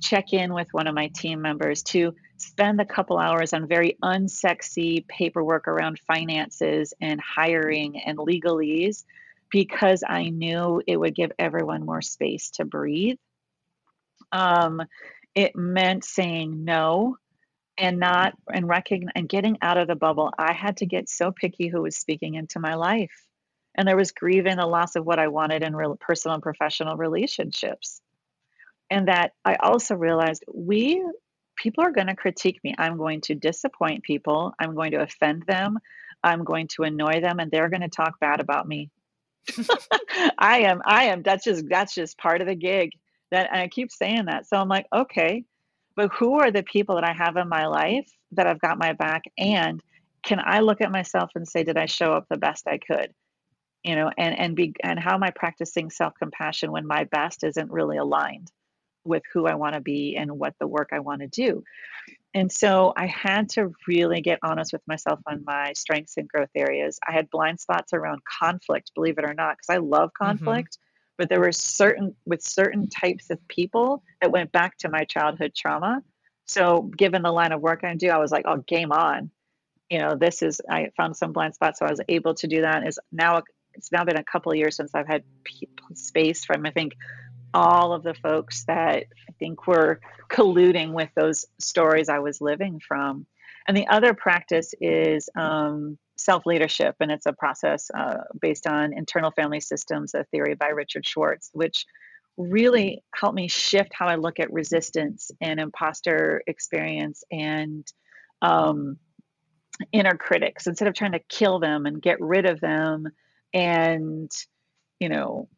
check 0.00 0.32
in 0.32 0.52
with 0.52 0.72
one 0.72 0.86
of 0.86 0.94
my 0.94 1.08
team 1.14 1.40
members, 1.42 1.82
to 1.84 2.14
spend 2.36 2.80
a 2.80 2.84
couple 2.84 3.18
hours 3.18 3.52
on 3.52 3.68
very 3.68 3.96
unsexy 4.02 5.06
paperwork 5.08 5.68
around 5.68 5.98
finances 6.00 6.92
and 7.00 7.20
hiring 7.20 8.00
and 8.00 8.18
legalese 8.18 9.04
because 9.50 10.02
I 10.06 10.30
knew 10.30 10.82
it 10.86 10.96
would 10.96 11.14
give 11.14 11.32
everyone 11.38 11.86
more 11.86 12.02
space 12.02 12.50
to 12.52 12.64
breathe. 12.64 13.18
Um, 14.32 14.82
it 15.34 15.54
meant 15.54 16.04
saying 16.04 16.64
no 16.64 17.16
and 17.78 17.98
not 17.98 18.34
and 18.52 18.68
recognize 18.68 19.12
and 19.14 19.28
getting 19.28 19.58
out 19.62 19.76
of 19.76 19.88
the 19.88 19.94
bubble. 19.94 20.32
I 20.38 20.52
had 20.52 20.78
to 20.78 20.86
get 20.86 21.08
so 21.08 21.30
picky 21.30 21.68
who 21.68 21.82
was 21.82 21.96
speaking 21.96 22.34
into 22.34 22.58
my 22.58 22.74
life. 22.74 23.12
And 23.74 23.86
there 23.86 23.96
was 23.96 24.12
grieving 24.12 24.56
the 24.56 24.66
loss 24.66 24.96
of 24.96 25.04
what 25.04 25.18
i 25.18 25.28
wanted 25.28 25.62
in 25.62 25.76
real 25.76 25.96
personal 26.00 26.34
and 26.34 26.42
professional 26.42 26.96
relationships. 26.96 28.00
And 28.90 29.08
that 29.08 29.32
i 29.44 29.56
also 29.56 29.94
realized 29.94 30.44
we 30.52 31.04
people 31.56 31.84
are 31.84 31.92
going 31.92 32.06
to 32.08 32.14
critique 32.16 32.60
me. 32.62 32.74
I'm 32.78 32.98
going 32.98 33.22
to 33.22 33.34
disappoint 33.34 34.02
people. 34.02 34.52
I'm 34.58 34.74
going 34.74 34.90
to 34.92 35.00
offend 35.02 35.44
them. 35.46 35.78
I'm 36.22 36.44
going 36.44 36.68
to 36.76 36.82
annoy 36.82 37.20
them 37.20 37.40
and 37.40 37.50
they're 37.50 37.70
going 37.70 37.80
to 37.80 37.88
talk 37.88 38.20
bad 38.20 38.40
about 38.40 38.68
me. 38.68 38.90
I 40.38 40.60
am 40.60 40.82
i 40.84 41.04
am 41.04 41.22
that's 41.22 41.44
just 41.44 41.68
that's 41.68 41.94
just 41.94 42.18
part 42.18 42.40
of 42.40 42.48
the 42.48 42.56
gig 42.56 42.90
that 43.30 43.48
and 43.50 43.60
i 43.60 43.68
keep 43.68 43.90
saying 43.90 44.26
that 44.26 44.46
so 44.46 44.56
i'm 44.56 44.68
like 44.68 44.86
okay 44.94 45.44
but 45.96 46.12
who 46.12 46.34
are 46.34 46.50
the 46.50 46.62
people 46.62 46.96
that 46.96 47.04
I 47.04 47.14
have 47.14 47.36
in 47.36 47.48
my 47.48 47.66
life 47.66 48.08
that 48.32 48.46
i've 48.46 48.60
got 48.60 48.78
my 48.78 48.92
back? 48.92 49.24
And 49.38 49.82
can 50.22 50.40
I 50.44 50.60
look 50.60 50.80
at 50.80 50.92
myself 50.92 51.30
and 51.34 51.48
say, 51.48 51.64
did 51.64 51.78
I 51.78 51.86
show 51.86 52.12
up 52.12 52.26
the 52.28 52.36
best 52.36 52.66
I 52.66 52.78
could? 52.78 53.12
You 53.82 53.96
know, 53.96 54.10
and 54.18 54.38
and 54.38 54.56
be 54.56 54.74
and 54.82 54.98
how 54.98 55.14
am 55.14 55.22
I 55.22 55.30
practicing 55.30 55.90
self 55.90 56.14
compassion 56.18 56.72
when 56.72 56.86
my 56.86 57.04
best 57.04 57.44
isn't 57.44 57.70
really 57.70 57.96
aligned 57.96 58.50
with 59.04 59.22
who 59.32 59.46
I 59.46 59.54
want 59.54 59.74
to 59.74 59.80
be 59.80 60.16
and 60.16 60.32
what 60.32 60.54
the 60.58 60.66
work 60.66 60.88
I 60.92 60.98
want 60.98 61.20
to 61.20 61.28
do? 61.28 61.62
And 62.34 62.50
so 62.52 62.92
I 62.96 63.06
had 63.06 63.48
to 63.50 63.72
really 63.86 64.20
get 64.20 64.40
honest 64.42 64.72
with 64.72 64.82
myself 64.86 65.20
on 65.26 65.44
my 65.46 65.72
strengths 65.74 66.16
and 66.16 66.28
growth 66.28 66.50
areas. 66.54 66.98
I 67.08 67.12
had 67.12 67.30
blind 67.30 67.60
spots 67.60 67.92
around 67.94 68.20
conflict, 68.24 68.90
believe 68.94 69.18
it 69.18 69.24
or 69.24 69.32
not, 69.32 69.56
because 69.56 69.74
I 69.74 69.78
love 69.78 70.10
mm-hmm. 70.10 70.26
conflict. 70.26 70.78
But 71.18 71.28
there 71.28 71.40
were 71.40 71.52
certain 71.52 72.14
with 72.26 72.42
certain 72.42 72.88
types 72.88 73.30
of 73.30 73.46
people 73.48 74.02
that 74.20 74.30
went 74.30 74.52
back 74.52 74.76
to 74.78 74.88
my 74.88 75.04
childhood 75.04 75.54
trauma. 75.56 76.02
So 76.46 76.82
given 76.96 77.22
the 77.22 77.32
line 77.32 77.52
of 77.52 77.60
work 77.60 77.82
i 77.82 77.94
do 77.94 78.08
i 78.08 78.18
was 78.18 78.30
like 78.30 78.44
oh 78.46 78.58
game 78.58 78.92
on. 78.92 79.30
You 79.90 79.98
know 79.98 80.14
this 80.14 80.42
is 80.42 80.60
i 80.70 80.90
found 80.96 81.16
some 81.16 81.32
blind 81.32 81.54
spots 81.54 81.78
so 81.78 81.86
i 81.86 81.90
was 81.90 82.00
able 82.08 82.34
to 82.34 82.46
do 82.46 82.62
that. 82.62 82.86
Is 82.86 82.98
now 83.12 83.42
it's 83.74 83.92
now 83.92 84.04
been 84.04 84.16
a 84.18 84.24
couple 84.24 84.52
of 84.52 84.58
years 84.58 84.76
since 84.76 84.94
i've 84.94 85.06
had 85.06 85.22
space 85.94 86.44
from 86.44 86.66
i 86.66 86.70
think 86.70 86.94
all 87.54 87.92
of 87.92 88.02
the 88.02 88.14
folks 88.14 88.64
that 88.64 89.04
i 89.28 89.32
think 89.38 89.66
were 89.66 90.00
colluding 90.28 90.92
with 90.92 91.10
those 91.14 91.46
stories 91.58 92.08
i 92.08 92.18
was 92.18 92.40
living 92.40 92.80
from. 92.86 93.26
And 93.68 93.76
the 93.76 93.88
other 93.88 94.14
practice 94.14 94.74
is 94.80 95.28
um, 95.36 95.98
self 96.16 96.46
leadership, 96.46 96.96
and 97.00 97.10
it's 97.10 97.26
a 97.26 97.32
process 97.32 97.90
uh, 97.96 98.18
based 98.40 98.66
on 98.66 98.92
internal 98.92 99.30
family 99.30 99.60
systems, 99.60 100.14
a 100.14 100.24
theory 100.24 100.54
by 100.54 100.68
Richard 100.68 101.06
Schwartz, 101.06 101.50
which 101.52 101.86
really 102.36 103.02
helped 103.14 103.36
me 103.36 103.48
shift 103.48 103.92
how 103.94 104.06
I 104.06 104.16
look 104.16 104.40
at 104.40 104.52
resistance 104.52 105.30
and 105.40 105.58
imposter 105.58 106.42
experience 106.46 107.24
and 107.30 107.90
um, 108.42 108.98
inner 109.92 110.16
critics. 110.16 110.66
Instead 110.66 110.88
of 110.88 110.94
trying 110.94 111.12
to 111.12 111.20
kill 111.28 111.58
them 111.58 111.86
and 111.86 112.00
get 112.00 112.20
rid 112.20 112.46
of 112.46 112.60
them 112.60 113.08
and, 113.54 114.30
you 115.00 115.08
know, 115.08 115.48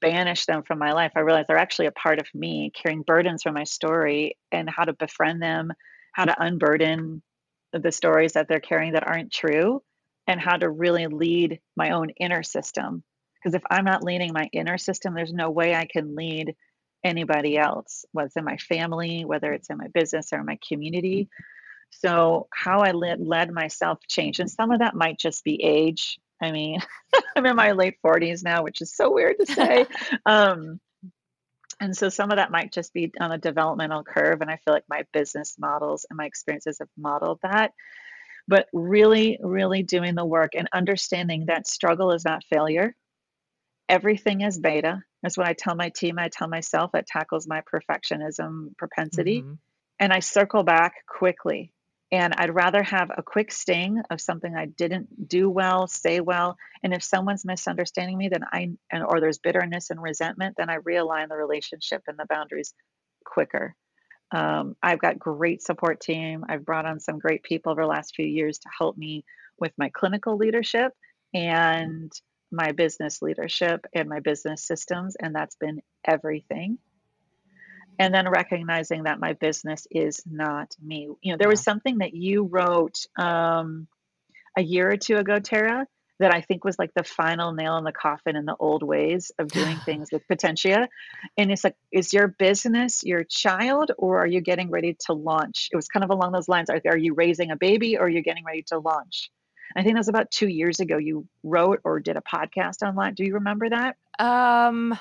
banish 0.00 0.46
them 0.46 0.62
from 0.62 0.78
my 0.78 0.92
life, 0.92 1.12
I 1.14 1.20
realized 1.20 1.48
they're 1.48 1.56
actually 1.56 1.86
a 1.86 1.92
part 1.92 2.18
of 2.20 2.26
me, 2.34 2.72
carrying 2.74 3.02
burdens 3.02 3.42
from 3.42 3.54
my 3.54 3.64
story 3.64 4.36
and 4.50 4.68
how 4.68 4.84
to 4.84 4.92
befriend 4.94 5.42
them, 5.42 5.72
how 6.12 6.24
to 6.24 6.42
unburden 6.42 7.22
the 7.72 7.92
stories 7.92 8.32
that 8.32 8.48
they're 8.48 8.60
carrying 8.60 8.94
that 8.94 9.06
aren't 9.06 9.30
true 9.30 9.82
and 10.28 10.38
how 10.38 10.56
to 10.56 10.68
really 10.68 11.06
lead 11.06 11.58
my 11.74 11.90
own 11.90 12.10
inner 12.10 12.42
system. 12.42 13.02
Because 13.34 13.54
if 13.54 13.62
I'm 13.70 13.84
not 13.84 14.04
leading 14.04 14.32
my 14.32 14.48
inner 14.52 14.78
system, 14.78 15.14
there's 15.14 15.32
no 15.32 15.50
way 15.50 15.74
I 15.74 15.86
can 15.86 16.14
lead 16.14 16.54
anybody 17.02 17.56
else, 17.56 18.04
whether 18.12 18.26
it's 18.26 18.36
in 18.36 18.44
my 18.44 18.58
family, 18.58 19.24
whether 19.24 19.52
it's 19.52 19.70
in 19.70 19.78
my 19.78 19.88
business 19.88 20.32
or 20.32 20.44
my 20.44 20.58
community. 20.66 21.30
So, 21.90 22.48
how 22.52 22.80
I 22.80 22.90
led, 22.90 23.20
led 23.20 23.50
myself 23.50 24.00
changed. 24.06 24.40
And 24.40 24.50
some 24.50 24.70
of 24.70 24.80
that 24.80 24.94
might 24.94 25.18
just 25.18 25.42
be 25.44 25.62
age. 25.62 26.18
I 26.42 26.52
mean, 26.52 26.80
I'm 27.36 27.46
in 27.46 27.56
my 27.56 27.72
late 27.72 27.96
40s 28.04 28.44
now, 28.44 28.62
which 28.62 28.82
is 28.82 28.94
so 28.94 29.12
weird 29.12 29.36
to 29.40 29.46
say. 29.46 29.86
um, 30.26 30.78
and 31.80 31.96
so 31.96 32.08
some 32.08 32.30
of 32.30 32.36
that 32.36 32.50
might 32.50 32.72
just 32.72 32.92
be 32.92 33.12
on 33.20 33.32
a 33.32 33.38
developmental 33.38 34.02
curve. 34.02 34.42
And 34.42 34.50
I 34.50 34.56
feel 34.56 34.74
like 34.74 34.84
my 34.88 35.04
business 35.12 35.54
models 35.58 36.04
and 36.10 36.16
my 36.16 36.26
experiences 36.26 36.80
have 36.80 36.88
modeled 36.98 37.38
that. 37.42 37.72
But 38.48 38.66
really, 38.72 39.38
really 39.40 39.82
doing 39.82 40.14
the 40.14 40.24
work 40.24 40.52
and 40.56 40.68
understanding 40.72 41.46
that 41.46 41.68
struggle 41.68 42.12
is 42.12 42.24
not 42.24 42.44
failure. 42.44 42.96
Everything 43.88 44.40
is 44.40 44.58
beta. 44.58 45.02
That's 45.22 45.36
what 45.36 45.46
I 45.46 45.52
tell 45.52 45.74
my 45.74 45.90
team. 45.90 46.18
I 46.18 46.28
tell 46.28 46.48
myself 46.48 46.94
it 46.94 47.06
tackles 47.06 47.46
my 47.46 47.62
perfectionism 47.72 48.76
propensity. 48.76 49.42
Mm-hmm. 49.42 49.54
And 50.00 50.12
I 50.12 50.20
circle 50.20 50.62
back 50.62 50.94
quickly 51.06 51.72
and 52.10 52.34
I'd 52.36 52.54
rather 52.54 52.82
have 52.82 53.10
a 53.14 53.22
quick 53.22 53.52
sting 53.52 54.02
of 54.10 54.20
something 54.20 54.54
I 54.54 54.66
didn't 54.66 55.28
do 55.28 55.50
well, 55.50 55.86
say 55.86 56.20
well, 56.20 56.56
and 56.82 56.94
if 56.94 57.02
someone's 57.02 57.44
misunderstanding 57.44 58.16
me, 58.16 58.28
then 58.28 58.44
I 58.50 58.70
and 58.90 59.04
or 59.04 59.20
there's 59.20 59.38
bitterness 59.38 59.90
and 59.90 60.00
resentment, 60.00 60.56
then 60.56 60.70
I 60.70 60.78
realign 60.78 61.28
the 61.28 61.36
relationship 61.36 62.02
and 62.06 62.18
the 62.18 62.26
boundaries 62.26 62.72
quicker. 63.24 63.74
Um, 64.30 64.76
I've 64.82 64.98
got 64.98 65.18
great 65.18 65.62
support 65.62 66.00
team. 66.00 66.44
I've 66.48 66.64
brought 66.64 66.86
on 66.86 67.00
some 67.00 67.18
great 67.18 67.42
people 67.42 67.72
over 67.72 67.82
the 67.82 67.88
last 67.88 68.14
few 68.14 68.26
years 68.26 68.58
to 68.58 68.68
help 68.76 68.96
me 68.96 69.24
with 69.58 69.72
my 69.78 69.88
clinical 69.88 70.36
leadership 70.36 70.92
and 71.34 72.12
my 72.50 72.72
business 72.72 73.22
leadership 73.22 73.86
and 73.94 74.08
my 74.08 74.20
business 74.20 74.66
systems, 74.66 75.16
and 75.20 75.34
that's 75.34 75.56
been 75.56 75.80
everything. 76.06 76.78
And 77.98 78.14
then 78.14 78.28
recognizing 78.28 79.04
that 79.04 79.18
my 79.18 79.32
business 79.34 79.86
is 79.90 80.22
not 80.24 80.74
me. 80.82 81.08
You 81.20 81.32
know, 81.32 81.36
there 81.38 81.48
was 81.48 81.62
something 81.62 81.98
that 81.98 82.14
you 82.14 82.44
wrote 82.44 83.06
um, 83.18 83.88
a 84.56 84.62
year 84.62 84.90
or 84.90 84.96
two 84.96 85.16
ago, 85.16 85.40
Tara, 85.40 85.86
that 86.18 86.34
I 86.34 86.40
think 86.40 86.64
was 86.64 86.78
like 86.78 86.92
the 86.94 87.04
final 87.04 87.52
nail 87.52 87.76
in 87.76 87.84
the 87.84 87.92
coffin 87.92 88.36
in 88.36 88.44
the 88.44 88.56
old 88.58 88.82
ways 88.82 89.30
of 89.38 89.48
doing 89.48 89.76
things 89.84 90.08
with 90.12 90.26
Potentia. 90.28 90.88
And 91.36 91.50
it's 91.50 91.64
like, 91.64 91.76
is 91.92 92.12
your 92.12 92.28
business 92.28 93.04
your 93.04 93.24
child 93.24 93.92
or 93.98 94.20
are 94.20 94.26
you 94.26 94.40
getting 94.40 94.70
ready 94.70 94.96
to 95.06 95.12
launch? 95.12 95.68
It 95.72 95.76
was 95.76 95.88
kind 95.88 96.04
of 96.04 96.10
along 96.10 96.32
those 96.32 96.48
lines. 96.48 96.70
Are, 96.70 96.80
are 96.86 96.96
you 96.96 97.14
raising 97.14 97.50
a 97.50 97.56
baby 97.56 97.96
or 97.96 98.04
are 98.04 98.08
you 98.08 98.22
getting 98.22 98.44
ready 98.44 98.62
to 98.68 98.78
launch? 98.78 99.30
I 99.76 99.82
think 99.82 99.94
that 99.94 100.00
was 100.00 100.08
about 100.08 100.30
two 100.30 100.48
years 100.48 100.80
ago. 100.80 100.96
You 100.96 101.26
wrote 101.42 101.80
or 101.84 102.00
did 102.00 102.16
a 102.16 102.22
podcast 102.22 102.82
online. 102.82 103.14
Do 103.14 103.24
you 103.24 103.34
remember 103.34 103.68
that? 103.68 103.96
Um, 104.18 104.98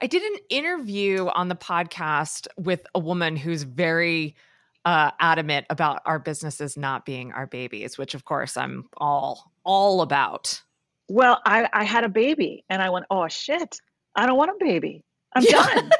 I 0.00 0.06
did 0.06 0.22
an 0.22 0.38
interview 0.50 1.26
on 1.26 1.48
the 1.48 1.56
podcast 1.56 2.46
with 2.56 2.86
a 2.94 2.98
woman 2.98 3.34
who's 3.36 3.62
very 3.62 4.36
uh, 4.84 5.10
adamant 5.18 5.66
about 5.70 6.02
our 6.06 6.18
businesses 6.18 6.76
not 6.76 7.04
being 7.04 7.32
our 7.32 7.46
babies, 7.46 7.98
which 7.98 8.14
of 8.14 8.24
course 8.24 8.56
I'm 8.56 8.88
all 8.96 9.49
all 9.64 10.02
about. 10.02 10.60
Well, 11.08 11.40
I, 11.44 11.68
I 11.72 11.84
had 11.84 12.04
a 12.04 12.08
baby 12.08 12.64
and 12.68 12.80
I 12.80 12.90
went, 12.90 13.06
oh 13.10 13.28
shit, 13.28 13.78
I 14.14 14.26
don't 14.26 14.36
want 14.36 14.50
a 14.50 14.64
baby. 14.64 15.04
I'm 15.34 15.42
yeah. 15.42 15.74
done. 15.74 15.90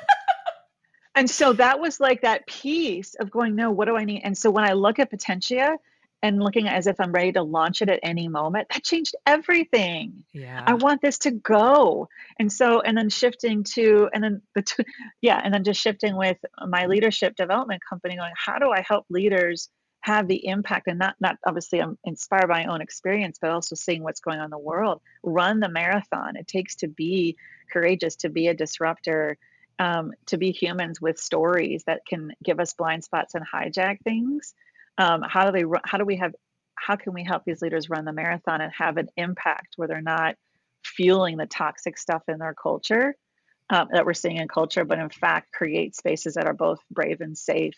and 1.15 1.29
so 1.29 1.53
that 1.55 1.81
was 1.81 2.01
like 2.01 2.23
that 2.23 2.47
piece 2.47 3.15
of 3.17 3.31
going, 3.31 3.55
no, 3.57 3.71
what 3.71 3.87
do 3.87 3.97
I 3.97 4.05
need? 4.05 4.23
And 4.25 4.37
so 4.37 4.51
when 4.51 4.65
I 4.65 4.73
look 4.73 4.99
at 4.99 5.11
Potentia, 5.11 5.77
and 6.23 6.43
looking 6.43 6.69
as 6.69 6.87
if 6.87 7.01
I'm 7.01 7.13
ready 7.13 7.33
to 7.33 7.43
launch 7.43 7.81
it 7.83 7.89
at 7.89 8.01
any 8.03 8.29
moment, 8.29 8.69
that 8.71 8.85
changed 8.85 9.15
everything. 9.27 10.25
Yeah. 10.33 10.63
I 10.67 10.75
want 10.75 11.01
this 11.01 11.19
to 11.21 11.31
go. 11.31 12.09
And 12.39 12.53
so, 12.53 12.81
and 12.81 12.97
then 12.97 13.09
shifting 13.09 13.65
to, 13.75 14.11
and 14.13 14.23
then 14.23 14.43
the, 14.55 14.63
two, 14.63 14.83
yeah, 15.23 15.41
and 15.43 15.53
then 15.53 15.65
just 15.65 15.81
shifting 15.81 16.17
with 16.17 16.37
my 16.69 16.87
leadership 16.87 17.37
development 17.37 17.83
company 17.89 18.17
going, 18.17 18.33
how 18.37 18.59
do 18.59 18.71
I 18.71 18.83
help 18.87 19.07
leaders 19.09 19.71
have 20.03 20.29
the 20.29 20.47
impact 20.47 20.89
and 20.89 20.99
not, 20.99 21.15
not 21.21 21.37
obviously 21.47 21.81
I'm 21.81 21.99
inspired 22.05 22.49
by 22.49 22.65
my 22.65 22.73
own 22.73 22.81
experience, 22.81 23.39
but 23.41 23.51
also 23.51 23.75
seeing 23.75 24.03
what's 24.03 24.21
going 24.21 24.39
on 24.39 24.47
in 24.47 24.51
the 24.51 24.59
world, 24.59 25.01
run 25.23 25.61
the 25.61 25.69
marathon. 25.69 26.37
It 26.37 26.49
takes 26.49 26.75
to 26.77 26.89
be 26.89 27.37
courageous, 27.71 28.17
to 28.17 28.31
be 28.31 28.49
a 28.49 28.55
disruptor, 28.55 29.37
um, 29.79 30.13
to 30.27 30.37
be 30.37 30.53
humans 30.53 31.01
with 31.01 31.19
stories 31.19 31.85
that 31.87 32.01
can 32.07 32.33
give 32.45 32.61
us 32.61 32.75
blind 32.75 33.05
spots 33.05 33.35
and 33.35 33.45
hijack 33.47 33.99
things 34.03 34.55
um, 35.01 35.23
how 35.27 35.51
do 35.51 35.53
they 35.53 35.65
how 35.85 35.99
do 35.99 36.05
we 36.05 36.17
have 36.17 36.35
how 36.77 36.95
can 36.95 37.13
we 37.13 37.25
help 37.25 37.45
these 37.45 37.63
leaders 37.63 37.91
run 37.91 38.05
the 38.05 38.13
marathon 38.13 38.61
and 38.61 38.73
have 38.77 38.99
an 38.99 39.09
impact 39.17 39.75
where 39.77 39.89
they're 39.89 40.03
not 40.03 40.37
fueling 40.85 41.37
the 41.37 41.47
toxic 41.47 41.99
stuff 41.99 42.23
in 42.29 42.39
their 42.39 42.55
culture 42.55 43.15
um, 43.71 43.89
that 43.93 44.05
we're 44.05 44.15
seeing 44.15 44.37
in 44.37 44.47
culture 44.47 44.85
but 44.85 44.99
in 44.99 45.09
fact 45.09 45.53
create 45.53 45.97
spaces 45.97 46.35
that 46.35 46.47
are 46.47 46.55
both 46.55 46.81
brave 46.91 47.21
and 47.21 47.37
safe 47.37 47.77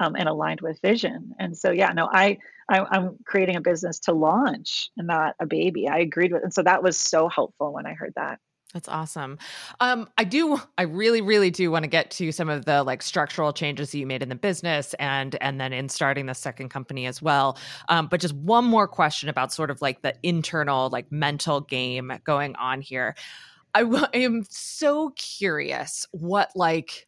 um, 0.00 0.14
and 0.16 0.28
aligned 0.28 0.60
with 0.60 0.80
vision 0.80 1.32
and 1.38 1.56
so 1.56 1.70
yeah 1.70 1.92
no 1.92 2.08
I, 2.10 2.38
I 2.68 2.80
i'm 2.90 3.16
creating 3.24 3.56
a 3.56 3.60
business 3.60 3.98
to 4.00 4.12
launch 4.12 4.90
and 4.96 5.06
not 5.06 5.34
a 5.40 5.46
baby 5.46 5.88
i 5.88 5.98
agreed 5.98 6.32
with 6.32 6.42
and 6.42 6.52
so 6.52 6.62
that 6.62 6.82
was 6.82 6.96
so 6.96 7.28
helpful 7.28 7.72
when 7.72 7.86
i 7.86 7.94
heard 7.94 8.12
that 8.16 8.38
that's 8.74 8.88
awesome. 8.88 9.38
Um, 9.80 10.06
I 10.18 10.24
do, 10.24 10.60
I 10.76 10.82
really, 10.82 11.22
really 11.22 11.50
do 11.50 11.70
want 11.70 11.84
to 11.84 11.88
get 11.88 12.10
to 12.10 12.30
some 12.30 12.50
of 12.50 12.66
the 12.66 12.82
like 12.82 13.00
structural 13.00 13.52
changes 13.52 13.92
that 13.92 13.98
you 13.98 14.06
made 14.06 14.22
in 14.22 14.28
the 14.28 14.34
business 14.34 14.92
and 14.98 15.34
and 15.40 15.58
then 15.58 15.72
in 15.72 15.88
starting 15.88 16.26
the 16.26 16.34
second 16.34 16.68
company 16.68 17.06
as 17.06 17.22
well. 17.22 17.56
Um, 17.88 18.08
but 18.08 18.20
just 18.20 18.34
one 18.34 18.66
more 18.66 18.86
question 18.86 19.30
about 19.30 19.50
sort 19.50 19.70
of 19.70 19.80
like 19.80 20.02
the 20.02 20.14
internal 20.22 20.90
like 20.90 21.10
mental 21.10 21.62
game 21.62 22.12
going 22.24 22.54
on 22.56 22.82
here. 22.82 23.14
I, 23.74 23.82
I 24.12 24.18
am 24.18 24.44
so 24.50 25.10
curious 25.16 26.06
what 26.10 26.50
like 26.54 27.06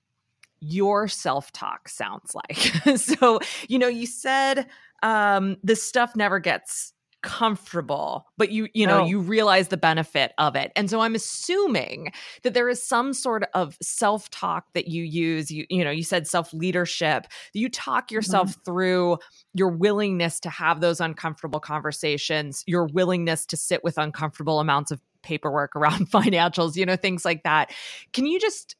your 0.60 1.08
self 1.08 1.52
talk 1.52 1.88
sounds 1.88 2.34
like. 2.34 2.98
so 2.98 3.40
you 3.68 3.78
know, 3.78 3.88
you 3.88 4.06
said 4.06 4.66
um, 5.02 5.56
this 5.62 5.82
stuff 5.82 6.16
never 6.16 6.38
gets 6.38 6.92
comfortable 7.20 8.26
but 8.36 8.52
you 8.52 8.68
you 8.74 8.86
know 8.86 9.04
you 9.04 9.18
realize 9.18 9.68
the 9.68 9.76
benefit 9.76 10.32
of 10.38 10.54
it 10.54 10.70
and 10.76 10.88
so 10.88 11.00
i'm 11.00 11.16
assuming 11.16 12.12
that 12.44 12.54
there 12.54 12.68
is 12.68 12.80
some 12.80 13.12
sort 13.12 13.44
of 13.54 13.76
self-talk 13.82 14.66
that 14.72 14.86
you 14.86 15.02
use 15.02 15.50
you 15.50 15.66
you 15.68 15.82
know 15.82 15.90
you 15.90 16.04
said 16.04 16.28
self-leadership 16.28 17.26
you 17.54 17.68
talk 17.68 18.12
yourself 18.12 18.50
mm-hmm. 18.50 18.60
through 18.64 19.18
your 19.52 19.68
willingness 19.68 20.38
to 20.38 20.48
have 20.48 20.80
those 20.80 21.00
uncomfortable 21.00 21.58
conversations 21.58 22.62
your 22.68 22.86
willingness 22.86 23.44
to 23.44 23.56
sit 23.56 23.82
with 23.82 23.98
uncomfortable 23.98 24.60
amounts 24.60 24.92
of 24.92 25.00
paperwork 25.22 25.74
around 25.74 26.08
financials 26.12 26.76
you 26.76 26.86
know 26.86 26.94
things 26.94 27.24
like 27.24 27.42
that 27.42 27.72
can 28.12 28.26
you 28.26 28.38
just 28.38 28.76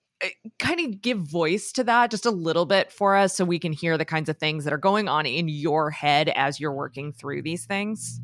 kind 0.58 0.80
of 0.80 1.00
give 1.00 1.18
voice 1.18 1.72
to 1.72 1.84
that 1.84 2.10
just 2.10 2.26
a 2.26 2.30
little 2.30 2.66
bit 2.66 2.90
for 2.90 3.16
us 3.16 3.36
so 3.36 3.44
we 3.44 3.58
can 3.58 3.72
hear 3.72 3.96
the 3.96 4.04
kinds 4.04 4.28
of 4.28 4.36
things 4.38 4.64
that 4.64 4.72
are 4.72 4.78
going 4.78 5.08
on 5.08 5.26
in 5.26 5.48
your 5.48 5.90
head 5.90 6.28
as 6.30 6.58
you're 6.58 6.72
working 6.72 7.12
through 7.12 7.42
these 7.42 7.64
things? 7.64 8.20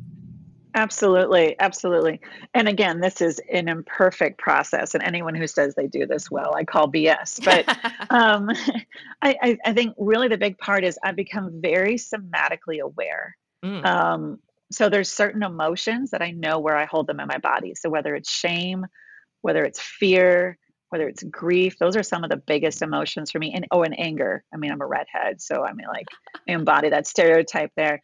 Absolutely, 0.75 1.55
absolutely. 1.59 2.19
And 2.53 2.67
again, 2.67 2.99
this 2.99 3.21
is 3.21 3.39
an 3.51 3.69
imperfect 3.69 4.37
process, 4.37 4.93
and 4.93 5.01
anyone 5.03 5.33
who 5.33 5.47
says 5.47 5.73
they 5.73 5.87
do 5.87 6.05
this 6.05 6.29
well, 6.29 6.53
I 6.53 6.65
call 6.65 6.91
BS. 6.91 7.43
But 7.45 7.65
um, 8.09 8.49
I, 9.21 9.35
I, 9.41 9.57
I, 9.65 9.73
think 9.73 9.95
really 9.97 10.27
the 10.27 10.37
big 10.37 10.57
part 10.57 10.83
is 10.83 10.99
I've 11.01 11.15
become 11.15 11.61
very 11.61 11.95
somatically 11.95 12.81
aware. 12.81 13.37
Mm. 13.63 13.85
Um, 13.85 14.39
so 14.69 14.89
there's 14.89 15.09
certain 15.09 15.43
emotions 15.43 16.11
that 16.11 16.21
I 16.21 16.31
know 16.31 16.59
where 16.59 16.75
I 16.75 16.85
hold 16.85 17.07
them 17.07 17.21
in 17.21 17.27
my 17.27 17.37
body. 17.37 17.73
So 17.75 17.89
whether 17.89 18.13
it's 18.13 18.29
shame, 18.29 18.85
whether 19.43 19.63
it's 19.63 19.79
fear, 19.79 20.57
whether 20.95 21.09
it's 21.09 21.23
grief, 21.23 21.77
those 21.77 21.97
are 21.97 22.03
some 22.03 22.23
of 22.23 22.29
the 22.29 22.37
biggest 22.37 22.81
emotions 22.81 23.29
for 23.29 23.37
me. 23.37 23.53
And 23.53 23.67
oh, 23.69 23.83
and 23.83 23.99
anger. 23.99 24.45
I 24.53 24.55
mean, 24.55 24.71
I'm 24.71 24.79
a 24.79 24.87
redhead, 24.87 25.41
so 25.41 25.65
I 25.65 25.73
mean, 25.73 25.87
like, 25.87 26.07
I 26.47 26.53
embody 26.53 26.89
that 26.89 27.05
stereotype 27.05 27.71
there. 27.75 28.01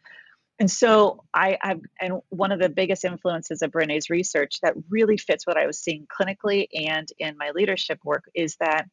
And 0.58 0.70
so 0.70 1.24
I, 1.32 1.56
I've, 1.62 1.80
and 1.98 2.20
one 2.28 2.52
of 2.52 2.60
the 2.60 2.68
biggest 2.68 3.06
influences 3.06 3.62
of 3.62 3.72
Brene's 3.72 4.10
research 4.10 4.60
that 4.62 4.74
really 4.90 5.16
fits 5.16 5.46
what 5.46 5.56
I 5.56 5.66
was 5.66 5.78
seeing 5.78 6.06
clinically 6.06 6.66
and 6.74 7.08
in 7.18 7.38
my 7.38 7.52
leadership 7.54 7.98
work 8.04 8.24
is 8.34 8.56
that 8.60 8.84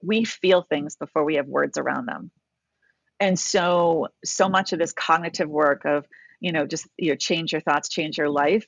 we 0.00 0.24
feel 0.24 0.62
things 0.62 0.94
before 0.94 1.24
we 1.24 1.34
have 1.34 1.48
words 1.48 1.76
around 1.76 2.06
them. 2.06 2.30
And 3.18 3.36
so, 3.36 4.06
so 4.24 4.48
much 4.48 4.72
of 4.72 4.78
this 4.78 4.92
cognitive 4.92 5.48
work 5.48 5.84
of, 5.86 6.06
you 6.38 6.52
know, 6.52 6.66
just, 6.66 6.86
you 6.96 7.10
know, 7.10 7.16
change 7.16 7.50
your 7.50 7.62
thoughts, 7.62 7.88
change 7.88 8.16
your 8.16 8.30
life. 8.30 8.64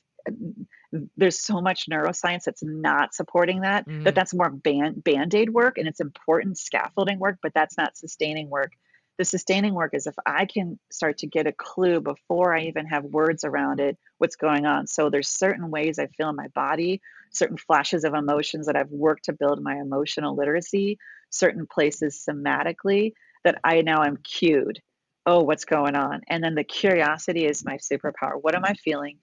There's 1.17 1.41
so 1.41 1.61
much 1.61 1.89
neuroscience 1.89 2.45
that's 2.45 2.63
not 2.63 3.15
supporting 3.15 3.61
that, 3.61 3.87
mm. 3.89 4.05
that 4.05 4.15
that's 4.15 4.35
more 4.35 4.51
band, 4.51 5.05
band-aid 5.05 5.51
work 5.51 5.79
and 5.79 5.87
it's 5.87 6.01
important 6.01 6.59
scaffolding 6.59 7.19
work, 7.19 7.39
but 7.43 7.53
that's 7.55 7.77
not 7.77 7.97
sustaining 7.97 8.51
work 8.51 8.73
the 9.21 9.25
sustaining 9.27 9.75
work 9.75 9.93
is 9.93 10.07
if 10.07 10.15
I 10.25 10.47
can 10.47 10.79
start 10.91 11.19
to 11.19 11.27
get 11.27 11.47
a 11.47 11.53
clue 11.53 12.01
before 12.01 12.57
I 12.57 12.63
even 12.63 12.87
have 12.87 13.05
words 13.05 13.45
around 13.45 13.79
it, 13.79 13.99
what's 14.17 14.35
going 14.35 14.65
on. 14.65 14.87
So 14.87 15.11
there's 15.11 15.29
certain 15.29 15.71
ways 15.71 15.99
I 15.99 16.07
feel 16.07 16.31
in 16.31 16.37
my 16.37 16.49
body, 16.55 17.03
certain 17.31 17.59
flashes 17.59 18.05
of 18.05 18.15
emotions 18.15 18.65
that 18.65 18.77
I've 18.77 18.89
worked 18.91 19.27
to 19.27 19.35
build 19.35 19.63
my 19.63 19.77
emotional 19.77 20.35
literacy, 20.35 20.97
certain 21.29 21.67
places 21.67 22.25
somatically 22.27 23.13
that 23.45 23.61
I 23.63 23.83
now 23.83 24.05
am 24.05 24.17
cued. 24.25 24.81
Oh, 25.27 25.43
what's 25.43 25.67
going 25.67 25.97
on? 25.97 26.23
And 26.29 26.43
then 26.43 26.55
the 26.55 26.65
curiosity 26.65 27.45
is 27.45 27.63
my 27.63 27.77
superpower. 27.77 28.39
What 28.41 28.55
am 28.55 28.65
I 28.65 28.73
feeling? 28.73 29.19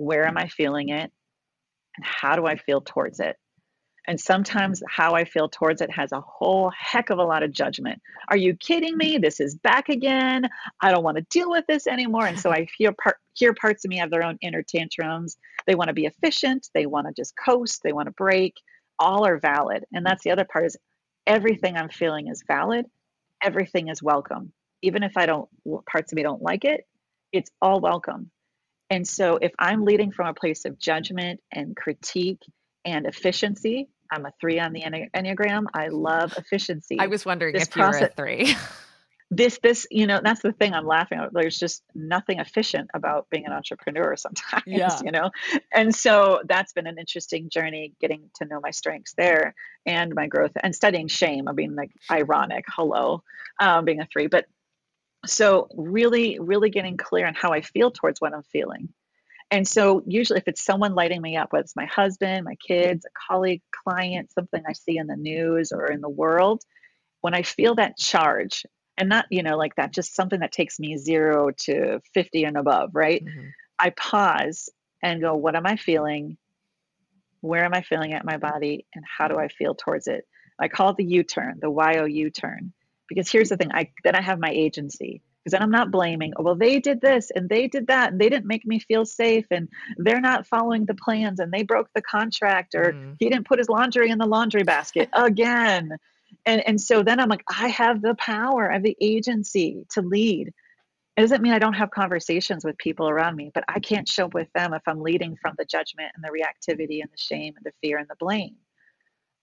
Where 0.00 0.26
am 0.26 0.38
I 0.38 0.48
feeling 0.48 0.88
it? 0.88 1.12
And 1.96 2.04
how 2.04 2.34
do 2.34 2.46
I 2.46 2.56
feel 2.56 2.80
towards 2.80 3.20
it? 3.20 3.36
And 4.06 4.18
sometimes 4.18 4.82
how 4.88 5.12
I 5.12 5.26
feel 5.26 5.50
towards 5.50 5.82
it 5.82 5.90
has 5.90 6.12
a 6.12 6.22
whole 6.22 6.72
heck 6.74 7.10
of 7.10 7.18
a 7.18 7.22
lot 7.22 7.42
of 7.42 7.52
judgment. 7.52 8.00
Are 8.28 8.36
you 8.36 8.56
kidding 8.56 8.96
me? 8.96 9.18
This 9.18 9.40
is 9.40 9.56
back 9.56 9.90
again. 9.90 10.48
I 10.80 10.90
don't 10.90 11.04
want 11.04 11.18
to 11.18 11.26
deal 11.28 11.50
with 11.50 11.66
this 11.68 11.86
anymore. 11.86 12.24
And 12.24 12.40
so 12.40 12.50
I 12.50 12.66
hear 12.78 12.92
part, 12.92 13.18
hear 13.34 13.52
parts 13.52 13.84
of 13.84 13.90
me 13.90 13.98
have 13.98 14.10
their 14.10 14.22
own 14.22 14.38
inner 14.40 14.62
tantrums. 14.62 15.36
They 15.66 15.74
want 15.74 15.88
to 15.88 15.94
be 15.94 16.06
efficient. 16.06 16.70
They 16.72 16.86
want 16.86 17.06
to 17.06 17.12
just 17.12 17.34
coast. 17.36 17.82
They 17.84 17.92
want 17.92 18.06
to 18.06 18.12
break. 18.12 18.54
All 18.98 19.26
are 19.26 19.38
valid. 19.38 19.84
And 19.92 20.06
that's 20.06 20.24
the 20.24 20.30
other 20.30 20.46
part 20.50 20.64
is 20.64 20.78
everything 21.26 21.76
I'm 21.76 21.90
feeling 21.90 22.28
is 22.28 22.42
valid. 22.48 22.86
Everything 23.42 23.88
is 23.88 24.02
welcome. 24.02 24.50
Even 24.80 25.02
if 25.02 25.18
I 25.18 25.26
don't, 25.26 25.46
parts 25.86 26.10
of 26.10 26.16
me 26.16 26.22
don't 26.22 26.40
like 26.40 26.64
it, 26.64 26.86
it's 27.32 27.50
all 27.60 27.80
welcome. 27.80 28.30
And 28.90 29.06
so 29.06 29.38
if 29.40 29.52
I'm 29.58 29.84
leading 29.84 30.10
from 30.12 30.26
a 30.26 30.34
place 30.34 30.64
of 30.64 30.78
judgment 30.78 31.40
and 31.52 31.76
critique 31.76 32.42
and 32.84 33.06
efficiency. 33.06 33.88
I'm 34.10 34.26
a 34.26 34.32
three 34.40 34.58
on 34.58 34.72
the 34.72 34.82
Enneagram. 34.82 35.66
I 35.72 35.88
love 35.88 36.34
efficiency. 36.36 36.98
I 36.98 37.06
was 37.06 37.24
wondering 37.24 37.54
this 37.54 37.64
if 37.64 37.70
process, 37.70 38.00
you 38.00 38.00
were 38.00 38.06
a 38.06 38.14
three. 38.14 38.56
this 39.32 39.60
this 39.62 39.86
you 39.92 40.08
know 40.08 40.20
that's 40.24 40.42
the 40.42 40.50
thing 40.50 40.74
i'm 40.74 40.88
laughing 40.88 41.16
at 41.16 41.32
there's 41.32 41.56
just 41.56 41.84
nothing 41.94 42.40
efficient 42.40 42.90
about 42.94 43.30
being 43.30 43.46
an 43.46 43.52
entrepreneur 43.52 44.16
sometimes 44.16 44.64
yeah. 44.66 44.98
you 45.04 45.12
know 45.12 45.30
and 45.72 45.94
so 45.94 46.40
that's 46.48 46.72
been 46.72 46.88
an 46.88 46.98
interesting 46.98 47.48
journey 47.48 47.92
getting 48.00 48.28
to 48.34 48.44
know 48.44 48.58
my 48.60 48.72
strengths 48.72 49.14
there 49.16 49.54
and 49.86 50.16
my 50.16 50.26
growth 50.26 50.50
and 50.64 50.74
studying 50.74 51.06
shame 51.06 51.46
i 51.46 51.52
mean 51.52 51.76
like 51.76 51.92
ironic 52.10 52.64
hello 52.66 53.22
um, 53.60 53.84
being 53.84 54.00
a 54.00 54.06
three 54.06 54.26
but 54.26 54.46
so 55.26 55.68
really 55.76 56.38
really 56.38 56.70
getting 56.70 56.96
clear 56.96 57.26
on 57.26 57.34
how 57.34 57.52
i 57.52 57.60
feel 57.60 57.90
towards 57.90 58.20
what 58.20 58.34
i'm 58.34 58.42
feeling. 58.42 58.88
And 59.52 59.66
so 59.66 60.04
usually 60.06 60.38
if 60.38 60.46
it's 60.46 60.64
someone 60.64 60.94
lighting 60.94 61.20
me 61.20 61.36
up 61.36 61.52
whether 61.52 61.62
it's 61.62 61.74
my 61.74 61.86
husband 61.86 62.44
my 62.44 62.54
kids 62.54 63.04
a 63.04 63.08
colleague 63.28 63.62
client 63.84 64.30
something 64.32 64.62
i 64.68 64.72
see 64.72 64.96
in 64.96 65.08
the 65.08 65.16
news 65.16 65.72
or 65.72 65.86
in 65.90 66.00
the 66.00 66.08
world 66.08 66.62
when 67.20 67.34
i 67.34 67.42
feel 67.42 67.74
that 67.74 67.98
charge 67.98 68.64
and 68.96 69.08
not 69.08 69.26
you 69.30 69.42
know 69.42 69.56
like 69.56 69.74
that 69.74 69.92
just 69.92 70.14
something 70.14 70.40
that 70.40 70.52
takes 70.52 70.78
me 70.78 70.96
0 70.96 71.50
to 71.58 72.00
50 72.14 72.44
and 72.44 72.56
above 72.56 72.90
right? 72.94 73.24
Mm-hmm. 73.24 73.48
i 73.78 73.90
pause 73.90 74.68
and 75.02 75.20
go 75.20 75.34
what 75.34 75.56
am 75.56 75.66
i 75.66 75.76
feeling? 75.76 76.36
Where 77.40 77.64
am 77.64 77.74
i 77.74 77.82
feeling 77.82 78.12
at 78.12 78.24
my 78.24 78.36
body? 78.36 78.86
And 78.94 79.04
how 79.04 79.26
do 79.28 79.36
i 79.36 79.48
feel 79.48 79.74
towards 79.74 80.06
it? 80.06 80.26
I 80.60 80.68
call 80.68 80.90
it 80.90 80.96
the 80.96 81.04
u-turn 81.04 81.58
the 81.60 81.70
y-o-u 81.70 82.30
turn 82.30 82.72
because 83.10 83.30
here's 83.30 83.50
the 83.50 83.56
thing 83.58 83.70
i 83.72 83.90
then 84.04 84.14
i 84.14 84.22
have 84.22 84.38
my 84.38 84.50
agency. 84.50 85.20
Because 85.42 85.52
then 85.52 85.62
i'm 85.62 85.70
not 85.70 85.90
blaming 85.90 86.32
oh 86.36 86.42
well 86.42 86.54
they 86.54 86.80
did 86.80 87.00
this 87.00 87.30
and 87.34 87.48
they 87.48 87.66
did 87.66 87.88
that 87.88 88.12
and 88.12 88.20
they 88.20 88.28
didn't 88.28 88.46
make 88.46 88.66
me 88.66 88.78
feel 88.78 89.04
safe 89.04 89.46
and 89.50 89.68
they're 89.98 90.20
not 90.20 90.46
following 90.46 90.86
the 90.86 90.94
plans 90.94 91.40
and 91.40 91.52
they 91.52 91.62
broke 91.62 91.88
the 91.94 92.02
contract 92.02 92.74
or 92.74 92.92
mm. 92.92 93.16
he 93.18 93.28
didn't 93.28 93.46
put 93.46 93.58
his 93.58 93.68
laundry 93.68 94.10
in 94.10 94.18
the 94.18 94.26
laundry 94.26 94.62
basket 94.62 95.10
again. 95.14 95.90
And 96.46 96.66
and 96.66 96.80
so 96.80 97.02
then 97.02 97.20
i'm 97.20 97.28
like 97.28 97.44
i 97.48 97.68
have 97.68 98.00
the 98.00 98.14
power 98.14 98.70
i 98.70 98.74
have 98.74 98.82
the 98.82 98.96
agency 99.00 99.84
to 99.90 100.00
lead. 100.00 100.52
It 101.16 101.20
doesn't 101.22 101.42
mean 101.42 101.52
i 101.52 101.58
don't 101.58 101.74
have 101.74 101.90
conversations 101.90 102.64
with 102.64 102.78
people 102.78 103.08
around 103.08 103.34
me 103.34 103.50
but 103.52 103.64
i 103.68 103.80
can't 103.80 104.08
show 104.08 104.26
up 104.26 104.34
with 104.34 104.48
them 104.54 104.72
if 104.74 104.82
i'm 104.86 105.00
leading 105.00 105.36
from 105.42 105.54
the 105.58 105.64
judgment 105.64 106.12
and 106.14 106.22
the 106.22 106.28
reactivity 106.28 107.00
and 107.00 107.10
the 107.10 107.18
shame 107.18 107.54
and 107.56 107.64
the 107.64 107.72
fear 107.82 107.98
and 107.98 108.08
the 108.08 108.16
blame. 108.20 108.56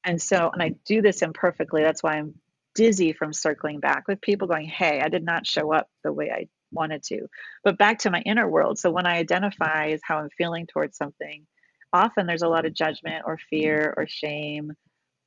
And 0.04 0.22
so 0.22 0.52
and 0.54 0.62
i 0.62 0.76
do 0.86 1.02
this 1.02 1.22
imperfectly 1.24 1.82
that's 1.82 2.04
why 2.04 2.14
i'm 2.20 2.36
dizzy 2.78 3.14
from 3.14 3.34
circling 3.34 3.82
back 3.82 4.08
with 4.08 4.22
people 4.22 4.48
going 4.48 4.68
hey 4.68 5.02
i 5.02 5.10
did 5.10 5.26
not 5.26 5.48
show 5.48 5.74
up 5.74 5.90
the 6.06 6.14
way 6.14 6.32
i 6.32 6.48
wanted 6.72 7.04
to 7.04 7.28
but 7.66 7.78
back 7.78 8.00
to 8.00 8.12
my 8.12 8.22
inner 8.22 8.50
world 8.50 8.80
so 8.80 8.92
when 8.92 9.08
i 9.08 9.18
identify 9.18 9.90
as 9.90 10.02
how 10.04 10.20
i'm 10.20 10.30
feeling 10.38 10.68
towards 10.68 10.98
something 10.98 11.46
often 11.94 12.28
there's 12.28 12.44
a 12.44 12.50
lot 12.50 12.66
of 12.66 12.74
judgment 12.74 13.24
or 13.28 13.40
fear 13.50 13.94
or 13.98 14.08
shame 14.08 14.74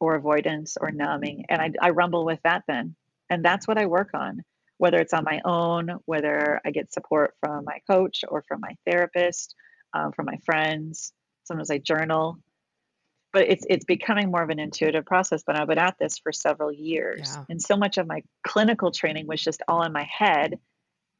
or 0.00 0.14
avoidance 0.14 0.76
or 0.80 0.90
numbing. 0.90 1.44
And 1.50 1.60
I, 1.60 1.72
I 1.80 1.90
rumble 1.90 2.24
with 2.24 2.40
that 2.44 2.64
then. 2.68 2.96
And 3.28 3.44
that's 3.44 3.68
what 3.68 3.78
I 3.78 3.86
work 3.86 4.10
on, 4.14 4.42
whether 4.78 4.98
it's 4.98 5.14
on 5.14 5.24
my 5.24 5.40
own, 5.44 5.98
whether 6.06 6.60
I 6.64 6.72
get 6.72 6.92
support 6.92 7.34
from 7.40 7.64
my 7.64 7.80
coach 7.90 8.24
or 8.28 8.42
from 8.48 8.60
my 8.60 8.74
therapist, 8.86 9.54
um, 9.94 10.12
from 10.12 10.26
my 10.26 10.38
friends. 10.44 11.12
Sometimes 11.44 11.70
I 11.70 11.78
journal. 11.78 12.38
But 13.32 13.48
it's 13.48 13.64
it's 13.68 13.84
becoming 13.84 14.30
more 14.30 14.42
of 14.42 14.50
an 14.50 14.58
intuitive 14.58 15.06
process. 15.06 15.42
But 15.46 15.58
I've 15.58 15.68
been 15.68 15.78
at 15.78 15.96
this 15.98 16.18
for 16.18 16.32
several 16.32 16.72
years, 16.72 17.32
yeah. 17.34 17.44
and 17.48 17.62
so 17.62 17.76
much 17.76 17.98
of 17.98 18.06
my 18.06 18.22
clinical 18.46 18.90
training 18.90 19.26
was 19.26 19.42
just 19.42 19.62
all 19.68 19.82
in 19.82 19.92
my 19.92 20.08
head, 20.10 20.58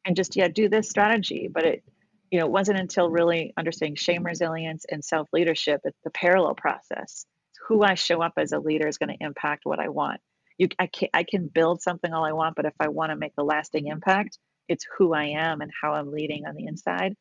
and 0.05 0.17
just 0.17 0.37
yeah, 0.37 0.49
do 0.49 0.69
this 0.69 0.89
strategy. 0.89 1.49
But 1.53 1.65
it, 1.65 1.85
you 2.31 2.41
know, 2.41 2.47
it 2.47 2.53
wasn't 2.53 2.81
until 2.81 3.11
really 3.11 3.53
understanding 3.57 3.97
shame 3.97 4.25
resilience 4.25 4.85
and 4.91 5.05
self 5.05 5.29
leadership, 5.33 5.81
it's 5.85 6.01
the 6.03 6.11
parallel 6.11 6.55
process 6.55 7.27
who 7.71 7.83
I 7.83 7.95
show 7.95 8.21
up 8.21 8.33
as 8.37 8.51
a 8.51 8.59
leader 8.59 8.89
is 8.89 8.99
going 8.99 9.17
to 9.17 9.25
impact 9.25 9.65
what 9.65 9.79
I 9.79 9.89
want. 9.89 10.21
You, 10.59 10.69
I 10.81 10.89
can 10.89 11.09
I 11.15 11.23
can 11.23 11.47
build 11.47 11.81
something 11.81 12.13
all 12.13 12.25
I 12.25 12.33
want, 12.33 12.57
but 12.57 12.67
if 12.67 12.75
I 12.81 12.89
want 12.89 13.11
to 13.11 13.17
make 13.17 13.33
a 13.39 13.45
lasting 13.45 13.87
impact, 13.87 14.39
it's 14.69 14.85
who 14.99 15.15
I 15.15 15.27
am 15.27 15.61
and 15.61 15.71
how 15.81 15.95
I'm 15.95 16.11
leading 16.11 16.47
on 16.47 16.57
the 16.57 16.67
inside, 16.67 17.15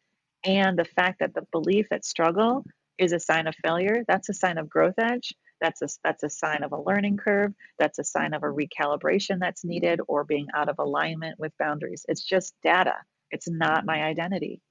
and 0.44 0.78
the 0.78 0.86
fact 0.86 1.20
that 1.20 1.36
the 1.36 1.46
belief 1.52 1.86
that 1.92 2.04
struggle 2.04 2.66
is 3.00 3.14
a 3.14 3.20
sign 3.20 3.48
of 3.48 3.56
failure. 3.64 4.04
That's 4.08 4.30
a 4.30 4.34
sign 4.34 4.58
of 4.58 4.70
growth 4.70 5.00
edge. 5.00 5.34
That's 5.62 5.82
a 5.82 5.88
that's 6.04 6.24
a 6.24 6.30
sign 6.30 6.64
of 6.64 6.72
a 6.72 6.82
learning 6.82 7.18
curve. 7.18 7.54
That's 7.80 8.00
a 8.00 8.04
sign 8.04 8.34
of 8.34 8.44
a 8.44 8.48
recalibration 8.48 9.40
that's 9.40 9.66
needed 9.66 10.00
or 10.08 10.24
being 10.24 10.48
out 10.54 10.70
of 10.70 10.76
alignment 10.80 11.40
with 11.40 11.58
boundaries. 11.58 12.06
It's 12.08 12.24
just 12.24 12.54
data. 12.64 12.96
It's 13.32 13.50
not 13.50 13.86
my 13.86 14.04
identity. 14.04 14.62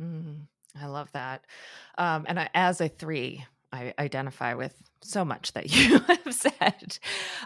Mm, 0.00 0.46
I 0.80 0.86
love 0.86 1.10
that. 1.12 1.44
Um, 1.98 2.24
and 2.28 2.38
I, 2.38 2.48
as 2.54 2.80
a 2.80 2.88
three, 2.88 3.44
I 3.72 3.94
identify 3.98 4.54
with 4.54 4.74
so 5.02 5.24
much 5.24 5.52
that 5.52 5.74
you 5.74 5.98
have 6.08 6.34
said. 6.34 6.98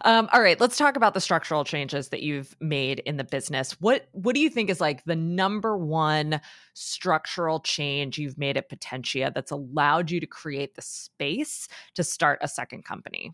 Um, 0.05 0.29
all 0.33 0.41
right, 0.41 0.59
let's 0.61 0.77
talk 0.77 0.97
about 0.97 1.15
the 1.15 1.21
structural 1.21 1.65
changes 1.65 2.09
that 2.09 2.23
you've 2.23 2.57
made 2.61 3.01
in 3.01 3.17
the 3.17 3.25
business. 3.25 3.73
What 3.81 4.09
what 4.13 4.35
do 4.35 4.41
you 4.41 4.51
think 4.51 4.71
is 4.71 4.81
like 4.81 5.05
the 5.05 5.17
number 5.17 5.77
one 5.77 6.41
structural 6.73 7.61
change 7.61 8.19
you've 8.19 8.39
made 8.39 8.57
at 8.57 8.69
Potentia 8.69 9.33
that's 9.35 9.51
allowed 9.51 10.11
you 10.11 10.21
to 10.21 10.27
create 10.27 10.75
the 10.75 10.83
space 10.83 11.69
to 11.95 12.03
start 12.03 12.39
a 12.43 12.49
second 12.49 12.85
company? 12.85 13.33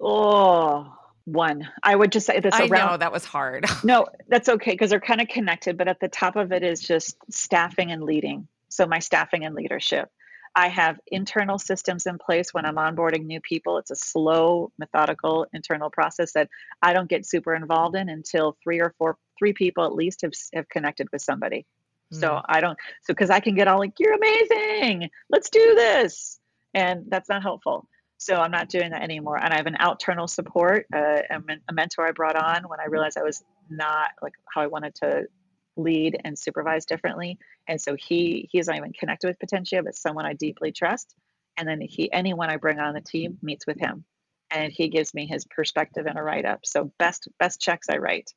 Oh, 0.00 0.94
one. 1.24 1.68
I 1.82 1.96
would 1.96 2.12
just 2.12 2.26
say 2.26 2.40
this. 2.40 2.54
I 2.54 2.66
around, 2.66 2.92
know 2.92 2.96
that 2.98 3.12
was 3.12 3.24
hard. 3.24 3.66
no, 3.84 4.06
that's 4.28 4.48
okay 4.48 4.72
because 4.72 4.90
they're 4.90 5.00
kind 5.00 5.20
of 5.20 5.28
connected. 5.28 5.76
But 5.76 5.88
at 5.88 6.00
the 6.00 6.08
top 6.08 6.36
of 6.36 6.52
it 6.52 6.62
is 6.62 6.80
just 6.80 7.16
staffing 7.30 7.90
and 7.90 8.02
leading. 8.02 8.48
So 8.68 8.86
my 8.86 8.98
staffing 8.98 9.44
and 9.44 9.54
leadership. 9.54 10.10
I 10.54 10.68
have 10.68 10.98
internal 11.06 11.58
systems 11.58 12.06
in 12.06 12.18
place 12.18 12.52
when 12.52 12.64
I'm 12.64 12.76
onboarding 12.76 13.24
new 13.24 13.40
people. 13.40 13.78
It's 13.78 13.90
a 13.90 13.96
slow, 13.96 14.72
methodical 14.78 15.46
internal 15.52 15.90
process 15.90 16.32
that 16.32 16.48
I 16.82 16.92
don't 16.92 17.08
get 17.08 17.26
super 17.26 17.54
involved 17.54 17.96
in 17.96 18.08
until 18.08 18.56
three 18.62 18.80
or 18.80 18.94
four, 18.98 19.16
three 19.38 19.52
people 19.52 19.84
at 19.84 19.94
least 19.94 20.22
have, 20.22 20.32
have 20.54 20.68
connected 20.68 21.08
with 21.12 21.22
somebody. 21.22 21.66
Mm. 22.12 22.20
So 22.20 22.40
I 22.44 22.60
don't, 22.60 22.78
so 23.02 23.12
because 23.12 23.30
I 23.30 23.40
can 23.40 23.54
get 23.54 23.68
all 23.68 23.78
like, 23.78 23.94
you're 23.98 24.14
amazing, 24.14 25.10
let's 25.30 25.50
do 25.50 25.74
this. 25.74 26.40
And 26.74 27.04
that's 27.08 27.28
not 27.28 27.42
helpful. 27.42 27.88
So 28.18 28.34
I'm 28.34 28.50
not 28.50 28.68
doing 28.68 28.90
that 28.90 29.02
anymore. 29.02 29.38
And 29.38 29.54
I 29.54 29.56
have 29.56 29.66
an 29.66 29.76
internal 29.80 30.26
support, 30.26 30.86
uh, 30.92 31.22
a 31.30 31.72
mentor 31.72 32.06
I 32.06 32.10
brought 32.10 32.36
on 32.36 32.68
when 32.68 32.80
I 32.80 32.86
realized 32.86 33.16
I 33.16 33.22
was 33.22 33.44
not 33.70 34.10
like 34.22 34.32
how 34.52 34.60
I 34.60 34.66
wanted 34.66 34.94
to 34.96 35.26
lead 35.78 36.20
and 36.24 36.38
supervise 36.38 36.84
differently. 36.84 37.38
And 37.68 37.80
so 37.80 37.96
he 37.96 38.48
he 38.50 38.58
is 38.58 38.66
not 38.66 38.76
even 38.76 38.92
connected 38.92 39.28
with 39.28 39.38
Potentia, 39.38 39.82
but 39.82 39.94
someone 39.94 40.26
I 40.26 40.34
deeply 40.34 40.72
trust. 40.72 41.14
And 41.56 41.66
then 41.66 41.80
he 41.80 42.12
anyone 42.12 42.50
I 42.50 42.56
bring 42.56 42.78
on 42.78 42.94
the 42.94 43.00
team 43.00 43.38
meets 43.42 43.66
with 43.66 43.78
him, 43.78 44.04
and 44.50 44.72
he 44.72 44.88
gives 44.88 45.14
me 45.14 45.26
his 45.26 45.44
perspective 45.46 46.06
and 46.06 46.18
a 46.18 46.22
write 46.22 46.44
up. 46.44 46.60
So 46.64 46.92
best 46.98 47.28
best 47.38 47.60
checks 47.60 47.88
I 47.88 47.96
write. 47.96 48.32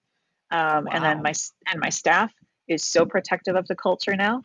Um, 0.52 0.86
wow. 0.86 0.92
And 0.94 1.04
then 1.04 1.22
my 1.22 1.34
and 1.72 1.80
my 1.80 1.90
staff 1.90 2.32
is 2.68 2.86
so 2.86 3.06
protective 3.06 3.56
of 3.56 3.68
the 3.68 3.76
culture 3.76 4.16
now 4.16 4.44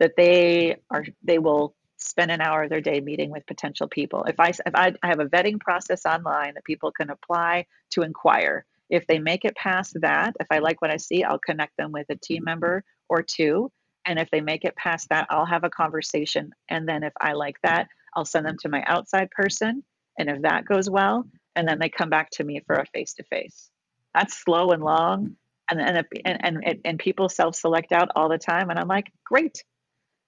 that 0.00 0.12
they 0.16 0.76
are 0.90 1.04
they 1.22 1.38
will 1.38 1.74
spend 1.96 2.30
an 2.30 2.40
hour 2.40 2.64
of 2.64 2.70
their 2.70 2.80
day 2.80 3.00
meeting 3.00 3.30
with 3.30 3.46
potential 3.46 3.88
people. 3.88 4.24
If 4.24 4.38
I 4.38 4.48
if 4.48 4.74
I, 4.74 4.92
I 5.02 5.06
have 5.06 5.20
a 5.20 5.26
vetting 5.26 5.60
process 5.60 6.04
online 6.04 6.54
that 6.54 6.64
people 6.64 6.92
can 6.92 7.10
apply 7.10 7.66
to 7.90 8.02
inquire 8.02 8.66
if 8.90 9.06
they 9.06 9.18
make 9.18 9.44
it 9.44 9.56
past 9.56 9.96
that, 10.00 10.34
if 10.40 10.46
I 10.50 10.58
like 10.58 10.80
what 10.82 10.90
I 10.90 10.96
see, 10.96 11.24
I'll 11.24 11.38
connect 11.38 11.76
them 11.76 11.92
with 11.92 12.06
a 12.10 12.16
team 12.16 12.44
member 12.44 12.84
or 13.08 13.22
two. 13.22 13.70
And 14.06 14.18
if 14.18 14.30
they 14.30 14.40
make 14.40 14.64
it 14.64 14.76
past 14.76 15.08
that, 15.10 15.26
I'll 15.30 15.46
have 15.46 15.64
a 15.64 15.70
conversation. 15.70 16.50
And 16.68 16.86
then 16.88 17.02
if 17.02 17.12
I 17.20 17.32
like 17.32 17.56
that, 17.62 17.88
I'll 18.14 18.24
send 18.24 18.46
them 18.46 18.56
to 18.60 18.68
my 18.68 18.84
outside 18.86 19.30
person. 19.30 19.82
And 20.18 20.28
if 20.28 20.42
that 20.42 20.66
goes 20.66 20.90
well, 20.90 21.24
and 21.56 21.66
then 21.66 21.78
they 21.78 21.88
come 21.88 22.10
back 22.10 22.30
to 22.30 22.44
me 22.44 22.60
for 22.66 22.76
a 22.76 22.86
face 22.86 23.14
to 23.14 23.24
face. 23.24 23.70
That's 24.14 24.42
slow 24.42 24.70
and 24.70 24.82
long. 24.82 25.36
And, 25.70 25.80
and, 25.80 26.04
and, 26.24 26.62
and, 26.64 26.80
and 26.84 26.98
people 26.98 27.28
self 27.28 27.56
select 27.56 27.92
out 27.92 28.10
all 28.14 28.28
the 28.28 28.38
time. 28.38 28.70
And 28.70 28.78
I'm 28.78 28.88
like, 28.88 29.10
great. 29.24 29.64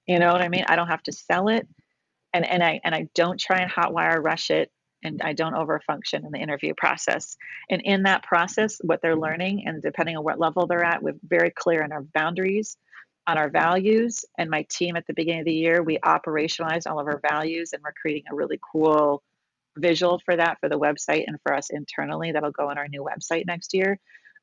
You 0.06 0.18
know 0.18 0.32
what 0.32 0.40
I 0.40 0.48
mean? 0.48 0.64
I 0.68 0.76
don't 0.76 0.88
have 0.88 1.02
to 1.04 1.12
sell 1.12 1.48
it. 1.48 1.68
And, 2.32 2.46
and 2.46 2.62
I 2.62 2.80
and 2.84 2.94
I 2.94 3.08
don't 3.14 3.40
try 3.40 3.58
and 3.58 3.70
hotwire 3.70 4.22
rush 4.22 4.50
it 4.50 4.70
and 5.06 5.22
I 5.22 5.32
don't 5.32 5.54
overfunction 5.54 6.24
in 6.24 6.32
the 6.32 6.38
interview 6.38 6.74
process. 6.76 7.36
And 7.70 7.80
in 7.82 8.02
that 8.02 8.22
process, 8.24 8.78
what 8.82 9.00
they're 9.00 9.16
learning, 9.16 9.66
and 9.66 9.80
depending 9.80 10.16
on 10.16 10.24
what 10.24 10.40
level 10.40 10.66
they're 10.66 10.84
at, 10.84 11.02
we're 11.02 11.14
very 11.26 11.50
clear 11.50 11.82
on 11.82 11.92
our 11.92 12.02
boundaries, 12.14 12.76
on 13.26 13.38
our 13.38 13.48
values. 13.48 14.24
And 14.38 14.50
my 14.50 14.66
team 14.68 14.96
at 14.96 15.06
the 15.06 15.14
beginning 15.14 15.40
of 15.40 15.46
the 15.46 15.52
year, 15.52 15.82
we 15.82 15.98
operationalized 15.98 16.90
all 16.90 17.00
of 17.00 17.06
our 17.06 17.20
values, 17.30 17.72
and 17.72 17.82
we're 17.82 17.92
creating 18.00 18.24
a 18.30 18.34
really 18.34 18.58
cool 18.72 19.22
visual 19.78 20.20
for 20.24 20.36
that 20.36 20.58
for 20.60 20.68
the 20.68 20.78
website 20.78 21.24
and 21.26 21.38
for 21.42 21.54
us 21.54 21.70
internally. 21.70 22.32
That'll 22.32 22.50
go 22.50 22.68
on 22.68 22.78
our 22.78 22.88
new 22.88 23.04
website 23.04 23.46
next 23.46 23.74
year. 23.74 23.98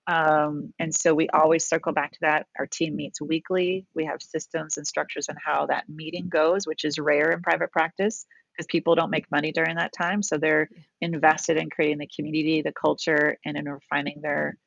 Um, 0.05 0.73
and 0.79 0.93
so 0.93 1.13
we 1.13 1.29
always 1.29 1.65
circle 1.65 1.93
back 1.93 2.11
to 2.11 2.17
that. 2.21 2.45
Our 2.59 2.67
team 2.67 2.95
meets 2.95 3.21
weekly. 3.21 3.85
We 3.95 4.05
have 4.05 4.21
systems 4.21 4.77
and 4.77 4.85
structures 4.85 5.29
on 5.29 5.37
how 5.43 5.65
that 5.67 5.87
meeting 5.87 6.27
goes, 6.27 6.67
which 6.67 6.83
is 6.83 6.99
rare 6.99 7.31
in 7.31 7.41
private 7.41 7.71
practice 7.71 8.25
because 8.55 8.67
people 8.67 8.95
don't 8.95 9.09
make 9.09 9.29
money 9.31 9.51
during 9.51 9.75
that 9.75 9.93
time. 9.93 10.21
So 10.21 10.37
they're 10.37 10.69
invested 11.01 11.57
in 11.57 11.69
creating 11.69 11.97
the 11.97 12.09
community, 12.15 12.61
the 12.61 12.73
culture, 12.73 13.37
and 13.45 13.57
in 13.57 13.65
refining 13.65 14.21
their 14.21 14.57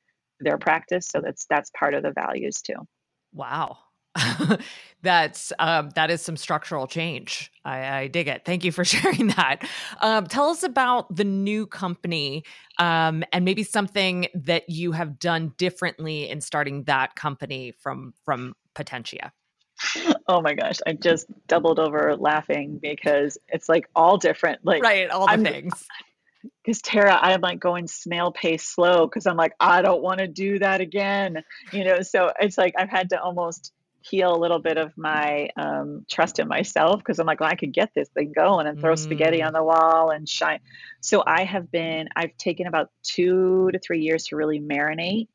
their 0.41 0.59
practice. 0.59 1.09
So 1.09 1.21
that's 1.21 1.47
that's 1.49 1.71
part 1.79 1.95
of 1.95 2.03
the 2.03 2.13
values 2.13 2.61
too. 2.61 2.87
Wow. 3.33 3.79
that's 5.03 5.53
um, 5.59 5.91
that 5.91 6.11
is 6.11 6.23
some 6.23 6.37
structural 6.37 6.87
change. 6.87 7.53
I, 7.65 7.99
I, 7.99 8.07
dig 8.07 8.29
it. 8.29 8.43
Thank 8.47 8.65
you 8.65 8.73
for 8.73 8.85
sharing 8.85 9.29
that. 9.29 9.69
Um, 10.01 10.27
tell 10.27 10.49
us 10.49 10.63
about 10.63 11.15
the 11.15 11.25
new 11.25 11.67
company 11.67 12.45
um, 12.79 13.25
and 13.33 13.45
maybe 13.45 13.63
something 13.63 14.27
that 14.35 14.69
you 14.69 14.93
have 14.93 15.19
done 15.19 15.53
differently 15.59 16.29
in 16.29 16.41
starting 16.41 16.85
that 16.85 17.15
company 17.15 17.73
from 17.79 18.15
from 18.25 18.55
Potentia. 18.75 19.33
Oh 20.29 20.41
my 20.43 20.55
gosh, 20.55 20.79
I 20.85 20.95
just 20.95 21.27
doubled 21.47 21.79
over 21.79 22.17
laughing 22.17 22.81
because 22.83 23.39
it's 23.49 23.69
like 23.69 23.89
all 23.95 24.17
different. 24.17 24.65
Like 24.65 24.83
right, 24.83 25.09
all 25.09 25.27
the 25.27 25.33
I'm, 25.33 25.45
things. 25.45 25.85
Because 26.65 26.81
Tara, 26.81 27.19
I'm 27.21 27.41
like 27.41 27.59
going 27.59 27.89
snail 27.89 28.31
pace 28.31 28.65
slow 28.65 29.07
because 29.07 29.27
I'm 29.27 29.37
like 29.37 29.53
I 29.59 29.83
don't 29.83 30.03
want 30.03 30.19
to 30.19 30.29
do 30.29 30.61
that 30.61 30.81
again. 30.81 31.43
You 31.73 31.85
know, 31.85 32.03
so 32.03 32.33
it's 32.41 32.57
like 32.57 32.75
I've 32.79 32.89
had 32.89 33.11
to 33.11 33.21
almost 33.21 33.73
heal 34.09 34.35
a 34.35 34.39
little 34.39 34.59
bit 34.59 34.79
of 34.79 34.93
my 34.97 35.49
um, 35.57 36.05
trust 36.09 36.39
in 36.39 36.49
myself 36.49 36.99
because 36.99 37.19
I'm 37.19 37.27
like, 37.27 37.41
well, 37.41 37.51
I 37.51 37.57
could 37.57 37.73
get 37.73 37.91
this 37.95 38.09
thing 38.11 38.33
going 38.35 38.67
and 38.67 38.81
throw 38.81 38.95
mm. 38.95 38.99
spaghetti 38.99 39.43
on 39.43 39.53
the 39.53 39.63
wall 39.63 40.11
and 40.11 40.29
shine. 40.29 40.61
So 41.01 41.23
I 41.27 41.45
have 41.45 41.71
been, 41.71 42.09
I've 42.15 42.37
taken 42.37 42.67
about 42.67 42.91
two 43.03 43.71
to 43.73 43.79
three 43.79 44.01
years 44.01 44.27
to 44.27 44.37
really 44.37 44.61
marinate. 44.61 45.29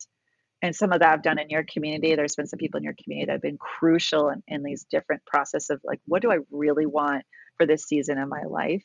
And 0.62 0.76
some 0.76 0.92
of 0.92 1.00
that 1.00 1.12
I've 1.12 1.24
done 1.24 1.40
in 1.40 1.50
your 1.50 1.64
community. 1.64 2.16
There's 2.16 2.36
been 2.36 2.48
some 2.48 2.60
people 2.60 2.78
in 2.78 2.84
your 2.84 2.96
community 3.02 3.28
that 3.28 3.34
have 3.34 3.42
been 3.42 3.58
crucial 3.58 4.30
in, 4.30 4.44
in 4.48 4.64
these 4.64 4.86
different 4.92 5.26
process 5.26 5.70
of 5.70 5.82
like, 5.84 6.00
what 6.06 6.22
do 6.22 6.32
I 6.32 6.38
really 6.52 6.86
want 6.86 7.24
for 7.58 7.66
this 7.66 7.86
season 7.86 8.18
in 8.18 8.30
my 8.30 8.44
life? 8.44 8.84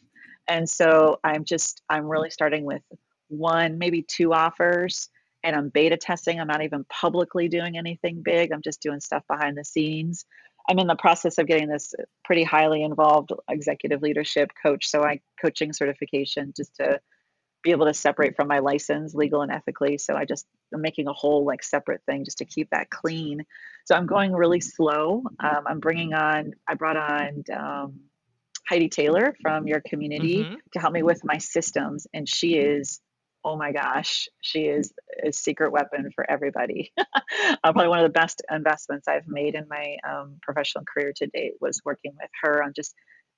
And 0.48 0.68
so 0.68 1.18
I'm 1.22 1.44
just, 1.44 1.82
I'm 1.88 2.06
really 2.06 2.30
starting 2.30 2.64
with 2.64 2.82
one, 3.28 3.78
maybe 3.78 4.02
two 4.02 4.32
offers 4.32 5.08
and 5.44 5.54
I'm 5.54 5.68
beta 5.68 5.96
testing. 5.96 6.40
I'm 6.40 6.46
not 6.46 6.62
even 6.62 6.84
publicly 6.88 7.48
doing 7.48 7.76
anything 7.76 8.22
big. 8.24 8.52
I'm 8.52 8.62
just 8.62 8.80
doing 8.80 9.00
stuff 9.00 9.22
behind 9.28 9.56
the 9.56 9.64
scenes. 9.64 10.24
I'm 10.68 10.78
in 10.78 10.86
the 10.86 10.96
process 10.96 11.38
of 11.38 11.46
getting 11.46 11.68
this 11.68 11.94
pretty 12.24 12.42
highly 12.42 12.82
involved 12.82 13.30
executive 13.48 14.02
leadership 14.02 14.50
coach. 14.60 14.86
So 14.88 15.04
I 15.04 15.20
coaching 15.40 15.72
certification 15.72 16.52
just 16.56 16.74
to 16.76 17.00
be 17.62 17.70
able 17.72 17.86
to 17.86 17.94
separate 17.94 18.36
from 18.36 18.48
my 18.48 18.60
license 18.60 19.14
legal 19.14 19.42
and 19.42 19.50
ethically. 19.50 19.98
So 19.98 20.14
I 20.14 20.24
just 20.24 20.46
I'm 20.72 20.80
making 20.80 21.08
a 21.08 21.12
whole 21.12 21.44
like 21.44 21.62
separate 21.62 22.02
thing 22.06 22.24
just 22.24 22.38
to 22.38 22.44
keep 22.44 22.70
that 22.70 22.90
clean. 22.90 23.44
So 23.84 23.94
I'm 23.94 24.06
going 24.06 24.32
really 24.32 24.60
slow. 24.60 25.22
Um, 25.40 25.64
I'm 25.66 25.80
bringing 25.80 26.14
on 26.14 26.52
I 26.68 26.74
brought 26.74 26.96
on 26.96 27.44
um, 27.52 28.00
Heidi 28.68 28.88
Taylor 28.88 29.34
from 29.42 29.66
your 29.66 29.80
community 29.80 30.38
mm-hmm. 30.38 30.54
to 30.72 30.78
help 30.78 30.92
me 30.92 31.02
with 31.02 31.24
my 31.24 31.38
systems, 31.38 32.06
and 32.12 32.28
she 32.28 32.54
is 32.54 33.00
oh 33.46 33.56
my 33.56 33.70
gosh, 33.70 34.28
she 34.40 34.62
is 34.62 34.92
a 35.24 35.32
secret 35.32 35.70
weapon 35.70 36.10
for 36.12 36.28
everybody. 36.28 36.92
uh, 36.98 37.04
probably 37.62 37.86
one 37.86 38.00
of 38.00 38.04
the 38.04 38.18
best 38.18 38.42
investments 38.50 39.06
I've 39.06 39.28
made 39.28 39.54
in 39.54 39.68
my 39.68 39.96
um, 40.06 40.38
professional 40.42 40.82
career 40.84 41.12
to 41.18 41.28
date 41.28 41.52
was 41.60 41.80
working 41.84 42.12
with 42.20 42.30
her 42.42 42.60
on 42.60 42.72
just 42.74 42.92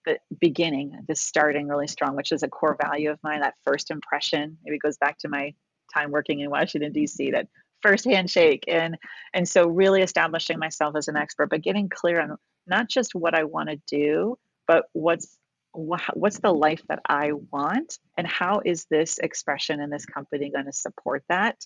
the 0.05 0.19
beginning, 0.41 0.99
the 1.07 1.15
starting 1.15 1.69
really 1.69 1.89
strong, 1.89 2.17
which 2.17 2.33
is 2.33 2.43
a 2.43 2.49
core 2.49 2.77
value 2.81 3.11
of 3.11 3.19
mine. 3.23 3.41
That 3.41 3.55
first 3.65 3.91
impression 3.91 4.57
maybe 4.65 4.79
goes 4.79 4.99
back 4.99 5.19
to 5.19 5.29
my 5.29 5.55
time 5.93 6.11
working 6.11 6.41
in 6.41 6.51
Washington 6.51 6.93
D.C. 6.93 7.31
That 7.33 7.49
first 7.83 8.05
handshake, 8.05 8.65
and 8.69 8.97
and 9.35 9.49
so 9.49 9.69
really 9.69 10.03
establishing 10.03 10.59
myself 10.59 10.95
as 10.97 11.09
an 11.09 11.17
expert, 11.17 11.51
but 11.51 11.63
getting 11.63 11.89
clear 11.89 12.21
on 12.21 12.37
not 12.67 12.89
just 12.89 13.15
what 13.15 13.35
I 13.35 13.45
want 13.45 13.69
to 13.71 13.81
do, 13.87 14.39
but 14.67 14.87
what's 14.93 15.39
what's 15.73 16.39
the 16.41 16.53
life 16.53 16.83
that 16.89 17.01
I 17.09 17.33
want 17.53 17.99
and 18.17 18.27
how 18.27 18.61
is 18.65 18.87
this 18.91 19.19
expression 19.19 19.81
in 19.81 19.91
this 19.91 20.07
company 20.07 20.51
going 20.51 20.65
to 20.65 20.73
support 20.73 21.23
that 21.29 21.57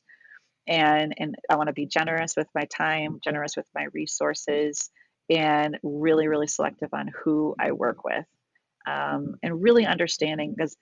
and 0.67 1.15
and 1.19 1.37
I 1.49 1.57
want 1.57 1.69
to 1.69 1.73
be 1.73 1.87
generous 1.87 2.35
with 2.37 2.49
my 2.55 2.65
time 2.65 3.21
generous 3.23 3.57
with 3.57 3.67
my 3.75 3.87
resources 3.93 4.91
and 5.37 5.79
really 5.83 6.29
really 6.29 6.47
selective 6.47 6.93
on 6.93 7.11
who 7.23 7.55
I 7.59 7.73
work 7.73 8.05
with 8.05 8.27
um, 8.87 9.37
and 9.43 9.63
really 9.63 9.87
understanding 9.87 10.55
because 10.57 10.77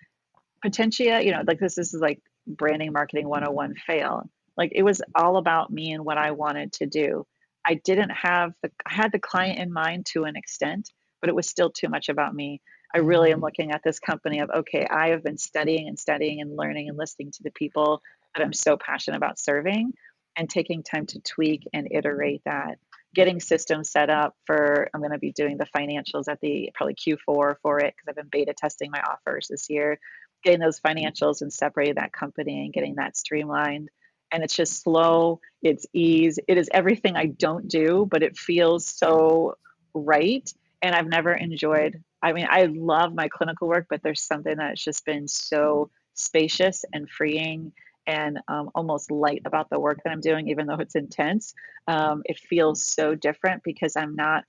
Potentia 0.63 1.23
you 1.23 1.33
know 1.33 1.43
like 1.47 1.59
this, 1.59 1.75
this 1.75 1.95
is 1.95 2.01
like 2.01 2.21
branding 2.47 2.93
marketing 2.93 3.29
101 3.29 3.75
fail 3.87 4.29
like 4.57 4.73
it 4.75 4.83
was 4.83 5.01
all 5.15 5.37
about 5.37 5.71
me 5.71 5.93
and 5.93 6.05
what 6.05 6.19
I 6.19 6.33
wanted 6.33 6.73
to 6.75 6.87
do 6.87 7.27
I 7.65 7.75
didn't 7.75 8.11
have 8.11 8.53
the 8.63 8.71
I 8.87 8.95
had 8.95 9.13
the 9.13 9.19
client 9.19 9.59
in 9.59 9.73
mind 9.73 10.07
to 10.13 10.25
an 10.25 10.37
extent 10.37 10.91
but 11.21 11.29
it 11.29 11.35
was 11.35 11.49
still 11.49 11.71
too 11.71 11.89
much 11.89 12.09
about 12.09 12.35
me 12.35 12.61
I 12.95 12.99
really 12.99 13.31
am 13.31 13.37
mm-hmm. 13.37 13.45
looking 13.45 13.71
at 13.73 13.83
this 13.85 13.99
company 13.99 14.41
of, 14.41 14.51
okay, 14.51 14.87
I 14.87 15.09
have 15.09 15.23
been 15.23 15.39
studying 15.39 15.89
and 15.89 15.99
studying 15.99 16.41
and 16.41 16.57
learning 16.57 16.89
and 16.89 16.99
listening 16.99 17.31
to 17.33 17.43
the 17.43 17.51
people 17.53 18.03
that 18.35 18.45
I'm 18.45 18.53
so 18.53 18.77
passionate 18.77 19.17
about 19.17 19.39
serving 19.39 19.93
and 20.37 20.49
taking 20.49 20.83
time 20.83 21.07
to 21.07 21.21
tweak 21.21 21.69
and 21.73 21.89
iterate 21.91 22.43
that. 22.45 22.79
Getting 23.15 23.41
systems 23.41 23.91
set 23.91 24.09
up 24.11 24.35
for, 24.47 24.89
I'm 24.95 25.01
going 25.01 25.13
to 25.13 25.19
be 25.19 25.33
doing 25.33 25.59
the 25.59 25.67
financials 25.77 26.29
at 26.29 26.41
the 26.41 26.71
probably 26.75 26.95
Q4 26.95 27.57
for 27.63 27.81
it 27.81 27.95
because 27.95 28.09
I've 28.09 28.17
been 28.17 28.29
beta 28.31 28.55
testing 28.57 28.91
my 28.91 29.01
offers 29.01 29.49
this 29.49 29.69
year. 29.69 29.99
Getting 30.45 30.61
those 30.61 30.81
mm-hmm. 30.81 30.99
financials 30.99 31.43
and 31.43 31.53
separating 31.53 31.97
that 31.97 32.13
company 32.13 32.65
and 32.65 32.73
getting 32.73 32.97
that 32.97 33.17
streamlined. 33.17 33.89
And 34.33 34.45
it's 34.45 34.55
just 34.55 34.83
slow, 34.83 35.41
it's 35.61 35.87
ease, 35.93 36.39
it 36.47 36.57
is 36.57 36.69
everything 36.73 37.17
I 37.17 37.27
don't 37.27 37.67
do, 37.67 38.07
but 38.09 38.23
it 38.23 38.39
feels 38.39 38.87
so 38.87 39.57
right. 39.93 40.49
And 40.83 40.95
I've 40.95 41.09
never 41.09 41.33
enjoyed 41.35 42.01
I 42.23 42.33
mean, 42.33 42.47
I 42.51 42.67
love 42.67 43.15
my 43.15 43.29
clinical 43.29 43.69
work, 43.69 43.87
but 43.89 44.03
there's 44.03 44.23
something 44.23 44.57
that's 44.57 44.83
just 44.83 45.05
been 45.05 45.27
so 45.27 45.91
spacious 46.15 46.85
and 46.93 47.09
freeing 47.09 47.73
and 48.11 48.41
um, 48.49 48.71
almost 48.75 49.11
light 49.11 49.43
about 49.47 49.71
the 49.71 49.79
work 49.79 50.01
that 50.05 50.11
I'm 50.11 50.21
doing, 50.21 50.49
even 50.49 50.67
though 50.67 50.81
it's 50.81 50.97
intense. 50.97 51.55
Um, 51.87 52.23
it 52.25 52.39
feels 52.39 52.85
so 52.85 53.15
different 53.15 53.63
because 53.63 53.95
I'm 53.97 54.17
not 54.17 54.45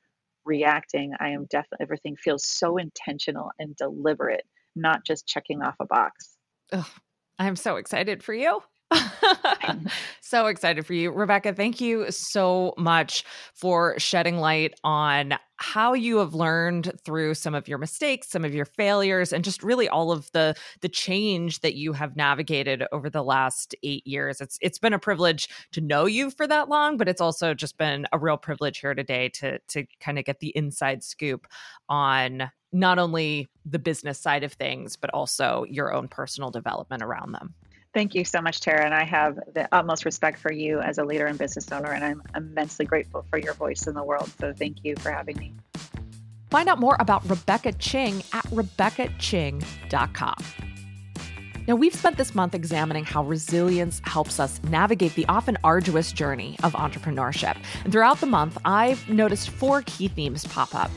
reacting. 0.46 1.14
I 1.20 1.30
am 1.30 1.46
definitely, 1.46 1.84
everything 1.84 2.16
feels 2.16 2.46
so 2.48 2.78
intentional 2.78 3.52
and 3.60 3.76
deliberate, 3.76 4.46
not 4.76 5.06
just 5.06 5.28
checking 5.28 5.62
off 5.62 5.76
a 5.80 5.86
box. 5.86 6.32
Ugh, 6.72 6.86
I'm 7.38 7.56
so 7.56 7.76
excited 7.76 8.24
for 8.24 8.34
you. 8.34 8.62
so 10.22 10.48
excited 10.48 10.86
for 10.86 10.94
you. 10.94 11.12
Rebecca, 11.12 11.54
thank 11.54 11.80
you 11.80 12.06
so 12.10 12.74
much 12.78 13.24
for 13.54 13.98
shedding 13.98 14.38
light 14.38 14.74
on 14.84 15.36
how 15.58 15.94
you 15.94 16.18
have 16.18 16.34
learned 16.34 16.92
through 17.06 17.36
some 17.36 17.54
of 17.54 17.68
your 17.68 17.78
mistakes, 17.78 18.30
some 18.30 18.44
of 18.44 18.54
your 18.54 18.66
failures, 18.66 19.32
and 19.32 19.44
just 19.44 19.64
really 19.64 19.88
all 19.88 20.12
of 20.12 20.32
the 20.32 20.56
the 20.82 20.90
change 20.90 21.62
that 21.62 21.76
you 21.76 21.94
have 21.94 22.16
navigated 22.16 22.84
over 22.92 23.10
the 23.10 23.24
last 23.24 23.76
eight 23.84 24.06
years. 24.06 24.42
It's 24.42 24.58
it's 24.62 24.80
been 24.80 24.94
a 24.94 25.00
privilege 25.00 25.48
to 25.74 25.82
know 25.82 26.06
you 26.06 26.32
for 26.32 26.48
that 26.48 26.70
long, 26.70 26.98
but 26.98 27.08
it's 27.08 27.22
also 27.22 27.54
just 27.54 27.78
been 27.78 28.08
a 28.12 28.20
real 28.20 28.38
privilege 28.38 28.80
here 28.80 28.96
today 28.96 29.30
to 29.30 29.60
to 29.70 29.86
kind 30.00 30.18
of 30.18 30.26
get 30.26 30.40
the 30.40 30.52
inside 30.56 31.04
scoop 31.04 31.48
on 31.90 32.50
not 32.74 32.98
only 33.00 33.50
the 33.66 33.80
business 33.80 34.20
side 34.20 34.44
of 34.44 34.54
things, 34.54 34.96
but 34.96 35.10
also 35.14 35.66
your 35.70 35.94
own 35.94 36.08
personal 36.08 36.50
development 36.52 37.04
around 37.04 37.34
them. 37.34 37.54
Thank 37.94 38.16
you 38.16 38.24
so 38.24 38.42
much, 38.42 38.62
Tara. 38.62 38.86
And 38.86 38.94
I 38.94 39.04
have 39.04 39.38
the 39.54 39.68
utmost 39.72 40.06
respect 40.06 40.40
for 40.40 40.52
you 40.52 40.80
as 40.80 40.98
a 40.98 41.04
leader 41.04 41.26
and 41.26 41.38
business 41.38 41.70
owner, 41.72 41.92
and 41.92 42.04
I'm 42.04 42.22
immensely 42.36 42.86
grateful 42.86 43.26
for 43.30 43.38
your 43.38 43.54
voice 43.54 43.86
in 43.86 43.94
the 43.94 44.04
world. 44.04 44.32
So 44.40 44.54
thank 44.54 44.84
you 44.84 44.96
for 44.96 45.12
having 45.12 45.38
me. 45.38 45.54
Find 46.50 46.70
out 46.70 46.80
more 46.80 46.96
about 47.00 47.30
Rebecca 47.30 47.74
Ching 47.74 48.24
at 48.34 48.46
RebeccaChing.com. 48.46 50.36
Now, 51.68 51.76
we've 51.76 51.94
spent 51.94 52.18
this 52.18 52.34
month 52.34 52.56
examining 52.56 53.06
how 53.06 53.24
resilience 53.24 54.02
helps 54.04 54.40
us 54.40 54.62
navigate 54.64 55.14
the 55.14 55.26
often 55.28 55.58
arduous 55.64 56.12
journey 56.12 56.58
of 56.64 56.74
entrepreneurship. 56.74 57.56
And 57.84 57.94
throughout 57.94 58.20
the 58.20 58.26
month, 58.26 58.58
I've 58.66 59.08
noticed 59.08 59.50
four 59.52 59.84
key 59.84 60.08
themes 60.08 60.44
pop 60.46 60.74
up. 60.74 60.92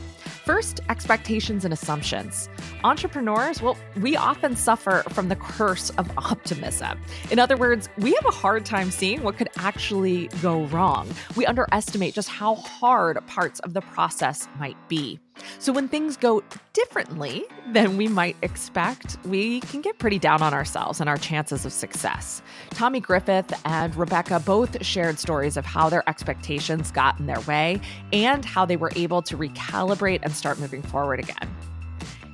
First, 0.45 0.79
expectations 0.89 1.65
and 1.65 1.73
assumptions. 1.73 2.49
Entrepreneurs, 2.83 3.63
well, 3.63 3.75
we 3.99 4.15
often 4.15 4.55
suffer 4.55 5.03
from 5.09 5.27
the 5.27 5.35
curse 5.35 5.89
of 5.97 6.07
optimism. 6.19 7.01
In 7.31 7.39
other 7.39 7.57
words, 7.57 7.89
we 7.97 8.13
have 8.13 8.25
a 8.27 8.31
hard 8.31 8.63
time 8.63 8.91
seeing 8.91 9.23
what 9.23 9.37
could 9.37 9.49
actually 9.57 10.27
go 10.43 10.65
wrong. 10.65 11.09
We 11.35 11.47
underestimate 11.47 12.13
just 12.13 12.29
how 12.29 12.53
hard 12.55 13.17
parts 13.25 13.59
of 13.61 13.73
the 13.73 13.81
process 13.81 14.47
might 14.59 14.77
be. 14.87 15.19
So 15.59 15.73
when 15.73 15.87
things 15.87 16.17
go 16.17 16.43
differently 16.73 17.45
than 17.71 17.97
we 17.97 18.07
might 18.07 18.35
expect, 18.41 19.17
we 19.25 19.61
can 19.61 19.81
get 19.81 19.97
pretty 19.97 20.19
down 20.19 20.41
on 20.41 20.53
ourselves 20.53 20.99
and 20.99 21.09
our 21.09 21.17
chances 21.17 21.65
of 21.65 21.73
success. 21.73 22.41
Tommy 22.71 22.99
Griffith 22.99 23.53
and 23.65 23.95
Rebecca 23.95 24.39
both 24.39 24.83
shared 24.85 25.19
stories 25.19 25.57
of 25.57 25.65
how 25.65 25.89
their 25.89 26.07
expectations 26.09 26.91
got 26.91 27.19
in 27.19 27.25
their 27.25 27.39
way 27.41 27.79
and 28.13 28.45
how 28.45 28.65
they 28.65 28.77
were 28.77 28.91
able 28.95 29.21
to 29.23 29.37
recalibrate 29.37 30.19
and 30.23 30.33
start 30.33 30.59
moving 30.59 30.81
forward 30.81 31.19
again. 31.19 31.49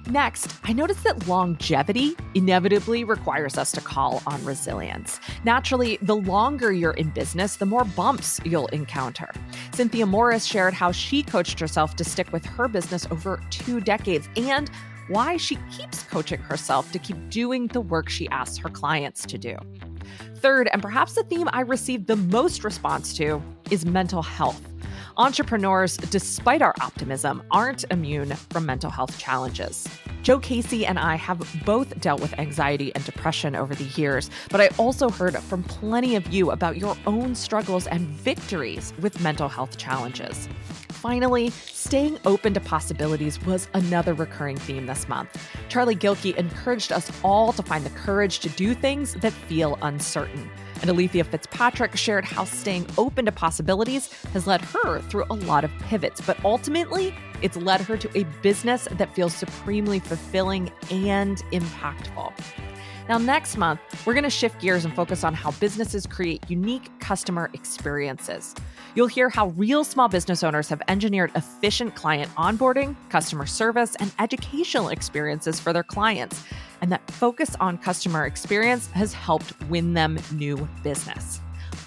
Next, 0.10 0.56
I 0.64 0.74
noticed 0.74 1.04
that 1.04 1.28
longevity 1.28 2.16
inevitably 2.34 3.04
requires 3.04 3.58
us 3.58 3.72
to 3.74 3.82
call 3.82 4.22
on 4.26 4.44
resilience. 4.44 5.20
Naturally, 5.44 5.98
the 6.02 6.16
longer 6.16 6.72
you're 6.72 6.92
in 6.94 7.10
business, 7.12 7.56
the 7.56 7.66
more 7.66 7.86
bumps 7.86 8.40
you'll 8.44 8.68
encounter. 8.68 9.30
Cynthia 9.74 10.06
Morris 10.06 10.46
shared 10.46 10.74
how 10.74 10.92
she 10.92 11.24
coached 11.24 11.60
herself 11.60 11.96
to 11.98 12.04
stick 12.04 12.32
with 12.34 12.46
her 12.46 12.68
business 12.68 13.08
over 13.12 13.42
two 13.52 13.80
decades 13.80 14.28
and 14.36 14.70
why 15.08 15.38
she 15.38 15.58
keeps 15.72 16.04
coaching 16.04 16.40
herself 16.42 16.92
to 16.92 17.00
keep 17.00 17.30
doing 17.30 17.68
the 17.68 17.82
work 17.82 18.10
she 18.10 18.28
asks 18.30 18.58
her 18.58 18.70
clients 18.70 19.26
to 19.26 19.38
do. 19.38 19.56
Third, 20.38 20.70
and 20.74 20.82
perhaps 20.82 21.14
the 21.14 21.24
theme 21.24 21.48
I 21.54 21.62
received 21.62 22.08
the 22.08 22.16
most 22.16 22.64
response 22.64 23.14
to, 23.18 23.42
is 23.70 23.86
mental 23.86 24.24
health. 24.24 24.62
Entrepreneurs, 25.22 25.98
despite 25.98 26.64
our 26.64 26.74
optimism, 26.82 27.44
aren't 27.52 27.86
immune 27.92 28.34
from 28.50 28.66
mental 28.66 28.90
health 28.90 29.20
challenges. 29.20 29.88
Joe 30.24 30.40
Casey 30.40 30.84
and 30.84 30.98
I 30.98 31.14
have 31.14 31.40
both 31.64 32.00
dealt 32.02 32.22
with 32.22 32.34
anxiety 32.40 32.92
and 32.96 33.06
depression 33.06 33.56
over 33.56 33.76
the 33.76 33.84
years, 34.02 34.32
but 34.50 34.60
I 34.60 34.70
also 34.80 35.12
heard 35.12 35.38
from 35.38 35.62
plenty 35.62 36.16
of 36.16 36.26
you 36.34 36.50
about 36.50 36.78
your 36.78 36.98
own 37.06 37.36
struggles 37.36 37.86
and 37.86 38.02
victories 38.02 38.96
with 39.00 39.22
mental 39.22 39.48
health 39.48 39.78
challenges. 39.78 40.50
Finally, 40.90 41.52
staying 41.52 42.18
open 42.26 42.56
to 42.56 42.60
possibilities 42.60 43.40
was 43.46 43.68
another 43.76 44.16
recurring 44.16 44.58
theme 44.58 44.88
this 44.88 45.08
month. 45.08 45.38
Charlie 45.70 45.96
Gilkey 45.96 46.36
encouraged 46.36 46.92
us 46.92 47.12
all 47.24 47.54
to 47.54 47.62
find 47.62 47.86
the 47.86 47.92
courage 47.92 48.40
to 48.40 48.50
do 48.50 48.74
things 48.74 49.14
that 49.16 49.34
feel 49.34 49.78
uncertain. 49.84 50.50
And 50.82 50.90
Alethea 50.90 51.24
Fitzpatrick 51.24 51.96
shared 51.96 52.26
how 52.26 52.44
staying 52.44 52.88
open 52.98 53.26
to 53.26 53.32
possibilities 53.32 54.12
has 54.34 54.48
led 54.48 54.62
her 54.62 55.00
through 55.02 55.26
a 55.30 55.36
lot 55.36 55.64
of 55.64 55.72
pivots, 55.82 56.22
but 56.22 56.44
ultimately, 56.44 57.14
it's 57.42 57.58
led 57.58 57.82
her 57.82 57.98
to 57.98 58.18
a 58.18 58.24
business 58.42 58.88
that 58.92 59.14
feels 59.14 59.34
supremely 59.34 60.00
fulfilling 60.00 60.72
and 60.90 61.38
impactful. 61.52 62.34
Now, 63.10 63.18
next 63.18 63.58
month, 63.58 63.80
we're 64.06 64.14
going 64.14 64.24
to 64.24 64.30
shift 64.30 64.62
gears 64.62 64.86
and 64.86 64.96
focus 64.96 65.24
on 65.24 65.34
how 65.34 65.52
businesses 65.52 66.06
create 66.06 66.44
unique 66.50 66.90
customer 67.00 67.50
experiences. 67.54 68.56
You'll 68.96 69.08
hear 69.08 69.30
how 69.30 69.48
real 69.50 69.84
small 69.84 70.08
business 70.08 70.44
owners 70.44 70.70
have 70.70 70.82
engineered 70.88 71.32
efficient 71.36 71.96
client 71.96 72.30
onboarding, 72.36 72.96
customer 73.10 73.46
service, 73.46 73.96
and 74.00 74.12
educational 74.20 74.90
experiences 74.90 75.60
for 75.60 75.74
their 75.74 75.84
clients 75.84 76.44
and 76.82 76.92
that 76.92 77.10
focus 77.12 77.56
on 77.60 77.78
customer 77.78 78.26
experience 78.26 78.88
has 78.88 79.14
helped 79.14 79.60
win 79.70 79.94
them 79.94 80.20
new 80.34 80.68
business. 80.84 81.40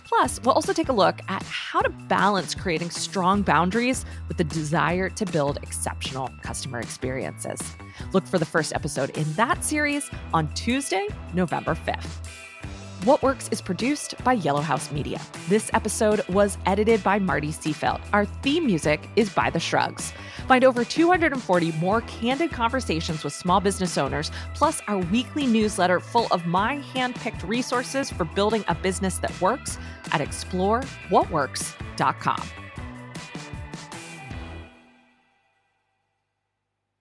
Plus, 0.05 0.41
we'll 0.43 0.55
also 0.55 0.73
take 0.73 0.89
a 0.89 0.93
look 0.93 1.21
at 1.29 1.43
how 1.43 1.81
to 1.81 1.91
balance 1.91 2.55
creating 2.55 2.91
strong 2.91 3.43
boundaries 3.43 4.05
with 4.29 4.37
the 4.37 4.45
desire 4.45 5.09
to 5.11 5.27
build 5.27 5.59
exceptional 5.63 6.31
customer 6.43 6.81
experiences. 6.81 7.61
Look 8.13 8.27
for 8.27 8.39
the 8.39 8.45
first 8.45 8.73
episode 8.73 9.11
in 9.11 9.31
that 9.35 9.65
series 9.65 10.11
on 10.33 10.49
Tuesday, 10.55 11.09
November 11.33 11.75
5th. 11.75 12.29
What 13.05 13.23
Works 13.23 13.49
is 13.51 13.61
produced 13.61 14.15
by 14.25 14.33
Yellow 14.33 14.63
House 14.63 14.91
Media. 14.91 15.21
This 15.49 15.71
episode 15.75 16.27
was 16.29 16.57
edited 16.65 17.05
by 17.05 17.19
Marty 17.19 17.49
Seafeld. 17.49 18.01
Our 18.15 18.25
theme 18.25 18.65
music 18.65 19.11
is 19.15 19.29
by 19.29 19.51
The 19.51 19.61
Shrugs. 19.61 20.15
Find 20.49 20.65
over 20.65 20.85
240 20.85 21.73
more 21.73 22.01
candid 22.03 22.51
conversations 22.51 23.23
with 23.23 23.35
small 23.35 23.61
business 23.61 23.99
owners, 23.99 24.31
plus 24.55 24.81
our 24.89 24.99
weekly 24.99 25.47
newsletter 25.47 26.01
full 26.01 26.29
of 26.31 26.47
my 26.47 26.77
hand-picked 26.95 27.43
resources 27.43 28.11
for 28.11 28.25
building 28.25 28.65
a 28.69 28.75
business 28.75 29.19
that 29.19 29.39
works 29.39 29.77
at 30.13 30.23
explorewhatworks.com. 30.23 32.64